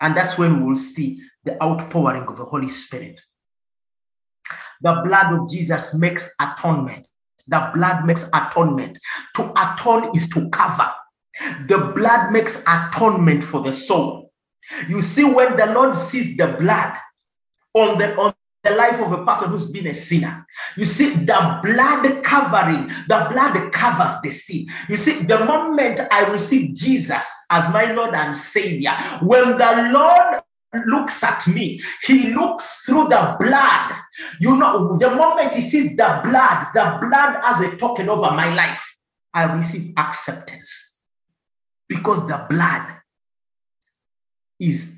And 0.00 0.16
that's 0.16 0.36
when 0.36 0.64
we'll 0.64 0.74
see 0.74 1.20
the 1.44 1.62
outpouring 1.62 2.24
of 2.24 2.36
the 2.36 2.44
Holy 2.44 2.68
Spirit. 2.68 3.20
The 4.82 5.00
blood 5.04 5.32
of 5.32 5.48
Jesus 5.48 5.94
makes 5.94 6.28
atonement. 6.40 7.08
The 7.46 7.70
blood 7.72 8.04
makes 8.04 8.26
atonement. 8.34 8.98
To 9.36 9.52
atone 9.56 10.10
is 10.14 10.28
to 10.30 10.48
cover. 10.50 10.92
The 11.68 11.92
blood 11.94 12.30
makes 12.30 12.62
atonement 12.66 13.42
for 13.42 13.60
the 13.60 13.72
soul. 13.72 14.32
You 14.88 15.02
see, 15.02 15.24
when 15.24 15.56
the 15.56 15.66
Lord 15.66 15.94
sees 15.94 16.36
the 16.36 16.48
blood 16.58 16.94
on 17.74 17.98
the 17.98 18.14
on 18.16 18.34
the 18.62 18.70
life 18.70 19.00
of 19.00 19.12
a 19.12 19.24
person 19.24 19.50
who's 19.50 19.70
been 19.70 19.88
a 19.88 19.94
sinner. 19.94 20.46
You 20.76 20.84
see, 20.84 21.14
the 21.14 21.60
blood 21.64 22.22
covering, 22.22 22.86
the 23.08 23.26
blood 23.30 23.72
covers 23.72 24.20
the 24.22 24.30
sin. 24.30 24.68
You 24.88 24.96
see, 24.96 25.24
the 25.24 25.44
moment 25.44 26.00
I 26.12 26.26
receive 26.28 26.74
Jesus 26.74 27.28
as 27.50 27.68
my 27.72 27.92
Lord 27.92 28.14
and 28.14 28.36
Savior, 28.36 28.92
when 29.22 29.58
the 29.58 29.88
Lord 29.92 30.42
looks 30.86 31.22
at 31.24 31.44
me, 31.48 31.80
he 32.04 32.32
looks 32.32 32.82
through 32.86 33.08
the 33.08 33.36
blood. 33.40 33.94
You 34.38 34.56
know, 34.56 34.96
the 34.96 35.10
moment 35.10 35.54
he 35.54 35.62
sees 35.62 35.96
the 35.96 36.20
blood, 36.22 36.68
the 36.72 36.98
blood 37.00 37.40
as 37.42 37.60
a 37.62 37.76
token 37.76 38.08
over 38.08 38.30
my 38.30 38.54
life, 38.54 38.96
I 39.34 39.52
receive 39.52 39.92
acceptance 39.96 40.91
because 41.92 42.26
the 42.26 42.46
blood 42.48 42.86
is 44.58 44.94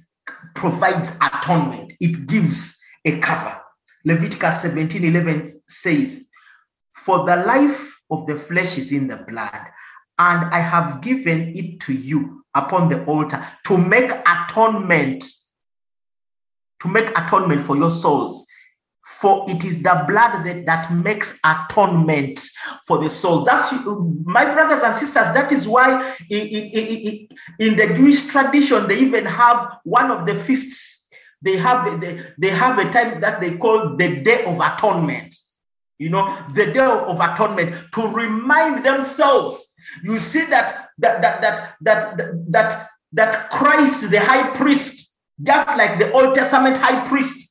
provides 0.55 1.11
atonement. 1.21 1.93
It 2.01 2.27
gives 2.29 2.79
a 3.05 3.19
cover. 3.19 3.61
Leviticus 4.05 4.63
17 4.63 5.05
11 5.05 5.61
says, 5.69 6.25
For 6.93 7.27
the 7.27 7.37
life 7.37 8.01
of 8.11 8.27
the 8.27 8.37
flesh 8.37 8.79
is 8.79 8.93
in 8.93 9.09
the 9.09 9.17
blood, 9.17 9.61
and 10.19 10.55
I 10.55 10.61
have 10.61 11.01
given 11.01 11.57
it 11.57 11.81
to 11.81 11.93
you 11.93 12.45
upon 12.55 12.89
the 12.89 13.05
altar 13.07 13.45
to 13.67 13.77
make 13.77 14.11
atonement, 14.11 15.25
to 16.81 16.89
make 16.89 17.11
atonement 17.19 17.63
for 17.65 17.77
your 17.77 17.91
souls. 17.91 18.47
For 19.07 19.49
it 19.49 19.65
is 19.65 19.83
the 19.83 20.05
blood 20.09 20.45
that, 20.45 20.67
that 20.67 20.93
makes 20.93 21.39
atonement 21.45 22.41
for 22.87 22.99
the 22.99 23.09
souls. 23.09 23.45
That's 23.45 23.73
my 24.25 24.51
brothers 24.51 24.83
and 24.83 24.95
sisters. 24.95 25.27
That 25.35 25.53
is 25.53 25.69
why 25.69 26.17
in, 26.31 26.47
in, 26.47 27.29
in, 27.59 27.77
the 27.77 27.95
Jewish 27.95 28.27
tradition, 28.27 28.89
they 28.89 28.99
even 28.99 29.27
have 29.27 29.79
one 29.85 30.11
of 30.11 30.27
the 30.27 30.35
feasts 30.35 31.05
they 31.45 31.57
have 31.59 32.01
they, 32.01 32.21
they 32.39 32.51
have 32.51 32.79
a 32.79 32.91
time 32.91 33.21
that 33.21 33.41
they 33.41 33.57
call 33.57 33.97
the 33.97 34.23
day 34.23 34.45
of 34.45 34.59
atonement 34.61 35.37
you 35.99 36.09
know 36.09 36.25
the 36.55 36.67
day 36.73 36.81
of 36.85 37.21
atonement 37.21 37.75
to 37.93 38.09
remind 38.09 38.85
themselves 38.85 39.73
you 40.03 40.19
see 40.19 40.45
that 40.47 40.89
that 40.99 41.23
that 41.23 41.43
that 41.43 41.75
that 41.83 42.17
that, 42.49 42.89
that 43.13 43.51
christ 43.51 44.11
the 44.11 44.19
high 44.19 44.51
priest 44.55 45.15
just 45.43 45.69
like 45.77 45.99
the 45.99 46.11
old 46.13 46.35
testament 46.35 46.77
high 46.77 47.07
priest 47.07 47.44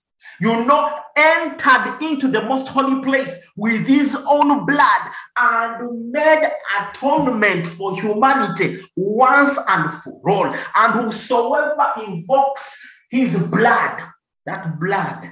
you 0.43 0.65
know 0.65 0.99
entered 1.15 1.97
into 2.01 2.27
the 2.27 2.41
most 2.41 2.67
holy 2.67 3.01
place 3.01 3.35
with 3.55 3.87
his 3.87 4.15
own 4.27 4.65
blood 4.65 5.01
and 5.37 6.11
made 6.11 6.51
atonement 6.79 7.65
for 7.65 7.95
humanity 7.95 8.81
once 8.97 9.57
and 9.69 9.91
for 10.01 10.21
all 10.29 10.53
and 10.75 10.93
whosoever 10.93 11.93
invokes 12.05 12.77
his 13.13 13.37
blood, 13.37 14.01
that 14.47 14.79
blood 14.79 15.29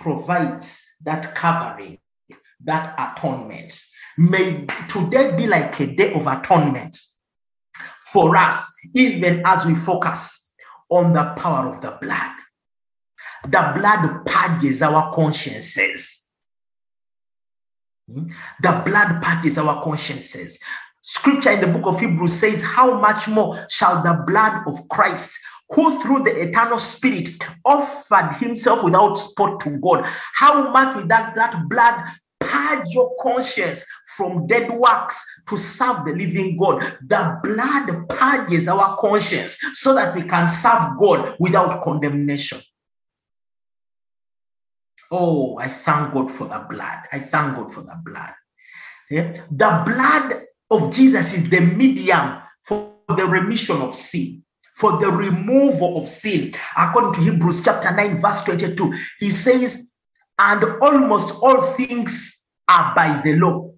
provides 0.00 0.82
that 1.04 1.32
covering, 1.36 1.96
that 2.64 2.92
atonement. 2.98 3.80
May 4.18 4.66
today 4.88 5.36
be 5.36 5.46
like 5.46 5.78
a 5.78 5.86
day 5.86 6.12
of 6.12 6.26
atonement 6.26 6.98
for 8.12 8.36
us, 8.36 8.68
even 8.94 9.42
as 9.46 9.64
we 9.64 9.76
focus 9.76 10.52
on 10.88 11.12
the 11.12 11.22
power 11.36 11.68
of 11.72 11.80
the 11.80 11.96
blood. 12.02 12.39
The 13.44 13.72
blood 13.74 14.26
purges 14.26 14.82
our 14.82 15.12
consciences. 15.12 16.28
Hmm? 18.12 18.26
The 18.62 18.82
blood 18.84 19.22
purges 19.22 19.58
our 19.58 19.82
consciences. 19.82 20.58
Scripture 21.02 21.52
in 21.52 21.60
the 21.60 21.66
book 21.66 21.86
of 21.86 21.98
Hebrews 21.98 22.34
says, 22.34 22.62
How 22.62 23.00
much 23.00 23.26
more 23.26 23.58
shall 23.68 24.02
the 24.02 24.22
blood 24.26 24.62
of 24.66 24.86
Christ, 24.88 25.38
who 25.70 26.00
through 26.00 26.24
the 26.24 26.40
eternal 26.42 26.78
spirit 26.78 27.28
offered 27.64 28.34
himself 28.36 28.82
without 28.82 29.14
spot 29.14 29.60
to 29.60 29.78
God. 29.78 30.04
How 30.34 30.70
much 30.70 30.96
will 30.96 31.06
that, 31.06 31.34
that 31.36 31.68
blood 31.68 32.04
purge 32.40 32.88
your 32.88 33.14
conscience 33.20 33.84
from 34.16 34.46
dead 34.46 34.70
works 34.70 35.24
to 35.48 35.56
serve 35.56 36.04
the 36.04 36.12
living 36.12 36.56
God? 36.56 36.82
The 37.06 37.38
blood 37.42 38.08
purges 38.08 38.66
our 38.66 38.96
conscience 38.96 39.56
so 39.74 39.94
that 39.94 40.14
we 40.14 40.22
can 40.22 40.48
serve 40.48 40.98
God 40.98 41.36
without 41.38 41.82
condemnation. 41.82 42.60
Oh, 45.10 45.58
I 45.58 45.68
thank 45.68 46.12
God 46.12 46.30
for 46.30 46.46
the 46.46 46.64
blood. 46.68 46.98
I 47.12 47.18
thank 47.18 47.56
God 47.56 47.72
for 47.72 47.82
the 47.82 48.00
blood. 48.04 48.32
Yeah? 49.10 49.32
The 49.50 49.82
blood 49.84 50.42
of 50.70 50.94
Jesus 50.94 51.32
is 51.34 51.50
the 51.50 51.60
medium 51.60 52.42
for 52.62 52.94
the 53.08 53.26
remission 53.26 53.82
of 53.82 53.94
sin 53.94 54.44
for 54.80 54.98
the 54.98 55.12
removal 55.12 55.98
of 55.98 56.08
sin. 56.08 56.52
According 56.76 57.12
to 57.12 57.30
Hebrews 57.30 57.62
chapter 57.62 57.94
9, 57.94 58.20
verse 58.20 58.40
22, 58.42 58.92
he 59.18 59.28
says, 59.28 59.84
And 60.38 60.64
almost 60.80 61.34
all 61.42 61.60
things 61.74 62.46
are 62.66 62.94
by 62.94 63.20
the 63.22 63.36
law. 63.36 63.70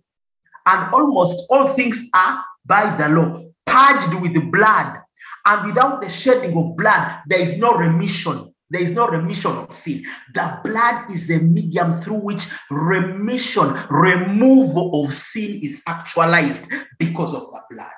And 0.64 0.94
almost 0.94 1.42
all 1.50 1.66
things 1.66 2.04
are 2.14 2.44
by 2.64 2.94
the 2.94 3.08
law, 3.08 3.44
purged 3.66 4.14
with 4.22 4.52
blood. 4.52 4.98
And 5.44 5.66
without 5.66 6.00
the 6.00 6.08
shedding 6.08 6.56
of 6.56 6.76
blood, 6.76 7.22
there 7.26 7.40
is 7.40 7.58
no 7.58 7.74
remission. 7.74 8.51
There 8.72 8.80
is 8.80 8.92
no 8.92 9.06
remission 9.06 9.52
of 9.52 9.74
sin. 9.74 10.06
The 10.32 10.58
blood 10.64 11.10
is 11.10 11.28
the 11.28 11.38
medium 11.38 12.00
through 12.00 12.20
which 12.20 12.48
remission, 12.70 13.78
removal 13.90 15.04
of 15.04 15.12
sin 15.12 15.60
is 15.62 15.82
actualized 15.86 16.72
because 16.98 17.34
of 17.34 17.42
the 17.52 17.60
blood. 17.70 17.90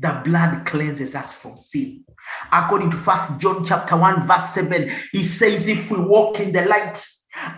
The 0.00 0.20
blood 0.24 0.66
cleanses 0.66 1.14
us 1.14 1.32
from 1.32 1.56
sin. 1.56 2.04
According 2.50 2.90
to 2.90 2.96
First 2.96 3.38
John 3.38 3.62
chapter 3.62 3.96
1, 3.96 4.26
verse 4.26 4.54
7, 4.54 4.90
he 5.12 5.22
says, 5.22 5.68
If 5.68 5.92
we 5.92 6.00
walk 6.00 6.40
in 6.40 6.50
the 6.50 6.64
light, 6.64 7.06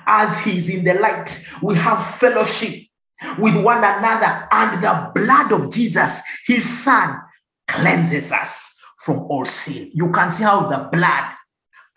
as 0.07 0.39
he 0.39 0.59
is 0.59 0.69
in 0.69 0.85
the 0.85 0.95
light, 0.95 1.43
we 1.63 1.77
have 1.77 2.15
fellowship 2.17 2.79
with 3.39 3.57
one 3.57 3.79
another, 3.79 4.49
and 4.53 4.85
the 4.85 5.13
blood 5.15 5.51
of 5.53 5.73
Jesus, 5.73 6.21
his 6.47 6.69
son, 6.69 7.19
cleanses 7.69 8.33
us 8.33 8.73
from 9.05 9.21
all 9.31 9.45
sin. 9.45 9.91
You 9.93 10.11
can 10.13 10.31
see 10.31 10.45
how 10.45 10.69
the 10.69 10.89
blood 10.97 11.25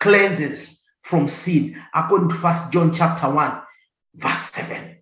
cleanses 0.00 0.80
from 1.02 1.28
sin, 1.28 1.80
according 1.94 2.30
to 2.30 2.34
First 2.34 2.72
John 2.72 2.92
chapter 2.92 3.30
1, 3.30 3.62
verse 4.14 4.50
7. 4.50 4.98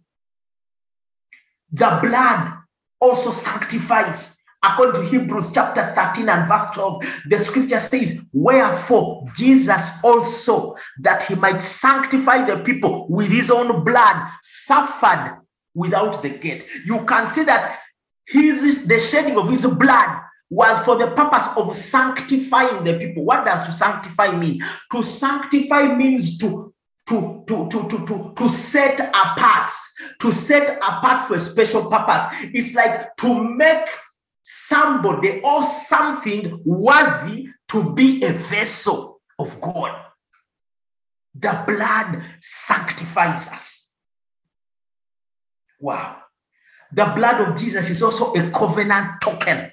The 1.72 1.98
blood 2.02 2.52
also 3.00 3.30
sanctifies 3.30 4.36
According 4.64 4.94
to 4.94 5.09
Hebrews 5.09 5.50
chapter 5.52 5.82
13 5.94 6.28
and 6.28 6.48
verse 6.48 6.64
12, 6.72 7.05
the 7.28 7.38
scripture 7.38 7.78
says, 7.80 8.22
Wherefore 8.32 9.26
Jesus 9.36 9.90
also, 10.02 10.76
that 11.00 11.22
he 11.22 11.34
might 11.34 11.61
sanctify 11.61 12.46
the 12.46 12.61
people 12.61 13.07
with 13.11 13.30
his 13.30 13.50
own 13.50 13.84
blood, 13.84 14.26
suffered 14.42 15.38
without 15.74 16.22
the 16.22 16.30
gate. 16.30 16.66
You 16.86 17.05
can 17.05 17.26
see 17.26 17.44
that 17.44 17.78
his 18.26 18.86
the 18.86 18.98
shedding 18.98 19.36
of 19.36 19.50
his 19.50 19.66
blood 19.66 20.20
was 20.55 20.78
for 20.80 20.96
the 20.96 21.11
purpose 21.11 21.46
of 21.57 21.74
sanctifying 21.74 22.84
the 22.84 22.98
people. 22.98 23.24
What 23.24 23.44
does 23.44 23.64
to 23.66 23.72
sanctify 23.72 24.36
mean? 24.36 24.62
To 24.92 25.02
sanctify 25.02 25.94
means 25.94 26.38
to 26.38 26.72
to, 27.07 27.44
to, 27.46 27.68
to, 27.68 27.88
to, 27.88 28.07
to, 28.07 28.32
to 28.34 28.48
set 28.48 28.98
apart, 28.98 29.70
to 30.20 30.32
set 30.32 30.78
apart 30.78 31.28
for 31.28 31.34
a 31.34 31.38
special 31.38 31.90
purpose. 31.90 32.24
It's 32.55 32.74
like 32.74 33.14
to 33.16 33.44
make 33.44 33.86
somebody 34.42 35.42
or 35.42 35.62
something 35.62 36.62
worthy 36.64 37.48
to 37.68 37.92
be 37.92 38.24
a 38.24 38.32
vessel 38.32 39.20
of 39.38 39.61
God. 39.61 40.00
The 41.34 41.62
blood 41.66 42.22
sanctifies 42.40 43.48
us. 43.48 43.92
Wow. 45.78 46.22
The 46.92 47.07
blood 47.16 47.40
of 47.40 47.59
Jesus 47.59 47.90
is 47.90 48.02
also 48.02 48.32
a 48.32 48.50
covenant 48.50 49.20
token. 49.20 49.72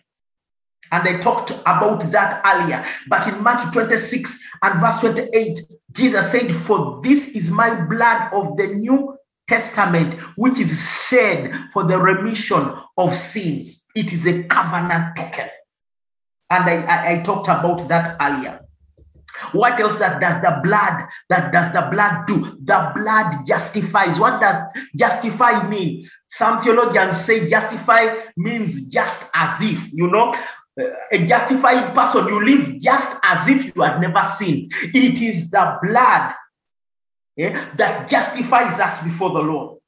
And 0.91 1.07
I 1.07 1.19
talked 1.19 1.51
about 1.51 2.11
that 2.11 2.41
earlier. 2.45 2.83
But 3.07 3.27
in 3.27 3.41
Matthew 3.41 3.71
26 3.71 4.39
and 4.63 4.79
verse 4.79 4.99
28, 4.99 5.59
Jesus 5.93 6.31
said, 6.31 6.53
For 6.53 6.99
this 7.01 7.29
is 7.29 7.49
my 7.49 7.73
blood 7.85 8.29
of 8.33 8.57
the 8.57 8.67
New 8.67 9.17
Testament, 9.47 10.15
which 10.35 10.59
is 10.59 11.07
shed 11.07 11.53
for 11.73 11.83
the 11.85 11.97
remission 11.97 12.73
of 12.97 13.15
sins. 13.15 13.87
It 13.95 14.11
is 14.11 14.27
a 14.27 14.43
covenant 14.43 15.15
token. 15.15 15.49
And 16.49 16.65
I, 16.65 16.83
I, 16.83 17.13
I 17.13 17.21
talked 17.21 17.47
about 17.47 17.87
that 17.87 18.17
earlier. 18.21 18.59
What 19.53 19.79
else 19.79 19.97
that 19.99 20.21
does 20.21 20.41
the 20.41 20.59
blood 20.63 21.07
that 21.29 21.51
does 21.51 21.71
the 21.71 21.87
blood 21.91 22.27
do? 22.27 22.41
The 22.63 22.91
blood 22.95 23.45
justifies. 23.45 24.19
What 24.19 24.39
does 24.39 24.57
justify 24.95 25.67
mean? 25.67 26.09
Some 26.27 26.61
theologians 26.61 27.17
say 27.17 27.47
justify 27.47 28.15
means 28.37 28.83
just 28.83 29.29
as 29.33 29.61
if, 29.61 29.91
you 29.91 30.07
know, 30.07 30.33
a 30.77 31.25
justified 31.25 31.93
person, 31.93 32.27
you 32.27 32.45
live 32.45 32.79
just 32.79 33.17
as 33.23 33.47
if 33.47 33.75
you 33.75 33.81
had 33.81 33.99
never 33.99 34.23
sinned. 34.23 34.71
It 34.93 35.21
is 35.21 35.49
the 35.49 35.77
blood 35.81 36.33
yeah, 37.35 37.65
that 37.75 38.09
justifies 38.09 38.79
us 38.79 39.03
before 39.03 39.31
the 39.31 39.39
Lord. 39.39 39.79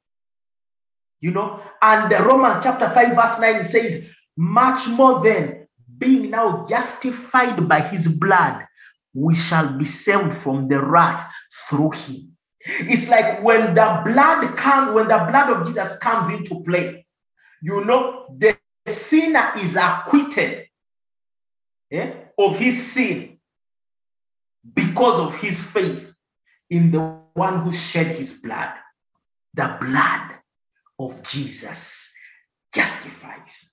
You 1.20 1.30
know, 1.30 1.60
and 1.80 2.12
Romans 2.26 2.58
chapter 2.62 2.88
5, 2.88 3.14
verse 3.14 3.38
9 3.38 3.62
says, 3.62 4.10
Much 4.36 4.88
more 4.88 5.20
than 5.20 5.66
being 5.98 6.30
now 6.30 6.66
justified 6.68 7.66
by 7.68 7.80
his 7.80 8.08
blood, 8.08 8.66
we 9.14 9.34
shall 9.34 9.72
be 9.78 9.84
saved 9.84 10.34
from 10.34 10.68
the 10.68 10.82
wrath 10.82 11.32
through 11.68 11.92
him. 11.92 12.36
It's 12.66 13.08
like 13.08 13.42
when 13.42 13.74
the 13.74 14.02
blood 14.04 14.56
comes, 14.56 14.92
when 14.92 15.08
the 15.08 15.18
blood 15.18 15.50
of 15.50 15.66
Jesus 15.66 15.96
comes 15.98 16.32
into 16.32 16.62
play, 16.62 17.06
you 17.62 17.84
know, 17.84 18.26
the 18.36 18.56
sinner 18.86 19.52
is 19.58 19.76
acquitted 19.76 20.66
of 22.38 22.58
his 22.58 22.92
sin 22.92 23.38
because 24.74 25.20
of 25.20 25.34
his 25.36 25.60
faith 25.60 26.12
in 26.70 26.90
the 26.90 27.20
one 27.34 27.60
who 27.60 27.72
shed 27.72 28.06
his 28.06 28.32
blood. 28.40 28.72
The 29.54 29.76
blood 29.80 30.38
of 30.98 31.22
Jesus 31.22 32.10
justifies. 32.74 33.70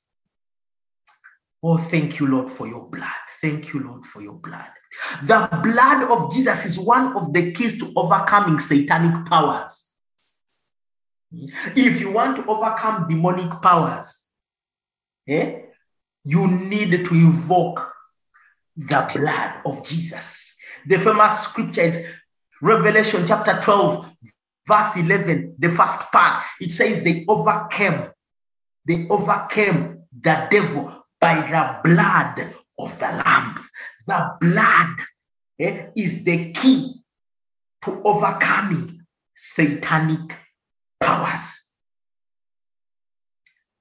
Oh, 1.63 1.77
thank 1.77 2.19
you, 2.19 2.27
Lord, 2.27 2.49
for 2.49 2.67
your 2.67 2.87
blood. 2.89 3.09
Thank 3.39 3.73
you, 3.73 3.81
Lord, 3.81 4.05
for 4.05 4.21
your 4.21 4.33
blood. 4.33 4.69
The 5.23 5.47
blood 5.63 6.03
of 6.09 6.33
Jesus 6.33 6.65
is 6.65 6.79
one 6.79 7.15
of 7.15 7.33
the 7.33 7.51
keys 7.51 7.79
to 7.79 7.93
overcoming 7.95 8.59
satanic 8.59 9.25
powers. 9.27 9.89
If 11.31 12.01
you 12.01 12.11
want 12.11 12.37
to 12.37 12.45
overcome 12.45 13.07
demonic 13.07 13.61
powers, 13.61 14.19
eh, 15.27 15.59
you 16.23 16.47
need 16.47 17.05
to 17.05 17.13
invoke 17.13 17.90
the 18.77 19.11
blood 19.13 19.61
of 19.65 19.83
Jesus. 19.83 20.55
The 20.87 20.97
famous 20.97 21.43
scripture 21.43 21.81
is 21.81 22.05
Revelation 22.61 23.25
chapter 23.27 23.59
12, 23.59 24.09
verse 24.67 24.95
11, 24.95 25.55
the 25.59 25.69
first 25.69 25.99
part. 26.11 26.43
It 26.59 26.71
says 26.71 27.03
they 27.03 27.25
overcame, 27.27 28.11
they 28.87 29.07
overcame 29.09 30.03
the 30.19 30.47
devil 30.49 31.05
by 31.19 31.35
the 31.35 31.79
blood 31.83 32.53
of 32.79 32.97
the 32.99 33.07
Lamb. 33.07 33.59
The 34.07 34.37
blood 34.39 34.97
eh, 35.59 35.87
is 35.95 36.23
the 36.23 36.51
key 36.51 37.01
to 37.83 38.01
overcoming 38.03 39.01
satanic 39.35 40.35
powers. 40.99 41.60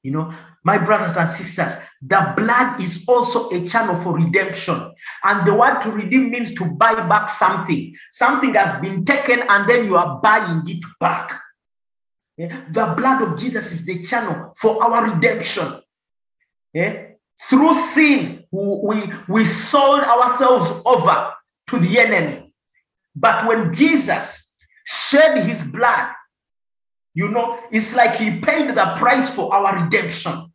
You 0.03 0.12
know, 0.12 0.32
my 0.64 0.78
brothers 0.78 1.16
and 1.16 1.28
sisters, 1.28 1.76
the 2.01 2.32
blood 2.36 2.80
is 2.80 3.05
also 3.07 3.51
a 3.51 3.66
channel 3.66 3.96
for 3.96 4.14
redemption. 4.14 4.92
And 5.24 5.46
the 5.46 5.55
word 5.55 5.80
to 5.82 5.90
redeem 5.90 6.30
means 6.30 6.55
to 6.55 6.64
buy 6.64 6.94
back 7.07 7.28
something. 7.28 7.94
Something 8.11 8.55
has 8.55 8.80
been 8.80 9.05
taken 9.05 9.42
and 9.48 9.68
then 9.68 9.84
you 9.84 9.96
are 9.96 10.18
buying 10.20 10.62
it 10.66 10.82
back. 11.01 11.38
Yeah? 12.38 12.64
The 12.70 12.94
blood 12.96 13.20
of 13.20 13.38
Jesus 13.38 13.72
is 13.72 13.84
the 13.84 14.03
channel 14.03 14.55
for 14.57 14.82
our 14.82 15.12
redemption. 15.12 15.82
Yeah? 16.72 17.09
Through 17.42 17.74
sin, 17.74 18.44
we, 18.51 19.03
we 19.28 19.44
sold 19.44 20.03
ourselves 20.03 20.72
over 20.86 21.32
to 21.68 21.78
the 21.78 21.98
enemy. 21.98 22.55
But 23.14 23.46
when 23.46 23.72
Jesus 23.72 24.53
shed 24.86 25.46
his 25.46 25.64
blood, 25.64 26.12
you 27.21 27.29
know, 27.29 27.59
it's 27.71 27.95
like 27.95 28.16
he 28.16 28.41
paid 28.41 28.75
the 28.75 28.95
price 28.97 29.29
for 29.29 29.53
our 29.53 29.85
redemption. 29.85 30.51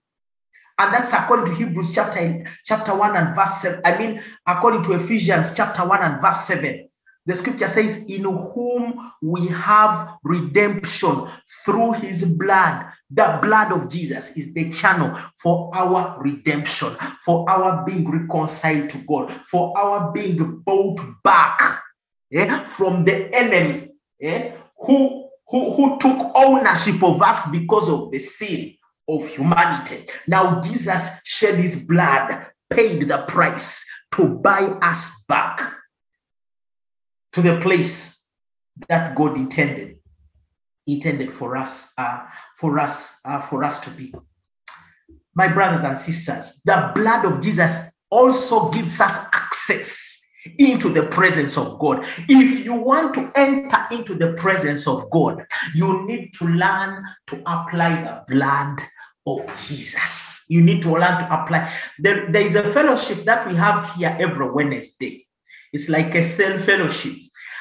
And 0.79 0.93
that's 0.93 1.13
according 1.13 1.45
to 1.45 1.53
Hebrews 1.53 1.93
chapter, 1.93 2.43
chapter 2.65 2.95
1 2.95 3.15
and 3.15 3.35
verse 3.35 3.61
7. 3.61 3.81
I 3.85 3.95
mean, 3.99 4.19
according 4.47 4.83
to 4.85 4.93
Ephesians 4.93 5.53
chapter 5.55 5.87
1 5.87 6.01
and 6.01 6.19
verse 6.19 6.41
7. 6.47 6.89
The 7.27 7.35
scripture 7.35 7.67
says, 7.67 8.03
In 8.07 8.23
whom 8.23 9.11
we 9.21 9.47
have 9.47 10.17
redemption 10.23 11.27
through 11.63 11.93
his 11.93 12.23
blood. 12.23 12.87
The 13.11 13.37
blood 13.43 13.71
of 13.71 13.87
Jesus 13.87 14.35
is 14.35 14.51
the 14.53 14.71
channel 14.71 15.15
for 15.41 15.69
our 15.75 16.19
redemption, 16.19 16.95
for 17.23 17.47
our 17.47 17.85
being 17.85 18.09
reconciled 18.09 18.89
to 18.89 18.97
God, 18.99 19.31
for 19.31 19.77
our 19.77 20.11
being 20.11 20.63
bought 20.65 20.99
back 21.23 21.83
eh, 22.33 22.65
from 22.65 23.05
the 23.05 23.33
enemy 23.35 23.89
eh, 24.19 24.53
who, 24.79 25.24
who, 25.47 25.71
who 25.71 25.99
took 25.99 26.31
ownership 26.35 27.03
of 27.03 27.21
us 27.21 27.49
because 27.49 27.89
of 27.89 28.11
the 28.11 28.19
sin 28.19 28.73
of 29.07 29.27
humanity. 29.27 30.05
Now, 30.27 30.61
Jesus 30.61 31.09
shed 31.23 31.55
his 31.55 31.77
blood, 31.77 32.47
paid 32.69 33.07
the 33.07 33.19
price 33.27 33.85
to 34.15 34.27
buy 34.27 34.61
us 34.81 35.11
back 35.27 35.75
to 37.33 37.41
the 37.41 37.59
place 37.59 38.17
that 38.87 39.15
God 39.15 39.35
intended 39.35 39.97
intended 40.87 41.31
for 41.31 41.57
us 41.57 41.91
uh, 41.97 42.19
for 42.55 42.79
us 42.79 43.19
uh, 43.25 43.41
for 43.41 43.63
us 43.63 43.79
to 43.79 43.89
be 43.89 44.13
my 45.33 45.47
brothers 45.47 45.83
and 45.83 45.97
sisters 45.97 46.61
the 46.65 46.91
blood 46.93 47.25
of 47.25 47.41
Jesus 47.41 47.79
also 48.11 48.69
gives 48.69 49.01
us 49.01 49.17
access 49.33 50.14
into 50.57 50.89
the 50.89 51.03
presence 51.07 51.57
of 51.57 51.79
God. 51.79 52.05
If 52.29 52.63
you 52.63 52.73
want 52.73 53.13
to 53.15 53.31
enter 53.35 53.87
into 53.91 54.15
the 54.15 54.33
presence 54.33 54.87
of 54.87 55.09
God 55.09 55.45
you 55.73 56.05
need 56.05 56.33
to 56.35 56.45
learn 56.45 57.05
to 57.27 57.37
apply 57.45 58.03
the 58.03 58.33
blood 58.33 58.79
of 59.27 59.65
Jesus. 59.67 60.45
You 60.47 60.61
need 60.61 60.81
to 60.83 60.91
learn 60.91 61.19
to 61.19 61.41
apply. 61.41 61.71
There, 61.99 62.31
there 62.31 62.45
is 62.45 62.55
a 62.55 62.63
fellowship 62.63 63.25
that 63.25 63.47
we 63.47 63.55
have 63.55 63.91
here 63.95 64.15
every 64.19 64.49
Wednesday. 64.51 65.25
It's 65.73 65.89
like 65.89 66.13
a 66.15 66.21
cell 66.21 66.59
fellowship. 66.59 67.15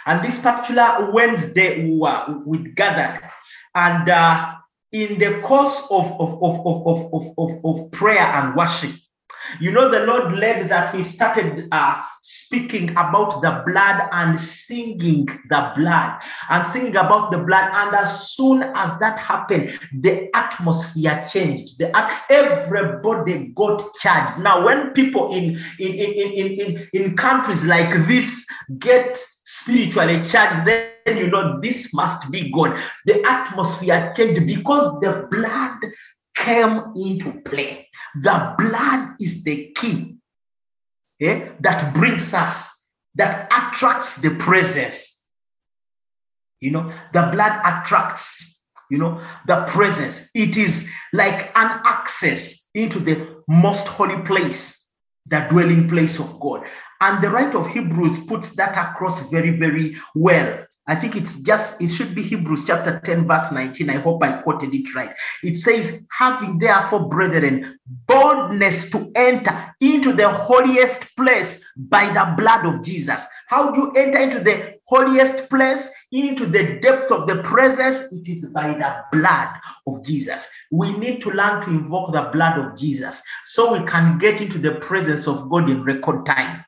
And 0.06 0.22
this 0.22 0.38
particular 0.38 1.10
Wednesday, 1.12 1.84
we 1.84 1.98
were 1.98 2.42
we 2.44 2.58
gathered, 2.72 3.26
and 3.74 4.08
uh, 4.08 4.54
in 4.92 5.18
the 5.18 5.40
course 5.40 5.86
of 5.90 6.12
of, 6.20 6.42
of, 6.42 6.66
of, 6.66 7.14
of, 7.14 7.32
of, 7.38 7.64
of 7.64 7.90
prayer 7.90 8.20
and 8.20 8.54
worship, 8.54 8.94
you 9.60 9.70
know, 9.70 9.90
the 9.90 10.00
Lord 10.00 10.32
led 10.32 10.68
that 10.68 10.94
we 10.94 11.02
started 11.02 11.68
uh, 11.72 12.02
speaking 12.22 12.90
about 12.92 13.40
the 13.42 13.62
blood 13.66 14.08
and 14.12 14.38
singing 14.38 15.26
the 15.48 15.72
blood 15.76 16.20
and 16.50 16.66
singing 16.66 16.96
about 16.96 17.30
the 17.30 17.38
blood. 17.38 17.70
And 17.72 17.94
as 17.94 18.32
soon 18.32 18.62
as 18.62 18.98
that 18.98 19.18
happened, 19.18 19.78
the 20.00 20.34
atmosphere 20.34 21.26
changed. 21.30 21.78
The 21.78 21.92
everybody 22.30 23.48
got 23.54 23.82
charged. 24.00 24.40
Now, 24.40 24.64
when 24.64 24.90
people 24.90 25.34
in 25.34 25.58
in 25.78 25.92
in 25.92 26.32
in 26.32 26.52
in, 26.60 26.88
in 26.92 27.16
countries 27.16 27.64
like 27.64 27.92
this 28.06 28.46
get 28.78 29.18
spiritually 29.44 30.26
charged, 30.28 30.66
then 30.66 31.18
you 31.18 31.30
know 31.30 31.60
this 31.60 31.92
must 31.92 32.30
be 32.30 32.50
God. 32.52 32.78
The 33.06 33.22
atmosphere 33.26 34.12
changed 34.16 34.46
because 34.46 35.00
the 35.00 35.28
blood 35.30 35.92
came 36.44 36.92
into 36.96 37.40
play. 37.40 37.88
The 38.20 38.54
blood 38.58 39.16
is 39.20 39.44
the 39.44 39.72
key 39.76 40.16
eh, 41.20 41.48
that 41.60 41.94
brings 41.94 42.34
us, 42.34 42.70
that 43.14 43.48
attracts 43.52 44.16
the 44.16 44.34
presence. 44.36 45.22
You 46.60 46.72
know, 46.72 46.92
the 47.12 47.28
blood 47.32 47.60
attracts, 47.64 48.62
you 48.90 48.98
know, 48.98 49.20
the 49.46 49.64
presence. 49.66 50.28
It 50.34 50.56
is 50.56 50.88
like 51.12 51.50
an 51.56 51.80
access 51.84 52.68
into 52.74 52.98
the 52.98 53.42
most 53.48 53.88
holy 53.88 54.20
place, 54.22 54.86
the 55.26 55.46
dwelling 55.50 55.88
place 55.88 56.18
of 56.18 56.38
God. 56.40 56.66
And 57.00 57.22
the 57.22 57.30
writer 57.30 57.58
of 57.58 57.68
Hebrews 57.68 58.24
puts 58.26 58.50
that 58.56 58.76
across 58.76 59.30
very, 59.30 59.56
very 59.56 59.96
well. 60.14 60.64
I 60.86 60.94
think 60.94 61.16
it's 61.16 61.40
just, 61.40 61.80
it 61.80 61.88
should 61.88 62.14
be 62.14 62.22
Hebrews 62.22 62.66
chapter 62.66 63.00
10, 63.00 63.26
verse 63.26 63.50
19. 63.50 63.88
I 63.88 63.94
hope 63.94 64.22
I 64.22 64.32
quoted 64.42 64.74
it 64.74 64.94
right. 64.94 65.16
It 65.42 65.56
says, 65.56 66.04
having 66.10 66.58
therefore, 66.58 67.08
brethren, 67.08 67.78
boldness 68.06 68.90
to 68.90 69.10
enter 69.14 69.74
into 69.80 70.12
the 70.12 70.28
holiest 70.28 71.16
place 71.16 71.64
by 71.76 72.12
the 72.12 72.34
blood 72.36 72.66
of 72.66 72.82
Jesus. 72.82 73.24
How 73.46 73.70
do 73.70 73.80
you 73.80 73.92
enter 73.92 74.18
into 74.18 74.40
the 74.40 74.78
holiest 74.86 75.48
place, 75.48 75.90
into 76.12 76.44
the 76.44 76.78
depth 76.80 77.10
of 77.10 77.28
the 77.28 77.42
presence? 77.42 78.02
It 78.12 78.28
is 78.28 78.46
by 78.46 78.74
the 78.74 79.04
blood 79.10 79.48
of 79.86 80.04
Jesus. 80.04 80.50
We 80.70 80.94
need 80.98 81.22
to 81.22 81.30
learn 81.30 81.62
to 81.62 81.70
invoke 81.70 82.12
the 82.12 82.28
blood 82.30 82.58
of 82.58 82.76
Jesus 82.76 83.22
so 83.46 83.72
we 83.72 83.86
can 83.86 84.18
get 84.18 84.42
into 84.42 84.58
the 84.58 84.72
presence 84.72 85.26
of 85.26 85.48
God 85.48 85.70
in 85.70 85.82
record 85.82 86.26
time. 86.26 86.62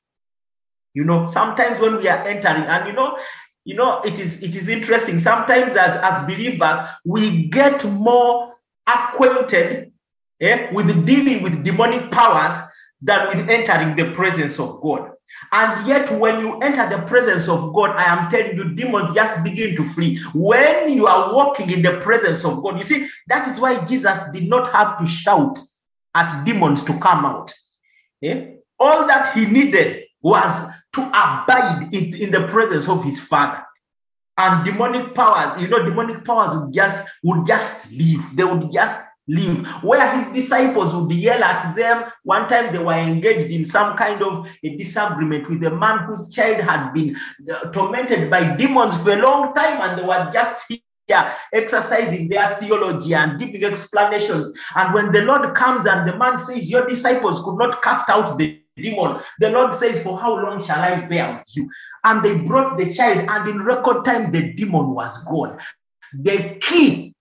You 0.97 1.05
know, 1.05 1.27
sometimes 1.27 1.79
when 1.79 1.97
we 1.97 2.09
are 2.09 2.27
entering, 2.27 2.65
and 2.65 2.87
you 2.87 2.95
know, 2.95 3.19
you 3.67 3.75
know 3.75 4.01
it 4.03 4.19
is 4.19 4.43
it 4.43 4.55
is 4.55 4.69
interesting. 4.69 5.19
Sometimes 5.19 5.75
as 5.75 5.97
as 5.97 6.25
believers 6.27 6.79
we 7.05 7.49
get 7.49 7.85
more 7.85 8.55
acquainted 8.87 9.93
eh, 10.41 10.69
with 10.73 11.05
dealing 11.05 11.43
with 11.43 11.65
demonic 11.65 12.11
powers 12.13 12.55
than 13.03 13.27
with 13.29 13.51
entering 13.51 13.97
the 13.97 14.15
presence 14.15 14.61
of 14.61 14.81
god. 14.81 15.11
And 15.51 15.87
yet 15.87 16.11
when 16.19 16.41
you 16.41 16.61
enter 16.61 16.89
the 16.89 17.03
presence 17.03 17.49
of 17.49 17.75
god 17.75 17.91
i 17.97 18.05
am 18.05 18.31
telling 18.31 18.57
you 18.57 18.73
demons 18.75 19.13
just 19.13 19.43
begin 19.43 19.75
to 19.75 19.85
flee. 19.91 20.21
When 20.33 20.91
you 20.91 21.09
are 21.09 21.35
walking 21.35 21.69
in 21.71 21.83
the 21.83 21.99
presence 21.99 22.45
of 22.45 22.63
god 22.63 22.77
you 22.77 22.85
see 22.85 23.09
that 23.27 23.49
is 23.49 23.59
why 23.59 23.85
jesus 23.85 24.21
did 24.33 24.49
not 24.49 24.71
have 24.71 24.97
to 24.99 25.07
shout 25.07 25.61
at 26.15 26.45
demons 26.45 26.85
to 26.85 26.97
come 27.01 27.27
out. 27.27 27.53
Eh? 28.23 28.53
all 28.79 29.07
that 29.07 29.33
he 29.35 29.45
needed 29.47 30.05
was 30.23 30.69
to 30.97 31.03
abide 31.09 31.95
in, 31.95 32.15
in 32.17 32.31
the 32.31 32.49
presence 32.49 32.89
of 32.89 33.05
his 33.05 33.21
father. 33.21 33.63
And 34.39 34.65
demonic 34.65 35.15
powers 35.15 35.61
you 35.61 35.69
know 35.69 35.83
demonic 35.83 36.25
powers 36.25 36.55
would 36.55 36.73
just 36.73 37.07
would 37.23 37.47
just 37.47 37.91
leave. 37.91 38.37
They 38.37 38.45
would 38.45 38.71
just 38.73 39.01
leave. 39.29 39.67
Where 39.83 40.15
his 40.15 40.27
disciples 40.27 40.95
would 40.95 41.13
yell 41.13 41.43
at 41.43 41.75
them 41.75 42.11
one 42.25 42.49
time 42.49 42.73
they 42.73 42.79
were 42.79 42.95
engaged 42.95 43.51
in 43.53 43.65
some 43.65 43.97
kind 43.97 44.23
of 44.23 44.49
a 44.63 44.77
disagreement 44.77 45.49
with 45.49 45.65
a 45.65 45.71
man 45.71 46.01
whose 46.01 46.29
child 46.29 46.61
had 46.61 46.93
been 46.93 47.17
uh, 47.51 47.71
tormented 47.71 48.31
by 48.31 48.57
demons 48.57 49.03
for 49.03 49.13
a 49.13 49.17
long 49.17 49.55
time 49.55 49.81
and 49.83 49.99
they 49.99 50.07
were 50.07 50.31
just 50.33 50.67
here 50.69 51.33
exercising 51.53 52.29
their 52.29 52.57
theology 52.57 53.15
and 53.15 53.39
giving 53.39 53.65
explanations. 53.65 54.53
And 54.75 54.93
when 54.93 55.13
the 55.13 55.23
lord 55.23 55.55
comes 55.55 55.87
and 55.87 56.09
the 56.09 56.17
man 56.17 56.37
says 56.37 56.71
your 56.71 56.87
disciples 56.87 57.41
could 57.41 57.57
not 57.57 57.83
cast 57.83 58.11
out 58.11 58.37
the 58.39 58.61
demon. 58.77 59.21
The 59.41 59.51
Lord 59.51 59.73
says, 59.75 60.03
For 60.03 60.19
how 60.19 60.35
long 60.35 60.65
shall 60.65 60.81
I 60.81 61.01
bear 61.01 61.35
with 61.35 61.57
you? 61.57 61.69
And 62.05 62.23
they 62.23 62.35
brought 62.35 62.79
the 62.79 62.93
child, 62.93 63.29
and 63.29 63.49
in 63.49 63.63
record 63.63 64.05
time, 64.05 64.31
the 64.33 64.53
demon 64.53 64.91
was 64.91 65.23
gone. 65.25 65.59
The 66.15 66.59
key 66.61 67.15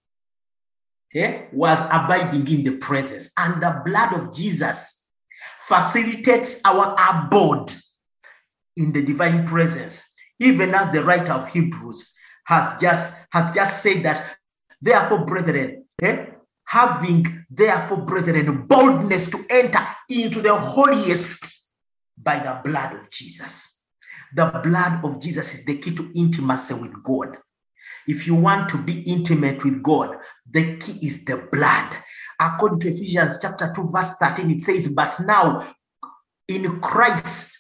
eh, 1.13 1.43
was 1.51 1.79
abiding 1.91 2.47
in 2.47 2.63
the 2.63 2.77
presence, 2.77 3.29
and 3.37 3.61
the 3.61 3.81
blood 3.85 4.13
of 4.13 4.35
Jesus 4.35 5.05
facilitates 5.67 6.59
our 6.65 6.95
abode 7.09 7.73
in 8.77 8.91
the 8.91 9.01
divine 9.01 9.45
presence, 9.45 10.03
even 10.39 10.75
as 10.75 10.91
the 10.91 11.03
writer 11.03 11.33
of 11.33 11.49
Hebrews 11.49 12.11
has 12.45 12.79
just 12.79 13.13
has 13.31 13.51
just 13.51 13.81
said 13.81 14.03
that, 14.03 14.37
therefore, 14.81 15.25
brethren, 15.25 15.85
eh, 16.01 16.25
having 16.65 17.44
therefore, 17.55 17.97
brethren, 17.97 18.67
boldness 18.67 19.29
to 19.29 19.45
enter 19.49 19.85
into 20.09 20.41
the 20.41 20.55
holiest 20.55 21.69
by 22.17 22.39
the 22.39 22.61
blood 22.63 22.93
of 22.93 23.09
Jesus. 23.11 23.81
The 24.35 24.47
blood 24.63 25.03
of 25.03 25.19
Jesus 25.19 25.53
is 25.53 25.65
the 25.65 25.77
key 25.77 25.95
to 25.95 26.11
intimacy 26.15 26.73
with 26.73 27.03
God. 27.03 27.37
If 28.07 28.27
you 28.27 28.35
want 28.35 28.69
to 28.69 28.77
be 28.77 29.01
intimate 29.01 29.63
with 29.63 29.81
God, 29.81 30.17
the 30.49 30.77
key 30.77 30.99
is 31.01 31.23
the 31.25 31.47
blood. 31.51 31.95
According 32.39 32.79
to 32.81 32.89
Ephesians 32.89 33.37
chapter 33.41 33.71
2, 33.73 33.91
verse 33.91 34.13
13, 34.19 34.51
it 34.51 34.59
says, 34.59 34.87
But 34.87 35.19
now 35.21 35.75
in 36.47 36.79
Christ, 36.81 37.57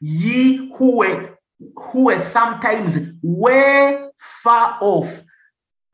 ye 0.00 0.70
who 0.76 0.96
were 0.98 1.38
who 1.74 2.04
were 2.06 2.18
sometimes 2.18 2.98
way 3.22 4.08
far 4.18 4.76
off 4.82 5.22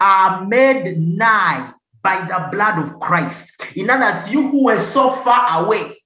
are 0.00 0.44
made 0.44 0.98
nigh 0.98 1.72
by 2.02 2.20
the 2.20 2.48
blood 2.50 2.78
of 2.78 2.98
Christ. 3.00 3.52
In 3.76 3.90
other 3.90 4.12
words, 4.12 4.32
you 4.32 4.48
who 4.48 4.64
were 4.64 4.78
so 4.78 5.10
far 5.10 5.64
away, 5.64 5.96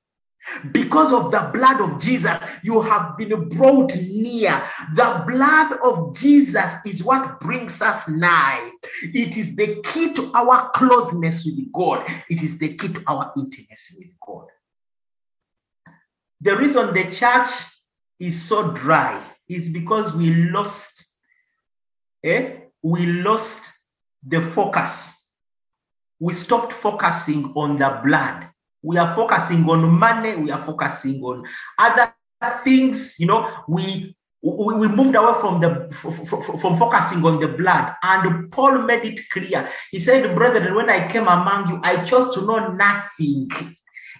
because 0.72 1.12
of 1.12 1.32
the 1.32 1.50
blood 1.52 1.80
of 1.80 2.00
Jesus, 2.00 2.38
you 2.62 2.80
have 2.80 3.16
been 3.16 3.48
brought 3.48 3.96
near. 3.96 4.62
The 4.94 5.24
blood 5.26 5.78
of 5.82 6.16
Jesus 6.16 6.76
is 6.84 7.02
what 7.02 7.40
brings 7.40 7.82
us 7.82 8.08
nigh. 8.08 8.70
It 9.02 9.36
is 9.36 9.56
the 9.56 9.82
key 9.82 10.12
to 10.14 10.32
our 10.34 10.70
closeness 10.70 11.44
with 11.44 11.72
God, 11.72 12.06
it 12.28 12.42
is 12.42 12.58
the 12.58 12.74
key 12.74 12.92
to 12.92 13.02
our 13.08 13.32
intimacy 13.36 13.96
with 13.98 14.20
God. 14.24 14.46
The 16.40 16.56
reason 16.56 16.94
the 16.94 17.10
church 17.10 17.50
is 18.20 18.40
so 18.40 18.70
dry 18.70 19.20
is 19.48 19.68
because 19.68 20.14
we 20.14 20.30
lost, 20.50 21.06
eh? 22.22 22.58
we 22.82 23.06
lost 23.06 23.72
the 24.26 24.40
focus. 24.40 25.15
We 26.18 26.32
stopped 26.32 26.72
focusing 26.72 27.52
on 27.54 27.78
the 27.78 28.00
blood. 28.04 28.48
We 28.82 28.98
are 28.98 29.14
focusing 29.14 29.68
on 29.68 29.88
money, 29.88 30.36
we 30.36 30.50
are 30.50 30.62
focusing 30.62 31.20
on 31.22 31.44
other 31.78 32.12
things, 32.62 33.18
you 33.18 33.26
know, 33.26 33.50
we 33.68 34.16
we, 34.42 34.74
we 34.74 34.88
moved 34.88 35.16
away 35.16 35.34
from 35.40 35.60
the 35.60 35.88
from 36.60 36.76
focusing 36.76 37.24
on 37.24 37.40
the 37.40 37.48
blood. 37.48 37.94
And 38.02 38.50
paul 38.52 38.78
made 38.82 39.04
it 39.04 39.20
clear. 39.30 39.68
He 39.90 39.98
said 39.98 40.34
brethren 40.36 40.74
when 40.74 40.88
i 40.88 41.08
came 41.08 41.26
among 41.26 41.68
you 41.68 41.80
i 41.82 42.04
chose 42.04 42.34
to 42.34 42.42
know 42.42 42.68
nothing 42.68 43.50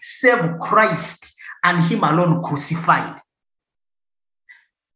save 0.02 0.58
christ 0.60 1.34
and 1.64 1.84
him 1.84 2.04
alone 2.04 2.42
crucified. 2.42 3.20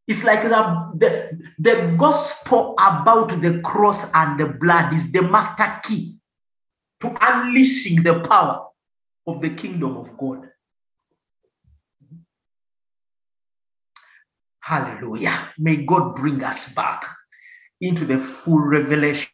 It's 0.06 0.24
like 0.24 0.42
the, 0.42 0.90
the, 0.96 1.38
the 1.58 1.94
gospel 1.96 2.74
about 2.78 3.40
the 3.40 3.60
cross 3.60 4.10
and 4.14 4.38
the 4.38 4.46
blood 4.46 4.92
is 4.92 5.12
the 5.12 5.22
master 5.22 5.80
key 5.84 6.16
to 7.00 7.16
unleashing 7.20 8.02
the 8.02 8.20
power 8.20 8.66
of 9.26 9.40
the 9.40 9.50
kingdom 9.50 9.96
of 9.96 10.16
God. 10.16 10.48
Hallelujah. 14.60 15.48
May 15.58 15.76
God 15.76 16.14
bring 16.14 16.44
us 16.44 16.72
back 16.72 17.04
into 17.80 18.04
the 18.04 18.18
full 18.18 18.60
revelation 18.60 19.30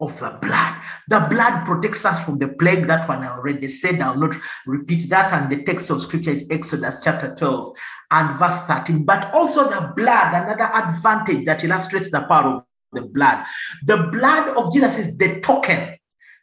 of 0.00 0.18
the 0.18 0.38
blood. 0.40 0.80
The 1.08 1.26
blood 1.28 1.64
protects 1.64 2.04
us 2.04 2.24
from 2.24 2.38
the 2.38 2.48
plague. 2.48 2.86
That 2.86 3.08
one 3.08 3.24
I 3.24 3.28
already 3.28 3.68
said. 3.68 4.00
I'll 4.00 4.16
not 4.16 4.34
repeat 4.66 5.08
that. 5.10 5.32
And 5.32 5.50
the 5.50 5.64
text 5.64 5.90
of 5.90 6.00
scripture 6.00 6.30
is 6.30 6.46
Exodus 6.50 7.00
chapter 7.02 7.34
12 7.34 7.76
and 8.10 8.38
verse 8.38 8.56
13. 8.66 9.04
But 9.04 9.32
also 9.32 9.68
the 9.68 9.92
blood, 9.96 10.34
another 10.34 10.70
advantage 10.74 11.44
that 11.46 11.64
illustrates 11.64 12.10
the 12.10 12.22
power 12.22 12.56
of 12.56 12.64
the 12.92 13.02
blood. 13.02 13.44
The 13.84 14.08
blood 14.12 14.56
of 14.56 14.72
Jesus 14.72 14.98
is 14.98 15.16
the 15.18 15.40
token 15.40 15.96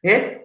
eh, 0.03 0.35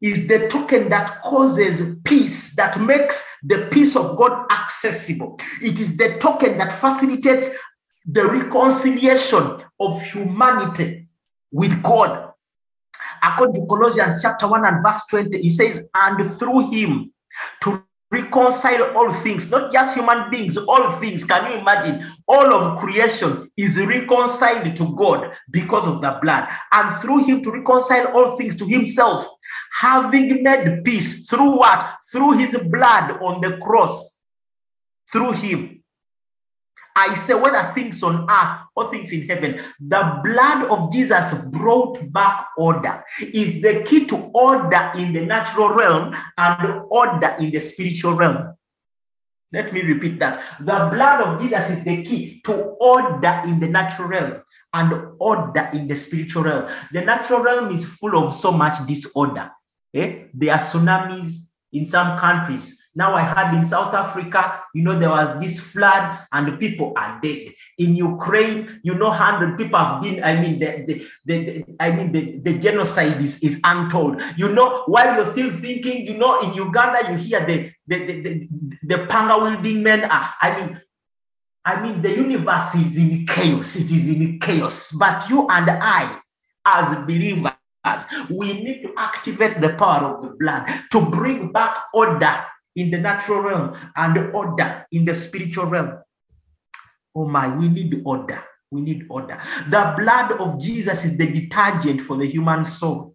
is 0.00 0.28
the 0.28 0.48
token 0.48 0.88
that 0.90 1.22
causes 1.22 1.96
peace, 2.04 2.54
that 2.56 2.78
makes 2.80 3.26
the 3.42 3.68
peace 3.72 3.96
of 3.96 4.16
God 4.16 4.46
accessible. 4.50 5.38
It 5.62 5.80
is 5.80 5.96
the 5.96 6.18
token 6.18 6.58
that 6.58 6.72
facilitates 6.72 7.48
the 8.04 8.26
reconciliation 8.26 9.62
of 9.80 10.02
humanity 10.02 11.08
with 11.50 11.82
God. 11.82 12.32
According 13.22 13.54
to 13.54 13.66
Colossians 13.66 14.20
chapter 14.22 14.46
1 14.46 14.66
and 14.66 14.82
verse 14.84 15.02
20, 15.08 15.40
he 15.40 15.48
says, 15.48 15.88
And 15.94 16.30
through 16.38 16.70
him 16.70 17.12
to 17.62 17.82
reconcile 18.22 18.96
all 18.96 19.12
things, 19.12 19.50
not 19.50 19.72
just 19.72 19.94
human 19.94 20.30
beings, 20.30 20.56
all 20.56 20.90
things. 21.00 21.24
Can 21.24 21.50
you 21.50 21.58
imagine? 21.58 22.04
All 22.26 22.52
of 22.54 22.78
creation 22.78 23.50
is 23.56 23.78
reconciled 23.78 24.74
to 24.76 24.96
God 24.96 25.32
because 25.50 25.86
of 25.86 26.00
the 26.00 26.18
blood, 26.22 26.48
and 26.72 26.94
through 27.00 27.24
Him 27.24 27.42
to 27.42 27.50
reconcile 27.52 28.06
all 28.14 28.36
things 28.36 28.56
to 28.56 28.64
Himself, 28.64 29.26
having 29.72 30.42
made 30.42 30.84
peace 30.84 31.28
through 31.28 31.58
what? 31.58 31.80
Through 32.12 32.38
His 32.38 32.56
blood 32.70 33.18
on 33.22 33.40
the 33.40 33.58
cross, 33.58 34.20
through 35.12 35.32
Him. 35.32 35.75
I 36.96 37.12
say, 37.12 37.34
whether 37.34 37.72
things 37.74 38.02
on 38.02 38.26
earth 38.28 38.58
or 38.74 38.90
things 38.90 39.12
in 39.12 39.28
heaven, 39.28 39.60
the 39.80 40.20
blood 40.24 40.64
of 40.70 40.90
Jesus 40.90 41.32
brought 41.52 42.10
back 42.10 42.48
order, 42.56 43.04
is 43.20 43.60
the 43.60 43.82
key 43.84 44.06
to 44.06 44.16
order 44.32 44.92
in 44.96 45.12
the 45.12 45.26
natural 45.26 45.68
realm 45.68 46.16
and 46.38 46.82
order 46.90 47.36
in 47.38 47.50
the 47.50 47.60
spiritual 47.60 48.14
realm. 48.14 48.56
Let 49.52 49.72
me 49.72 49.82
repeat 49.82 50.18
that. 50.20 50.42
The 50.60 50.88
blood 50.92 51.20
of 51.20 51.40
Jesus 51.40 51.70
is 51.70 51.84
the 51.84 52.02
key 52.02 52.40
to 52.46 52.54
order 52.80 53.42
in 53.44 53.60
the 53.60 53.68
natural 53.68 54.08
realm 54.08 54.42
and 54.72 55.14
order 55.20 55.70
in 55.72 55.86
the 55.86 55.96
spiritual 55.96 56.44
realm. 56.44 56.70
The 56.92 57.02
natural 57.02 57.40
realm 57.40 57.70
is 57.70 57.84
full 57.84 58.16
of 58.16 58.34
so 58.34 58.50
much 58.50 58.86
disorder. 58.86 59.50
Eh? 59.94 60.24
There 60.34 60.52
are 60.52 60.58
tsunamis 60.58 61.36
in 61.72 61.86
some 61.86 62.18
countries. 62.18 62.78
Now 62.96 63.14
I 63.14 63.22
heard 63.24 63.54
in 63.54 63.66
South 63.66 63.92
Africa, 63.92 64.62
you 64.72 64.82
know, 64.82 64.98
there 64.98 65.10
was 65.10 65.28
this 65.38 65.60
flood 65.60 66.18
and 66.32 66.48
the 66.48 66.52
people 66.52 66.94
are 66.96 67.20
dead. 67.22 67.52
In 67.76 67.94
Ukraine, 67.94 68.80
you 68.82 68.94
know, 68.94 69.10
hundred 69.10 69.58
people 69.58 69.78
have 69.78 70.00
been. 70.00 70.24
I 70.24 70.40
mean, 70.40 70.58
the, 70.58 70.82
the, 70.86 71.06
the, 71.26 71.44
the 71.44 71.76
I 71.78 71.90
mean, 71.90 72.10
the, 72.10 72.38
the 72.38 72.54
genocide 72.54 73.20
is, 73.20 73.38
is 73.40 73.60
untold. 73.64 74.22
You 74.38 74.48
know, 74.48 74.84
while 74.86 75.14
you're 75.14 75.26
still 75.26 75.52
thinking, 75.52 76.06
you 76.06 76.16
know, 76.16 76.40
in 76.40 76.54
Uganda, 76.54 77.10
you 77.12 77.18
hear 77.18 77.44
the 77.46 77.70
the 77.86 78.06
the, 78.06 78.22
the, 78.22 78.48
the 78.82 79.06
panga 79.08 79.36
wielding 79.42 79.82
men. 79.82 80.06
Are, 80.06 80.30
I 80.40 80.56
mean, 80.58 80.80
I 81.66 81.82
mean, 81.82 82.00
the 82.00 82.16
universe 82.16 82.74
is 82.76 82.96
in 82.96 83.26
chaos. 83.26 83.76
It 83.76 83.90
is 83.90 84.08
in 84.08 84.40
chaos. 84.40 84.90
But 84.92 85.28
you 85.28 85.46
and 85.50 85.68
I, 85.68 86.18
as 86.64 86.96
believers, 87.04 87.52
we 88.30 88.54
need 88.54 88.82
to 88.84 88.94
activate 88.96 89.60
the 89.60 89.74
power 89.74 90.14
of 90.14 90.22
the 90.22 90.30
blood 90.30 90.66
to 90.92 91.00
bring 91.10 91.52
back 91.52 91.76
order 91.92 92.42
in 92.76 92.90
the 92.90 92.98
natural 92.98 93.40
realm 93.40 93.76
and 93.96 94.34
order 94.34 94.86
in 94.92 95.04
the 95.04 95.14
spiritual 95.14 95.66
realm. 95.66 95.98
Oh 97.14 97.26
my, 97.26 97.54
we 97.54 97.68
need 97.68 98.02
order. 98.04 98.42
We 98.70 98.80
need 98.82 99.06
order. 99.08 99.40
The 99.68 99.94
blood 99.96 100.32
of 100.32 100.60
Jesus 100.60 101.04
is 101.04 101.16
the 101.16 101.26
detergent 101.26 102.02
for 102.02 102.16
the 102.16 102.26
human 102.26 102.64
soul. 102.64 103.14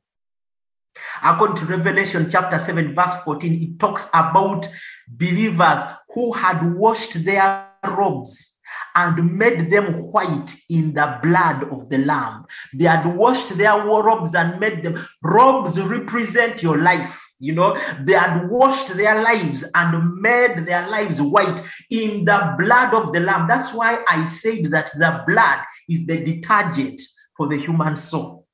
According 1.23 1.57
to 1.57 1.65
Revelation 1.65 2.29
chapter 2.29 2.57
7, 2.57 2.95
verse 2.95 3.13
14, 3.23 3.63
it 3.63 3.79
talks 3.79 4.07
about 4.13 4.67
believers 5.07 5.83
who 6.13 6.31
had 6.33 6.73
washed 6.75 7.23
their 7.23 7.69
robes 7.85 8.55
and 8.95 9.37
made 9.37 9.69
them 9.71 10.11
white 10.11 10.55
in 10.69 10.93
the 10.93 11.19
blood 11.21 11.63
of 11.71 11.89
the 11.89 11.99
Lamb. 11.99 12.45
They 12.73 12.85
had 12.85 13.05
washed 13.05 13.57
their 13.57 13.77
robes 13.85 14.35
and 14.35 14.59
made 14.59 14.83
them. 14.83 14.99
Robes 15.23 15.79
represent 15.79 16.63
your 16.63 16.81
life. 16.81 17.21
You 17.41 17.53
know, 17.53 17.75
they 18.01 18.13
had 18.13 18.47
washed 18.49 18.95
their 18.95 19.19
lives 19.19 19.65
and 19.73 20.21
made 20.21 20.67
their 20.67 20.87
lives 20.87 21.19
white 21.19 21.59
in 21.89 22.23
the 22.23 22.55
blood 22.59 22.93
of 22.93 23.11
the 23.11 23.19
Lamb. 23.19 23.47
That's 23.47 23.73
why 23.73 24.03
I 24.07 24.23
said 24.25 24.65
that 24.65 24.91
the 24.91 25.23
blood 25.25 25.59
is 25.89 26.05
the 26.05 26.23
detergent 26.23 27.01
for 27.35 27.47
the 27.47 27.57
human 27.57 27.95
soul. 27.95 28.45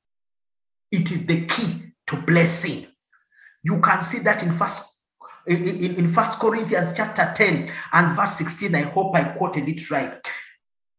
It 0.90 1.12
is 1.12 1.26
the 1.26 1.44
key 1.44 1.92
to 2.06 2.16
blessing. 2.16 2.86
You 3.62 3.78
can 3.80 4.00
see 4.00 4.20
that 4.20 4.42
in 4.42 4.56
first 4.56 4.88
in, 5.46 5.64
in, 5.66 5.94
in 5.96 6.12
First 6.12 6.38
Corinthians 6.38 6.94
chapter 6.94 7.30
10 7.34 7.70
and 7.92 8.16
verse 8.16 8.36
16. 8.36 8.74
I 8.74 8.82
hope 8.82 9.14
I 9.14 9.24
quoted 9.24 9.68
it 9.68 9.90
right. 9.90 10.18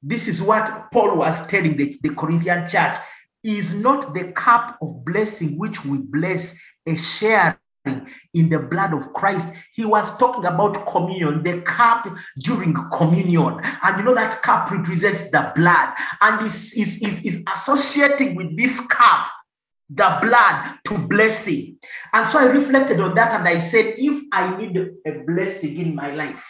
This 0.03 0.27
is 0.27 0.41
what 0.41 0.91
Paul 0.91 1.17
was 1.17 1.45
telling 1.47 1.75
the, 1.75 1.97
the 2.01 2.13
Corinthian 2.13 2.67
church. 2.67 2.97
Is 3.41 3.73
not 3.73 4.13
the 4.13 4.33
cup 4.33 4.77
of 4.81 5.05
blessing 5.05 5.57
which 5.57 5.85
we 5.85 5.97
bless 5.97 6.55
a 6.85 6.97
share 6.97 7.57
in 7.86 8.49
the 8.49 8.59
blood 8.59 8.93
of 8.93 9.13
Christ. 9.13 9.53
He 9.73 9.86
was 9.86 10.17
talking 10.17 10.45
about 10.45 10.86
communion, 10.88 11.43
the 11.43 11.61
cup 11.61 12.07
during 12.39 12.75
communion. 12.91 13.59
And 13.84 13.97
you 13.97 14.03
know 14.03 14.15
that 14.15 14.41
cup 14.41 14.71
represents 14.71 15.30
the 15.32 15.51
blood 15.55 15.93
and 16.21 16.45
is, 16.45 16.73
is, 16.73 17.01
is, 17.01 17.19
is 17.23 17.43
associating 17.53 18.36
with 18.36 18.55
this 18.57 18.80
cup 18.88 19.27
the 19.91 20.19
blood 20.21 20.77
to 20.86 20.97
blessing. 21.07 21.77
And 22.13 22.27
so 22.27 22.38
I 22.38 22.45
reflected 22.45 22.99
on 22.99 23.15
that 23.15 23.34
and 23.34 23.47
I 23.47 23.57
said, 23.57 23.95
if 23.97 24.23
I 24.32 24.55
need 24.55 24.77
a 24.77 25.11
blessing 25.25 25.77
in 25.77 25.95
my 25.95 26.13
life, 26.13 26.45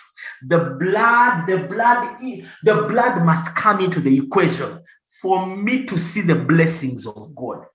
the 0.45 0.75
blood, 0.77 1.47
the 1.47 1.59
blood, 1.59 2.19
the 2.63 2.87
blood 2.89 3.23
must 3.23 3.55
come 3.55 3.79
into 3.79 4.01
the 4.01 4.17
equation 4.17 4.81
for 5.21 5.55
me 5.55 5.85
to 5.85 5.97
see 5.97 6.19
the 6.19 6.35
blessings 6.35 7.05
of 7.05 7.33
God. 7.33 7.65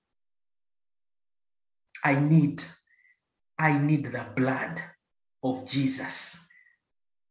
I 2.05 2.15
need, 2.15 2.63
I 3.59 3.79
need 3.79 4.07
the 4.07 4.27
blood 4.35 4.83
of 5.43 5.69
Jesus 5.69 6.39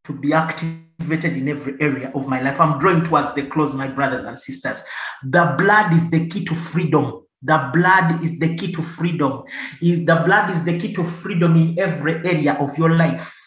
to 0.06 0.14
be 0.14 0.34
activated 0.34 1.38
in 1.38 1.50
every 1.50 1.76
area 1.80 2.12
of 2.14 2.28
my 2.28 2.42
life. 2.42 2.60
I'm 2.60 2.80
drawing 2.80 3.04
towards 3.04 3.34
the 3.34 3.44
close, 3.48 3.74
my 3.74 3.88
brothers 3.88 4.24
and 4.24 4.38
sisters. 4.38 4.84
The 5.24 5.56
blood 5.58 5.94
is 5.94 6.10
the 6.10 6.28
key 6.28 6.46
to 6.46 6.56
freedom. 6.56 7.26
The 7.42 7.70
blood 7.74 8.24
is 8.24 8.40
the 8.40 8.56
key 8.56 8.72
to 8.74 8.82
freedom. 8.82 9.44
Is 9.82 10.06
the 10.06 10.24
blood 10.26 10.50
is 10.50 10.64
the 10.64 10.80
key 10.80 10.94
to 10.94 11.04
freedom 11.04 11.56
in 11.56 11.78
every 11.78 12.16
area 12.26 12.54
of 12.54 12.78
your 12.78 12.96
life. 12.96 13.40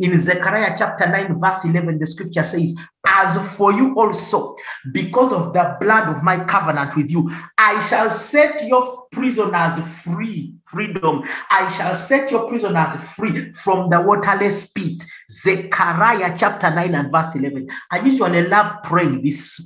In 0.00 0.16
Zechariah 0.18 0.74
chapter 0.76 1.06
9, 1.06 1.38
verse 1.38 1.64
11, 1.64 1.98
the 1.98 2.06
scripture 2.06 2.42
says, 2.42 2.74
As 3.06 3.36
for 3.56 3.72
you 3.72 3.94
also, 3.94 4.56
because 4.92 5.32
of 5.32 5.52
the 5.52 5.76
blood 5.80 6.08
of 6.08 6.22
my 6.22 6.42
covenant 6.44 6.96
with 6.96 7.10
you, 7.10 7.30
I 7.58 7.78
shall 7.86 8.08
set 8.08 8.66
your 8.66 9.06
prisoners 9.12 9.78
free. 10.02 10.54
Freedom. 10.70 11.22
I 11.50 11.72
shall 11.72 11.94
set 11.94 12.30
your 12.30 12.46
prisoners 12.46 12.94
free 13.14 13.52
from 13.52 13.88
the 13.88 14.00
waterless 14.00 14.70
pit. 14.70 15.02
Zechariah 15.30 16.36
chapter 16.36 16.74
9 16.74 16.94
and 16.94 17.12
verse 17.12 17.34
11. 17.34 17.68
I 17.90 18.00
usually 18.00 18.46
love 18.46 18.82
praying 18.82 19.22
this 19.22 19.60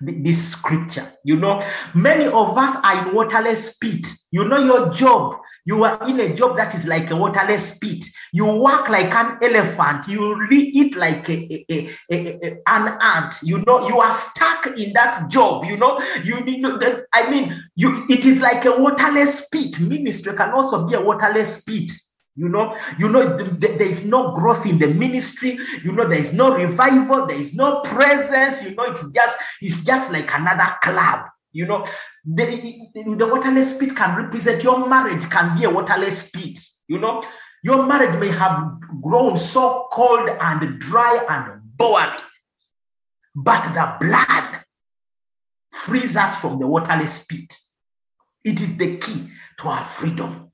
this 0.00 0.52
scripture. 0.52 1.12
You 1.24 1.36
know, 1.36 1.60
many 1.94 2.26
of 2.26 2.58
us 2.58 2.76
are 2.82 3.08
in 3.08 3.14
waterless 3.14 3.76
pit. 3.76 4.08
You 4.32 4.48
know 4.48 4.58
your 4.58 4.90
job. 4.90 5.36
You 5.66 5.84
are 5.84 6.08
in 6.08 6.18
a 6.20 6.34
job 6.34 6.56
that 6.56 6.74
is 6.74 6.86
like 6.86 7.10
a 7.10 7.16
waterless 7.16 7.76
pit. 7.78 8.04
You 8.32 8.46
work 8.46 8.88
like 8.88 9.14
an 9.14 9.38
elephant. 9.42 10.08
You 10.08 10.46
eat 10.50 10.96
like 10.96 11.28
a, 11.28 11.64
a, 11.72 11.90
a, 12.10 12.56
an 12.66 12.98
ant. 13.00 13.34
You 13.42 13.62
know, 13.66 13.86
you 13.88 13.98
are 14.00 14.12
stuck 14.12 14.66
in 14.78 14.92
that 14.94 15.28
job. 15.28 15.64
You 15.64 15.76
know, 15.76 16.00
you, 16.24 16.42
you 16.46 16.58
know, 16.58 16.78
I 17.12 17.30
mean, 17.30 17.60
you 17.76 18.06
it 18.08 18.24
is 18.24 18.40
like 18.40 18.64
a 18.64 18.76
waterless 18.76 19.46
pit. 19.48 19.80
Ministry 19.80 20.34
can 20.34 20.50
also 20.50 20.86
be 20.86 20.94
a 20.94 21.00
waterless 21.00 21.62
pit. 21.62 21.90
You 22.36 22.48
know, 22.48 22.76
you 22.98 23.08
know, 23.08 23.36
there 23.36 23.82
is 23.82 24.04
no 24.04 24.32
growth 24.32 24.64
in 24.64 24.78
the 24.78 24.86
ministry. 24.86 25.58
You 25.84 25.92
know, 25.92 26.08
there 26.08 26.18
is 26.18 26.32
no 26.32 26.54
revival. 26.54 27.26
There 27.26 27.38
is 27.38 27.54
no 27.54 27.80
presence. 27.80 28.62
You 28.62 28.74
know, 28.74 28.84
it's 28.84 29.06
just 29.10 29.36
it's 29.60 29.84
just 29.84 30.12
like 30.12 30.32
another 30.32 30.74
club. 30.82 31.26
You 31.52 31.66
know, 31.66 31.84
the, 32.24 32.88
the 33.16 33.26
waterless 33.26 33.76
pit 33.76 33.96
can 33.96 34.16
represent 34.16 34.62
your 34.62 34.86
marriage, 34.88 35.28
can 35.30 35.58
be 35.58 35.64
a 35.64 35.70
waterless 35.70 36.30
pit. 36.30 36.58
You 36.88 36.98
know, 36.98 37.22
your 37.62 37.86
marriage 37.86 38.18
may 38.18 38.28
have 38.28 38.80
grown 39.02 39.36
so 39.36 39.88
cold 39.92 40.28
and 40.28 40.78
dry 40.78 41.24
and 41.28 41.60
boring, 41.76 42.20
but 43.34 43.62
the 43.74 43.96
blood 44.00 44.64
frees 45.70 46.16
us 46.16 46.36
from 46.40 46.58
the 46.58 46.66
waterless 46.66 47.24
pit. 47.24 47.56
It 48.44 48.60
is 48.60 48.76
the 48.76 48.96
key 48.96 49.28
to 49.58 49.68
our 49.68 49.84
freedom. 49.84 50.50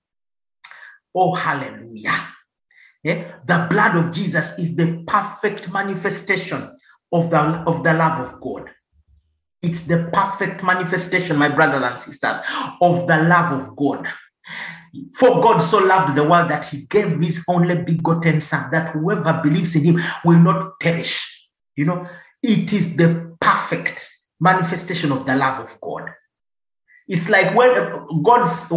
Oh, 1.14 1.34
hallelujah. 1.34 2.28
Yeah? 3.02 3.36
The 3.46 3.66
blood 3.70 3.96
of 3.96 4.12
Jesus 4.12 4.58
is 4.58 4.76
the 4.76 5.04
perfect 5.06 5.72
manifestation 5.72 6.76
of 7.12 7.30
the, 7.30 7.38
of 7.38 7.84
the 7.84 7.94
love 7.94 8.20
of 8.20 8.40
God. 8.40 8.70
It's 9.66 9.80
the 9.82 10.08
perfect 10.12 10.62
manifestation, 10.62 11.36
my 11.36 11.48
brothers 11.48 11.82
and 11.82 11.98
sisters, 11.98 12.36
of 12.80 13.08
the 13.08 13.24
love 13.24 13.50
of 13.50 13.74
God. 13.74 14.06
For 15.14 15.42
God 15.42 15.58
so 15.58 15.78
loved 15.78 16.14
the 16.14 16.22
world 16.22 16.50
that 16.52 16.64
he 16.64 16.82
gave 16.82 17.20
his 17.20 17.44
only 17.48 17.76
begotten 17.82 18.38
son, 18.38 18.70
that 18.70 18.90
whoever 18.90 19.40
believes 19.42 19.74
in 19.74 19.82
him 19.82 20.00
will 20.24 20.38
not 20.38 20.78
perish. 20.78 21.44
You 21.74 21.86
know, 21.86 22.08
it 22.44 22.72
is 22.72 22.94
the 22.94 23.36
perfect 23.40 24.08
manifestation 24.38 25.10
of 25.10 25.26
the 25.26 25.34
love 25.34 25.58
of 25.58 25.80
God. 25.80 26.14
It's 27.08 27.28
like 27.28 27.52
when 27.56 28.22
God's 28.22 28.70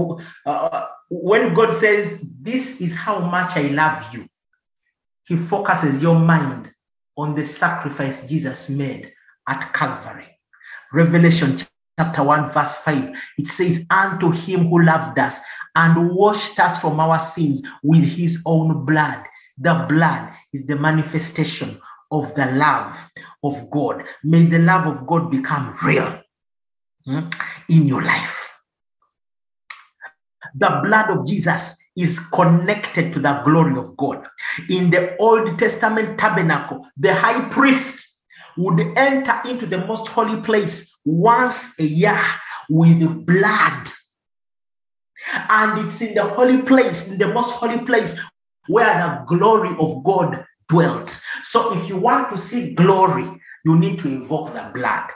uh, 0.45 0.87
when 1.09 1.53
God 1.53 1.71
says, 1.71 2.19
This 2.41 2.81
is 2.81 2.95
how 2.95 3.19
much 3.19 3.55
I 3.55 3.61
love 3.61 4.11
you, 4.11 4.27
He 5.25 5.35
focuses 5.35 6.01
your 6.01 6.17
mind 6.17 6.71
on 7.15 7.35
the 7.35 7.43
sacrifice 7.43 8.27
Jesus 8.27 8.69
made 8.69 9.13
at 9.47 9.71
Calvary. 9.71 10.38
Revelation 10.93 11.57
chapter 11.99 12.23
1, 12.23 12.51
verse 12.51 12.77
5, 12.77 13.15
it 13.37 13.47
says, 13.47 13.85
Unto 13.89 14.31
him 14.31 14.67
who 14.67 14.83
loved 14.83 15.19
us 15.19 15.39
and 15.75 16.11
washed 16.11 16.59
us 16.59 16.79
from 16.79 16.99
our 16.99 17.19
sins 17.19 17.61
with 17.83 18.03
his 18.03 18.41
own 18.45 18.85
blood. 18.85 19.23
The 19.57 19.85
blood 19.89 20.31
is 20.53 20.65
the 20.65 20.77
manifestation 20.77 21.79
of 22.11 22.33
the 22.35 22.45
love 22.53 22.97
of 23.43 23.69
God. 23.69 24.03
May 24.23 24.45
the 24.45 24.59
love 24.59 24.87
of 24.87 25.05
God 25.05 25.29
become 25.29 25.75
real 25.83 26.21
hmm, 27.05 27.29
in 27.67 27.87
your 27.87 28.01
life. 28.01 28.49
The 30.55 30.79
blood 30.83 31.11
of 31.11 31.27
Jesus 31.27 31.77
is 31.95 32.19
connected 32.33 33.13
to 33.13 33.19
the 33.19 33.41
glory 33.43 33.77
of 33.77 33.95
God. 33.97 34.25
In 34.69 34.89
the 34.89 35.15
Old 35.17 35.59
Testament 35.59 36.17
tabernacle, 36.17 36.87
the 36.97 37.13
high 37.13 37.47
priest 37.49 38.08
would 38.59 38.79
enter 38.97 39.41
into 39.45 39.65
the 39.65 39.85
most 39.85 40.07
holy 40.09 40.41
place 40.41 40.93
once 41.05 41.79
a 41.79 41.83
year 41.83 42.21
with 42.69 43.25
blood. 43.25 43.89
And 45.49 45.85
it's 45.85 46.01
in 46.01 46.13
the 46.13 46.23
holy 46.23 46.61
place, 46.61 47.07
in 47.07 47.17
the 47.17 47.33
most 47.33 47.53
holy 47.53 47.79
place, 47.79 48.19
where 48.67 48.93
the 48.93 49.25
glory 49.35 49.75
of 49.79 50.03
God 50.03 50.45
dwelt. 50.67 51.21
So 51.41 51.73
if 51.75 51.87
you 51.87 51.97
want 51.97 52.29
to 52.31 52.37
see 52.37 52.73
glory, 52.73 53.29
you 53.63 53.77
need 53.77 53.99
to 53.99 54.09
invoke 54.09 54.53
the 54.53 54.69
blood. 54.73 55.09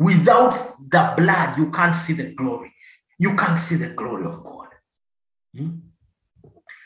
Without 0.00 0.54
the 0.90 1.14
blood, 1.16 1.58
you 1.58 1.70
can't 1.70 1.94
see 1.94 2.14
the 2.14 2.34
glory. 2.34 2.72
You 3.18 3.36
can't 3.36 3.58
see 3.58 3.76
the 3.76 3.90
glory 3.90 4.24
of 4.24 4.42
God. 4.42 4.68
Hmm? 5.56 5.76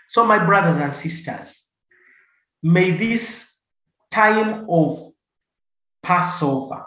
So, 0.09 0.25
my 0.27 0.45
brothers 0.45 0.77
and 0.77 0.93
sisters, 0.93 1.63
may 2.63 2.91
this 2.91 3.53
time 4.11 4.67
of 4.69 5.14
Passover 6.05 6.87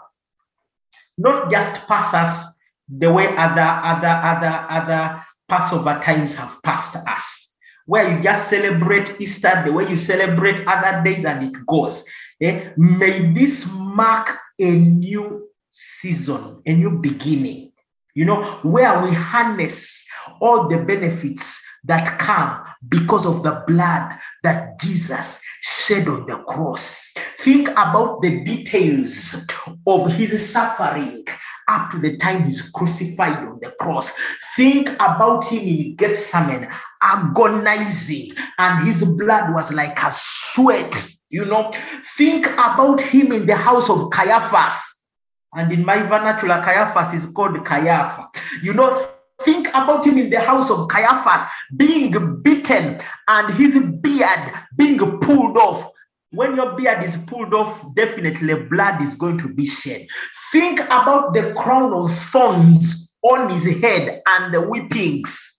not 1.18 1.50
just 1.50 1.86
pass 1.86 2.14
us 2.14 2.46
the 2.88 3.12
way 3.12 3.26
other 3.36 3.60
other 3.60 4.08
other 4.08 4.66
other 4.70 5.24
Passover 5.48 5.98
times 6.02 6.34
have 6.34 6.62
passed 6.62 6.96
us, 6.96 7.56
where 7.86 8.14
you 8.14 8.22
just 8.22 8.48
celebrate 8.48 9.20
Easter 9.20 9.62
the 9.64 9.72
way 9.72 9.88
you 9.88 9.96
celebrate 9.96 10.66
other 10.66 11.02
days 11.02 11.24
and 11.24 11.42
it 11.42 11.66
goes. 11.66 12.04
Eh? 12.40 12.70
May 12.76 13.32
this 13.32 13.66
mark 13.72 14.36
a 14.58 14.70
new 14.70 15.48
season, 15.70 16.62
a 16.66 16.74
new 16.74 16.98
beginning, 16.98 17.72
you 18.14 18.26
know, 18.26 18.42
where 18.62 19.02
we 19.02 19.10
harness 19.12 20.06
all 20.40 20.68
the 20.68 20.78
benefits 20.78 21.60
that 21.84 22.18
come 22.18 22.62
because 22.88 23.24
of 23.24 23.42
the 23.42 23.64
blood 23.66 24.18
that 24.42 24.78
Jesus 24.80 25.40
shed 25.62 26.08
on 26.08 26.26
the 26.26 26.36
cross. 26.40 27.12
Think 27.38 27.68
about 27.70 28.20
the 28.20 28.42
details 28.44 29.46
of 29.86 30.12
his 30.12 30.50
suffering 30.52 31.24
up 31.68 31.90
to 31.90 31.98
the 31.98 32.16
time 32.16 32.44
he's 32.44 32.62
crucified 32.70 33.38
on 33.38 33.58
the 33.62 33.70
cross. 33.78 34.14
Think 34.56 34.90
about 34.94 35.44
him 35.44 35.62
in 35.62 35.94
Gethsemane, 35.94 36.68
agonizing, 37.00 38.32
and 38.58 38.86
his 38.86 39.04
blood 39.04 39.54
was 39.54 39.72
like 39.72 40.02
a 40.02 40.10
sweat. 40.10 41.06
You 41.30 41.44
know, 41.44 41.70
think 42.16 42.46
about 42.46 43.00
him 43.00 43.32
in 43.32 43.46
the 43.46 43.54
house 43.54 43.88
of 43.88 44.10
Caiaphas. 44.10 45.04
And 45.54 45.72
in 45.72 45.84
my 45.84 46.02
vernacular, 46.02 46.60
Caiaphas 46.62 47.14
is 47.14 47.26
called 47.26 47.54
Caiapha. 47.64 48.28
You 48.62 48.74
know, 48.74 49.06
think 49.42 49.68
about 49.68 50.06
him 50.06 50.18
in 50.18 50.30
the 50.30 50.40
house 50.40 50.70
of 50.70 50.88
Caiaphas 50.88 51.46
being 51.76 52.42
beaten 52.42 52.98
and 53.28 53.54
his 53.54 53.78
beard 54.00 54.52
being 54.76 54.98
pulled 55.20 55.56
off. 55.56 55.92
When 56.30 56.56
your 56.56 56.76
beard 56.76 57.02
is 57.02 57.16
pulled 57.26 57.54
off, 57.54 57.94
definitely 57.94 58.54
blood 58.54 59.00
is 59.00 59.14
going 59.14 59.38
to 59.38 59.48
be 59.48 59.66
shed. 59.66 60.06
Think 60.52 60.80
about 60.80 61.32
the 61.32 61.54
crown 61.56 61.92
of 61.94 62.14
thorns 62.14 63.10
on 63.22 63.50
his 63.50 63.64
head 63.64 64.22
and 64.26 64.52
the 64.52 64.60
whippings 64.60 65.58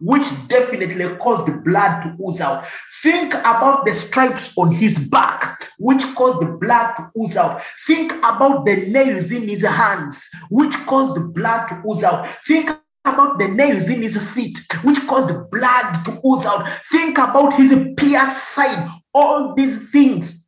which 0.00 0.24
definitely 0.48 1.16
caused 1.16 1.46
the 1.46 1.52
blood 1.52 2.02
to 2.02 2.16
ooze 2.22 2.40
out. 2.40 2.66
Think 3.02 3.32
about 3.34 3.86
the 3.86 3.94
stripes 3.94 4.52
on 4.56 4.74
his 4.74 4.98
back, 4.98 5.66
which 5.78 6.04
caused 6.14 6.40
the 6.40 6.46
blood 6.60 6.94
to 6.96 7.10
ooze 7.18 7.36
out. 7.36 7.62
Think 7.86 8.12
about 8.18 8.66
the 8.66 8.76
nails 8.76 9.32
in 9.32 9.48
his 9.48 9.62
hands, 9.62 10.28
which 10.50 10.74
caused 10.86 11.14
the 11.14 11.20
blood 11.20 11.68
to 11.68 11.82
ooze 11.88 12.04
out. 12.04 12.26
Think 12.46 12.70
about 13.04 13.38
the 13.38 13.48
nails 13.48 13.88
in 13.88 14.02
his 14.02 14.16
feet, 14.32 14.58
which 14.82 15.06
caused 15.06 15.28
the 15.28 15.46
blood 15.50 15.94
to 16.04 16.20
ooze 16.26 16.44
out. 16.44 16.68
Think 16.90 17.18
about 17.18 17.54
his 17.54 17.74
pierced 17.96 18.48
side. 18.54 18.88
All 19.14 19.54
these 19.54 19.90
things, 19.90 20.44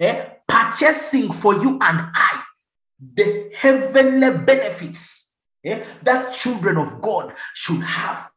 eh, 0.00 0.26
purchasing 0.46 1.32
for 1.32 1.60
you 1.60 1.70
and 1.70 1.80
I 2.14 2.42
the 3.14 3.50
heavenly 3.54 4.30
benefits 4.38 5.34
eh, 5.64 5.84
that 6.02 6.32
children 6.32 6.76
of 6.76 7.00
God 7.00 7.34
should 7.54 7.82
have. 7.82 8.28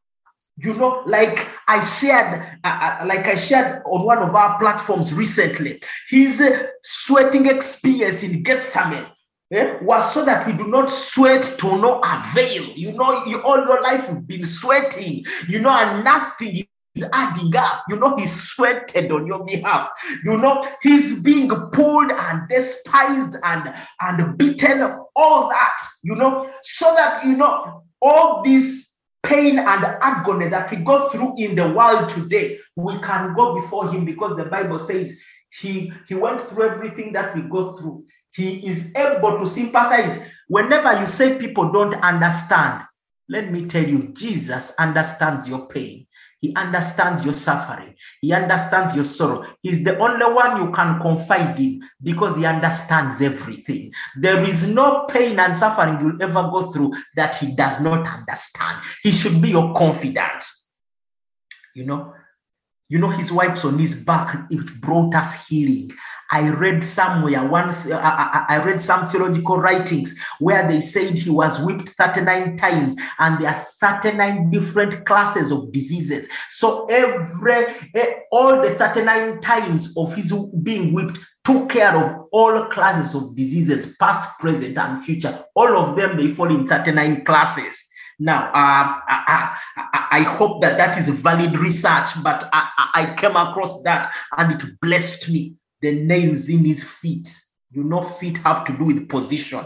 You 0.58 0.74
know 0.74 1.04
like 1.06 1.46
i 1.68 1.84
shared 1.84 2.48
uh, 2.64 2.98
uh, 3.02 3.06
like 3.06 3.28
i 3.28 3.36
shared 3.36 3.82
on 3.86 4.06
one 4.06 4.20
of 4.20 4.34
our 4.34 4.58
platforms 4.58 5.14
recently 5.14 5.82
his 6.08 6.40
uh, 6.40 6.68
sweating 6.82 7.48
experience 7.48 8.24
in 8.24 8.42
gethsemane 8.42 9.06
eh, 9.52 9.78
was 9.82 10.14
so 10.14 10.24
that 10.24 10.48
we 10.48 10.54
do 10.54 10.68
not 10.68 10.90
sweat 10.90 11.44
to 11.60 11.78
no 11.78 12.00
avail. 12.00 12.64
You 12.74 12.94
know 12.94 13.26
you, 13.26 13.42
all 13.42 13.58
your 13.66 13.82
life 13.82 14.08
you've 14.08 14.28
been 14.28 14.46
sweating. 14.46 15.26
You 15.50 15.60
know 15.60 15.72
and 15.72 16.06
nothing 16.06 16.66
is 16.96 17.04
adding 17.14 17.56
up 17.56 17.84
you 17.90 17.96
know 17.98 18.16
he 18.16 18.26
sweated 18.26 19.12
on 19.12 19.28
your 19.28 19.44
behalf 19.46 19.90
you 20.24 20.38
know 20.38 20.62
he's 20.82 21.20
being 21.22 21.50
pulled 21.72 22.12
and 22.12 22.48
despised 22.50 23.36
and 23.44 23.74
and 24.02 24.38
beaten 24.38 24.82
all 25.16 25.50
that 25.50 25.78
you 26.04 26.16
know 26.16 26.50
so 26.62 26.94
that 26.96 27.24
you 27.26 27.36
know 27.36 27.84
all 28.02 28.44
this 28.44 28.96
pain 29.26 29.58
and 29.58 29.86
agony 30.02 30.48
that 30.48 30.70
we 30.72 30.78
go 30.78 31.10
through 31.10 31.36
in 31.38 31.56
the 31.56 31.68
world 31.70 32.10
today, 32.10 32.58
we 32.76 32.98
can 33.00 33.34
go 33.34 33.56
before 33.56 33.92
Him 33.92 34.06
because 34.06 34.36
the 34.38 34.46
Bible 34.46 34.78
says 34.78 35.18
He, 35.50 35.92
he 36.08 36.16
went 36.16 36.42
through 36.42 36.70
everything 36.70 37.14
that 37.14 37.36
we 37.36 37.42
go 37.42 37.74
through. 37.74 38.06
He 38.34 38.66
is 38.68 38.92
able 38.96 39.40
to 39.40 39.48
sympathize. 39.48 40.20
Whenever 40.48 41.00
you 41.00 41.08
say 41.08 41.38
people 41.38 41.72
don't 41.72 41.96
understand, 41.96 42.84
let 43.30 43.52
me 43.52 43.66
tell 43.66 43.88
you, 43.88 44.14
Jesus 44.14 44.74
understands 44.78 45.48
your 45.48 45.68
pain. 45.68 46.06
He 46.42 46.54
understands 46.56 47.24
your 47.24 47.34
suffering. 47.34 47.96
He 48.22 48.34
understands 48.34 48.94
your 48.94 49.04
sorrow. 49.04 49.46
He's 49.62 49.84
the 49.84 49.98
only 49.98 50.26
one 50.26 50.64
you 50.64 50.72
can 50.72 51.00
confide 51.00 51.60
in 51.60 51.82
because 52.04 52.36
he 52.36 52.46
understands 52.46 53.22
everything. 53.22 53.92
There 54.20 54.44
is 54.44 54.68
no 54.68 55.06
pain 55.10 55.40
and 55.40 55.56
suffering 55.56 56.00
you'll 56.00 56.22
ever 56.22 56.44
go 56.52 56.72
through 56.72 56.94
that 57.16 57.36
he 57.36 57.56
does 57.56 57.80
not 57.80 58.08
understand. 58.08 58.84
He 59.02 59.12
should 59.12 59.42
be 59.42 59.50
your 59.50 59.74
confidant. 59.74 60.44
You 61.74 61.86
know, 61.86 62.14
you 62.88 63.00
know, 63.00 63.10
his 63.10 63.32
wipes 63.32 63.66
on 63.66 63.80
his 63.80 63.96
back, 63.96 64.46
it 64.52 64.82
brought 64.82 65.16
us 65.16 65.48
healing. 65.48 65.92
I 66.32 66.50
read 66.50 66.84
somewhere 66.84 67.46
once, 67.46 67.86
I, 67.86 68.46
I, 68.50 68.64
read 68.64 68.82
some 68.82 69.08
theological 69.08 69.58
writings 69.58 70.16
where 70.40 70.68
they 70.68 70.82
said 70.82 71.18
he 71.18 71.30
was 71.30 71.60
whipped 71.60 71.90
39 71.90 72.58
times 72.58 72.96
and 73.20 73.40
there 73.40 73.50
are 73.50 73.66
39 73.80 74.50
different 74.50 75.06
classes 75.06 75.52
of 75.52 75.72
diseases. 75.72 76.28
So 76.50 76.86
every 76.88 77.66
all 78.32 78.62
the 78.62 78.76
39 78.76 79.42
times 79.42 79.94
of 79.96 80.14
his 80.16 80.34
being 80.64 80.94
whipped 80.94 81.20
took 81.44 81.70
care 81.70 81.96
of 81.96 82.28
all 82.32 82.66
classes 82.66 83.14
of 83.14 83.36
diseases, 83.36 83.96
past, 83.98 84.28
present, 84.40 84.78
and 84.78 85.04
future. 85.04 85.46
All 85.54 85.78
of 85.78 85.96
them 85.96 86.18
they 86.18 86.30
fall 86.30 86.50
in 86.50 86.68
39 86.68 87.24
classes. 87.24 87.80
Now, 88.18 88.46
uh, 88.48 88.52
I, 88.54 89.58
I, 89.78 90.08
I, 90.12 90.22
hope 90.22 90.62
that 90.62 90.78
that 90.78 90.98
is 90.98 91.10
valid 91.20 91.58
research, 91.60 92.08
but 92.24 92.46
I, 92.54 92.90
I 92.96 93.14
came 93.16 93.36
across 93.36 93.82
that 93.84 94.10
and 94.38 94.54
it 94.54 94.80
blessed 94.80 95.30
me 95.30 95.56
the 95.86 96.04
nails 96.04 96.50
in 96.50 96.66
his 96.66 96.84
feet. 96.84 97.40
You 97.72 97.84
know, 97.84 98.02
feet 98.02 98.38
have 98.40 98.64
to 98.66 98.78
do 98.78 98.86
with 98.86 99.10
position. 99.10 99.66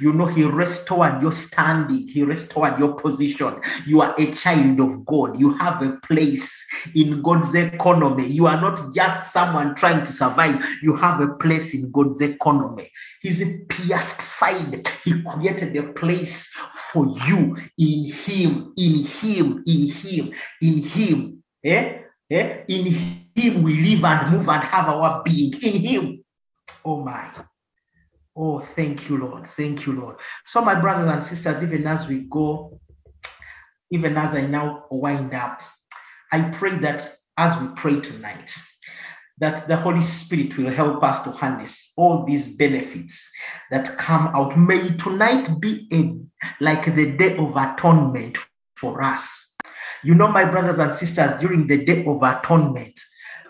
You 0.00 0.12
know, 0.12 0.26
he 0.26 0.44
restored 0.44 1.20
your 1.20 1.32
standing, 1.32 2.06
he 2.06 2.22
restored 2.22 2.78
your 2.78 2.94
position. 2.94 3.60
You 3.84 4.00
are 4.00 4.14
a 4.16 4.30
child 4.30 4.80
of 4.80 5.04
God. 5.04 5.38
You 5.40 5.54
have 5.54 5.82
a 5.82 5.98
place 6.04 6.64
in 6.94 7.20
God's 7.20 7.54
economy. 7.54 8.26
You 8.28 8.46
are 8.46 8.60
not 8.60 8.94
just 8.94 9.32
someone 9.32 9.74
trying 9.74 10.06
to 10.06 10.12
survive, 10.12 10.64
you 10.82 10.94
have 10.94 11.20
a 11.20 11.34
place 11.34 11.74
in 11.74 11.90
God's 11.90 12.22
economy. 12.22 12.90
His 13.22 13.44
pierced 13.68 14.20
side, 14.20 14.88
he 15.02 15.22
created 15.22 15.76
a 15.76 15.92
place 15.94 16.48
for 16.92 17.06
you 17.26 17.56
in 17.76 18.12
him, 18.12 18.72
in 18.78 19.04
him, 19.04 19.64
in 19.66 19.88
him, 19.88 20.32
in 20.62 20.78
him. 20.78 21.42
Eh? 21.64 21.98
Eh? 22.30 22.64
In 22.68 22.86
him 23.34 23.62
we 23.62 23.74
live 23.74 24.04
and 24.04 24.32
move 24.32 24.48
and 24.48 24.62
have 24.62 24.88
our 24.88 25.22
being. 25.22 25.54
In 25.62 25.80
him. 25.80 26.24
Oh 26.84 27.02
my. 27.02 27.28
Oh, 28.36 28.60
thank 28.60 29.08
you, 29.08 29.18
Lord. 29.18 29.46
Thank 29.46 29.86
you, 29.86 29.94
Lord. 29.94 30.16
So, 30.46 30.60
my 30.60 30.76
brothers 30.76 31.10
and 31.10 31.22
sisters, 31.22 31.62
even 31.62 31.86
as 31.88 32.06
we 32.06 32.20
go, 32.20 32.80
even 33.90 34.16
as 34.16 34.36
I 34.36 34.42
now 34.42 34.84
wind 34.90 35.34
up, 35.34 35.60
I 36.30 36.42
pray 36.42 36.78
that 36.78 37.10
as 37.36 37.60
we 37.60 37.68
pray 37.74 38.00
tonight, 38.00 38.54
that 39.38 39.66
the 39.66 39.76
Holy 39.76 40.02
Spirit 40.02 40.56
will 40.56 40.70
help 40.70 41.02
us 41.02 41.22
to 41.22 41.30
harness 41.30 41.92
all 41.96 42.24
these 42.24 42.54
benefits 42.54 43.30
that 43.70 43.96
come 43.96 44.28
out. 44.34 44.58
May 44.58 44.90
tonight 44.96 45.48
be 45.60 45.88
a 45.92 46.18
like 46.62 46.94
the 46.94 47.16
day 47.16 47.36
of 47.36 47.56
atonement 47.56 48.38
for 48.76 49.02
us 49.02 49.47
you 50.04 50.14
know, 50.14 50.28
my 50.28 50.44
brothers 50.44 50.78
and 50.78 50.92
sisters, 50.92 51.40
during 51.40 51.66
the 51.66 51.84
day 51.84 52.04
of 52.04 52.22
atonement, 52.22 52.98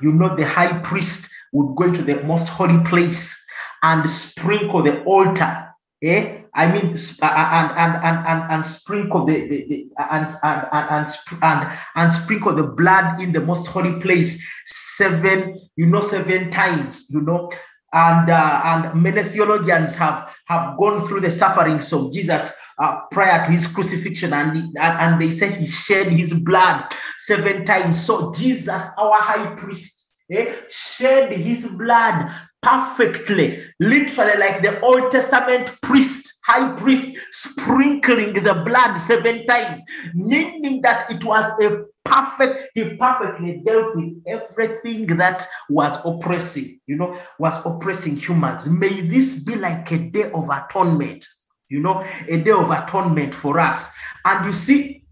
you 0.00 0.12
know, 0.12 0.34
the 0.36 0.46
high 0.46 0.78
priest 0.80 1.30
would 1.52 1.74
go 1.76 1.84
into 1.84 2.02
the 2.02 2.22
most 2.24 2.48
holy 2.48 2.82
place 2.84 3.36
and 3.82 4.08
sprinkle 4.08 4.82
the 4.82 5.02
altar. 5.04 5.66
Eh? 6.02 6.34
I 6.54 6.72
mean, 6.72 6.88
and 6.88 6.98
and 7.22 8.04
and 8.04 8.26
and, 8.26 8.52
and 8.52 8.66
sprinkle 8.66 9.24
the, 9.26 9.46
the, 9.46 9.66
the 9.68 9.88
and, 10.10 10.26
and, 10.42 10.66
and 10.72 11.08
and 11.42 11.78
and 11.94 12.12
sprinkle 12.12 12.54
the 12.54 12.64
blood 12.64 13.20
in 13.20 13.32
the 13.32 13.40
most 13.40 13.66
holy 13.66 14.00
place 14.00 14.42
seven, 14.66 15.56
you 15.76 15.86
know, 15.86 16.00
seven 16.00 16.50
times. 16.50 17.06
You 17.10 17.20
know, 17.20 17.50
and 17.92 18.30
uh, 18.30 18.60
and 18.64 19.02
many 19.02 19.22
theologians 19.22 19.94
have 19.96 20.34
have 20.46 20.76
gone 20.78 20.98
through 20.98 21.20
the 21.20 21.30
sufferings 21.30 21.92
of 21.92 22.12
Jesus 22.12 22.52
uh, 22.78 23.00
prior 23.10 23.44
to 23.44 23.50
his 23.50 23.66
crucifixion, 23.66 24.32
and, 24.32 24.76
and 24.78 25.20
they 25.20 25.30
say 25.30 25.50
he 25.50 25.66
shed 25.66 26.08
his 26.08 26.32
blood 26.32 26.84
seven 27.18 27.64
times. 27.64 28.04
So 28.04 28.32
Jesus, 28.32 28.84
our 28.96 29.20
high 29.20 29.54
priest, 29.56 30.12
eh, 30.30 30.54
shed 30.68 31.32
his 31.32 31.66
blood 31.66 32.30
perfectly, 32.62 33.64
literally 33.80 34.36
like 34.38 34.62
the 34.62 34.80
Old 34.80 35.10
Testament 35.10 35.74
priest, 35.82 36.34
high 36.44 36.74
priest, 36.74 37.16
sprinkling 37.30 38.34
the 38.34 38.62
blood 38.66 38.94
seven 38.94 39.46
times, 39.46 39.80
meaning 40.14 40.80
that 40.82 41.10
it 41.10 41.24
was 41.24 41.44
a 41.62 41.84
perfect, 42.04 42.70
he 42.74 42.96
perfectly 42.96 43.62
dealt 43.64 43.94
with 43.94 44.22
everything 44.26 45.06
that 45.18 45.46
was 45.68 45.96
oppressing, 46.04 46.80
you 46.86 46.96
know, 46.96 47.18
was 47.38 47.64
oppressing 47.64 48.16
humans. 48.16 48.68
May 48.68 49.02
this 49.02 49.36
be 49.36 49.54
like 49.54 49.90
a 49.92 49.98
day 49.98 50.30
of 50.32 50.48
atonement, 50.50 51.26
you 51.68 51.80
know, 51.80 52.04
a 52.28 52.36
day 52.38 52.50
of 52.50 52.70
atonement 52.70 53.34
for 53.34 53.58
us. 53.58 53.88
And 54.24 54.46
you 54.46 54.52
see, 54.52 55.04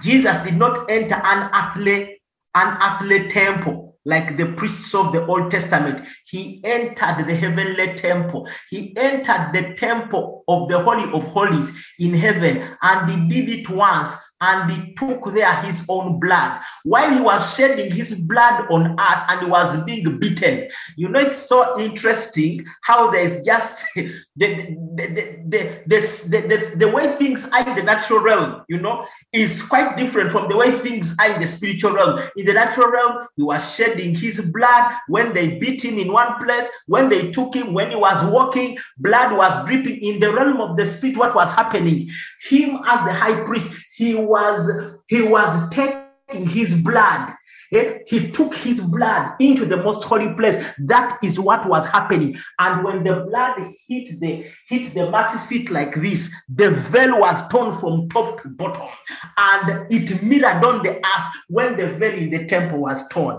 Jesus 0.00 0.36
did 0.38 0.56
not 0.56 0.90
enter 0.90 1.16
an 1.16 1.50
earthly, 1.54 2.20
an 2.54 2.78
earthly 2.82 3.28
temple 3.28 3.90
like 4.06 4.36
the 4.36 4.46
priests 4.52 4.94
of 4.94 5.12
the 5.12 5.26
Old 5.26 5.50
Testament. 5.50 6.06
He 6.26 6.60
entered 6.64 7.26
the 7.26 7.34
heavenly 7.34 7.94
temple. 7.94 8.48
He 8.70 8.96
entered 8.96 9.50
the 9.52 9.74
temple 9.76 10.44
of 10.48 10.68
the 10.68 10.80
Holy 10.80 11.10
of 11.12 11.24
Holies 11.28 11.72
in 11.98 12.14
heaven, 12.14 12.66
and 12.82 13.10
he 13.10 13.42
did 13.42 13.60
it 13.60 13.68
once 13.68 14.14
and 14.40 14.70
he 14.70 14.94
took 14.94 15.32
there 15.34 15.54
his 15.62 15.84
own 15.88 16.18
blood 16.18 16.60
while 16.84 17.12
he 17.12 17.20
was 17.20 17.54
shedding 17.54 17.92
his 17.92 18.14
blood 18.14 18.66
on 18.70 18.98
earth 18.98 19.24
and 19.28 19.40
he 19.40 19.46
was 19.46 19.82
being 19.84 20.18
beaten. 20.18 20.68
You 20.96 21.08
know, 21.08 21.20
it's 21.20 21.36
so 21.36 21.78
interesting 21.78 22.64
how 22.82 23.10
there's 23.10 23.44
just 23.44 23.84
the, 23.94 24.14
the, 24.36 24.76
the, 24.96 25.38
the, 25.46 25.82
the, 25.86 26.40
the, 26.40 26.72
the, 26.76 26.88
way 26.88 27.14
things 27.16 27.46
are 27.46 27.68
in 27.68 27.76
the 27.76 27.82
natural 27.82 28.20
realm, 28.20 28.64
you 28.68 28.80
know, 28.80 29.06
is 29.32 29.62
quite 29.62 29.96
different 29.96 30.32
from 30.32 30.48
the 30.48 30.56
way 30.56 30.72
things 30.72 31.14
are 31.20 31.30
in 31.30 31.40
the 31.40 31.46
spiritual 31.46 31.92
realm. 31.92 32.20
In 32.36 32.46
the 32.46 32.54
natural 32.54 32.90
realm, 32.90 33.26
he 33.36 33.42
was 33.42 33.74
shedding 33.74 34.14
his 34.14 34.40
blood 34.40 34.94
when 35.08 35.34
they 35.34 35.58
beat 35.58 35.84
him 35.84 35.98
in 35.98 36.12
one 36.12 36.42
place, 36.42 36.68
when 36.86 37.08
they 37.08 37.30
took 37.30 37.54
him, 37.54 37.74
when 37.74 37.90
he 37.90 37.96
was 37.96 38.24
walking, 38.24 38.78
blood 38.98 39.36
was 39.36 39.66
dripping. 39.66 39.98
In 40.02 40.18
the 40.18 40.32
realm 40.32 40.60
of 40.60 40.76
the 40.76 40.84
spirit, 40.84 41.16
what 41.16 41.34
was 41.34 41.52
happening? 41.52 42.10
Him 42.42 42.80
as 42.86 43.04
the 43.04 43.12
high 43.12 43.42
priest, 43.44 43.70
he 43.94 44.14
was 44.14 44.70
he 45.08 45.22
was 45.22 45.68
taking 45.70 46.46
his 46.46 46.74
blood. 46.74 47.34
Eh, 47.72 47.98
he 48.06 48.30
took 48.30 48.54
his 48.54 48.80
blood 48.80 49.34
into 49.38 49.64
the 49.64 49.76
most 49.76 50.02
holy 50.04 50.32
place. 50.34 50.56
That 50.78 51.18
is 51.22 51.38
what 51.38 51.66
was 51.66 51.86
happening. 51.86 52.36
And 52.58 52.82
when 52.84 53.04
the 53.04 53.26
blood 53.28 53.72
hit 53.86 54.20
the 54.20 54.46
hit 54.68 54.92
the 54.94 55.10
mercy 55.10 55.38
seat 55.38 55.70
like 55.70 55.94
this 55.94 56.30
the 56.48 56.70
veil 56.70 57.20
was 57.20 57.46
torn 57.48 57.76
from 57.78 58.08
top 58.08 58.42
to 58.42 58.48
bottom. 58.48 58.88
And 59.36 59.86
it 59.92 60.22
mirrored 60.22 60.64
on 60.64 60.82
the 60.82 60.96
earth 60.96 61.34
when 61.48 61.76
the 61.76 61.88
veil 61.88 62.18
in 62.18 62.30
the 62.30 62.46
temple 62.46 62.78
was 62.78 63.06
torn. 63.08 63.38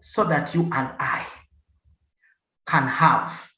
So 0.00 0.24
that 0.24 0.54
you 0.54 0.62
and 0.72 0.90
i 0.98 1.26
can 2.66 2.88
have 2.88 3.52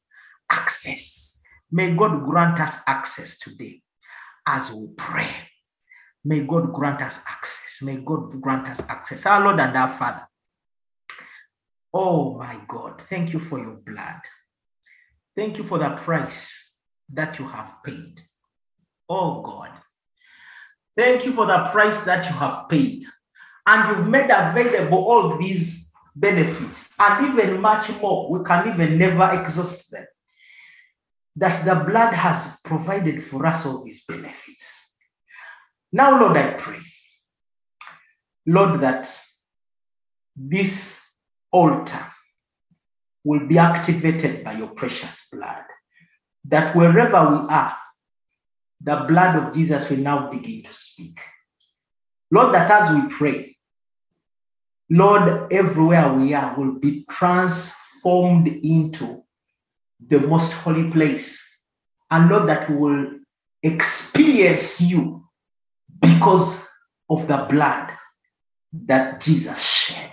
access. 0.50 1.40
May 1.70 1.94
god 1.94 2.24
grant 2.26 2.60
us 2.60 2.76
access 2.86 3.38
today 3.38 3.82
as 4.46 4.72
we 4.72 4.88
pray 4.96 5.28
May 6.26 6.40
God 6.40 6.72
grant 6.72 7.02
us 7.02 7.20
access. 7.28 7.78
May 7.82 7.98
God 7.98 8.40
grant 8.40 8.66
us 8.66 8.82
access. 8.88 9.24
Our 9.26 9.44
Lord 9.44 9.60
and 9.60 9.76
our 9.76 9.88
Father. 9.88 10.26
Oh 11.94 12.36
my 12.36 12.60
God, 12.66 13.00
thank 13.02 13.32
you 13.32 13.38
for 13.38 13.60
your 13.60 13.76
blood. 13.76 14.20
Thank 15.36 15.56
you 15.56 15.62
for 15.62 15.78
the 15.78 15.90
price 15.90 16.72
that 17.12 17.38
you 17.38 17.46
have 17.46 17.76
paid. 17.84 18.20
Oh 19.08 19.40
God, 19.42 19.70
thank 20.96 21.24
you 21.24 21.32
for 21.32 21.46
the 21.46 21.68
price 21.70 22.02
that 22.02 22.28
you 22.28 22.34
have 22.34 22.68
paid. 22.68 23.04
And 23.64 23.88
you've 23.88 24.08
made 24.08 24.28
available 24.28 25.04
all 25.04 25.38
these 25.38 25.92
benefits 26.16 26.88
and 26.98 27.28
even 27.28 27.60
much 27.60 27.88
more. 28.00 28.28
We 28.36 28.44
can 28.44 28.68
even 28.68 28.98
never 28.98 29.40
exhaust 29.40 29.92
them. 29.92 30.06
That 31.36 31.64
the 31.64 31.74
blood 31.84 32.14
has 32.14 32.58
provided 32.64 33.22
for 33.22 33.44
us 33.46 33.66
all 33.66 33.84
these 33.84 34.04
benefits. 34.04 34.82
Now, 35.92 36.18
Lord, 36.20 36.36
I 36.36 36.54
pray, 36.54 36.80
Lord, 38.46 38.80
that 38.80 39.18
this 40.34 41.06
altar 41.50 42.06
will 43.24 43.46
be 43.46 43.58
activated 43.58 44.44
by 44.44 44.52
your 44.52 44.68
precious 44.68 45.26
blood. 45.32 45.64
That 46.44 46.74
wherever 46.76 47.30
we 47.30 47.48
are, 47.48 47.76
the 48.80 49.04
blood 49.08 49.36
of 49.36 49.54
Jesus 49.54 49.90
will 49.90 49.98
now 49.98 50.30
begin 50.30 50.62
to 50.62 50.72
speak. 50.72 51.20
Lord, 52.30 52.54
that 52.54 52.70
as 52.70 52.94
we 52.94 53.08
pray, 53.08 53.56
Lord, 54.90 55.52
everywhere 55.52 56.12
we 56.12 56.34
are 56.34 56.56
will 56.56 56.78
be 56.78 57.04
transformed 57.10 58.46
into 58.46 59.24
the 60.04 60.20
most 60.20 60.52
holy 60.52 60.90
place. 60.90 61.42
And 62.10 62.28
Lord, 62.28 62.48
that 62.48 62.70
we 62.70 62.76
will 62.76 63.10
experience 63.62 64.80
you 64.80 65.24
because 66.00 66.66
of 67.08 67.26
the 67.28 67.46
blood 67.48 67.90
that 68.72 69.20
Jesus 69.20 69.62
shed 69.62 70.12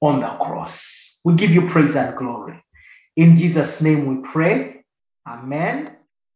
on 0.00 0.20
the 0.20 0.28
cross. 0.28 1.18
We 1.24 1.34
give 1.34 1.50
you 1.50 1.66
praise 1.66 1.96
and 1.96 2.16
glory. 2.16 2.62
In 3.16 3.36
Jesus' 3.36 3.80
name 3.80 4.06
we 4.06 4.22
pray. 4.22 4.84
Amen 5.26 5.95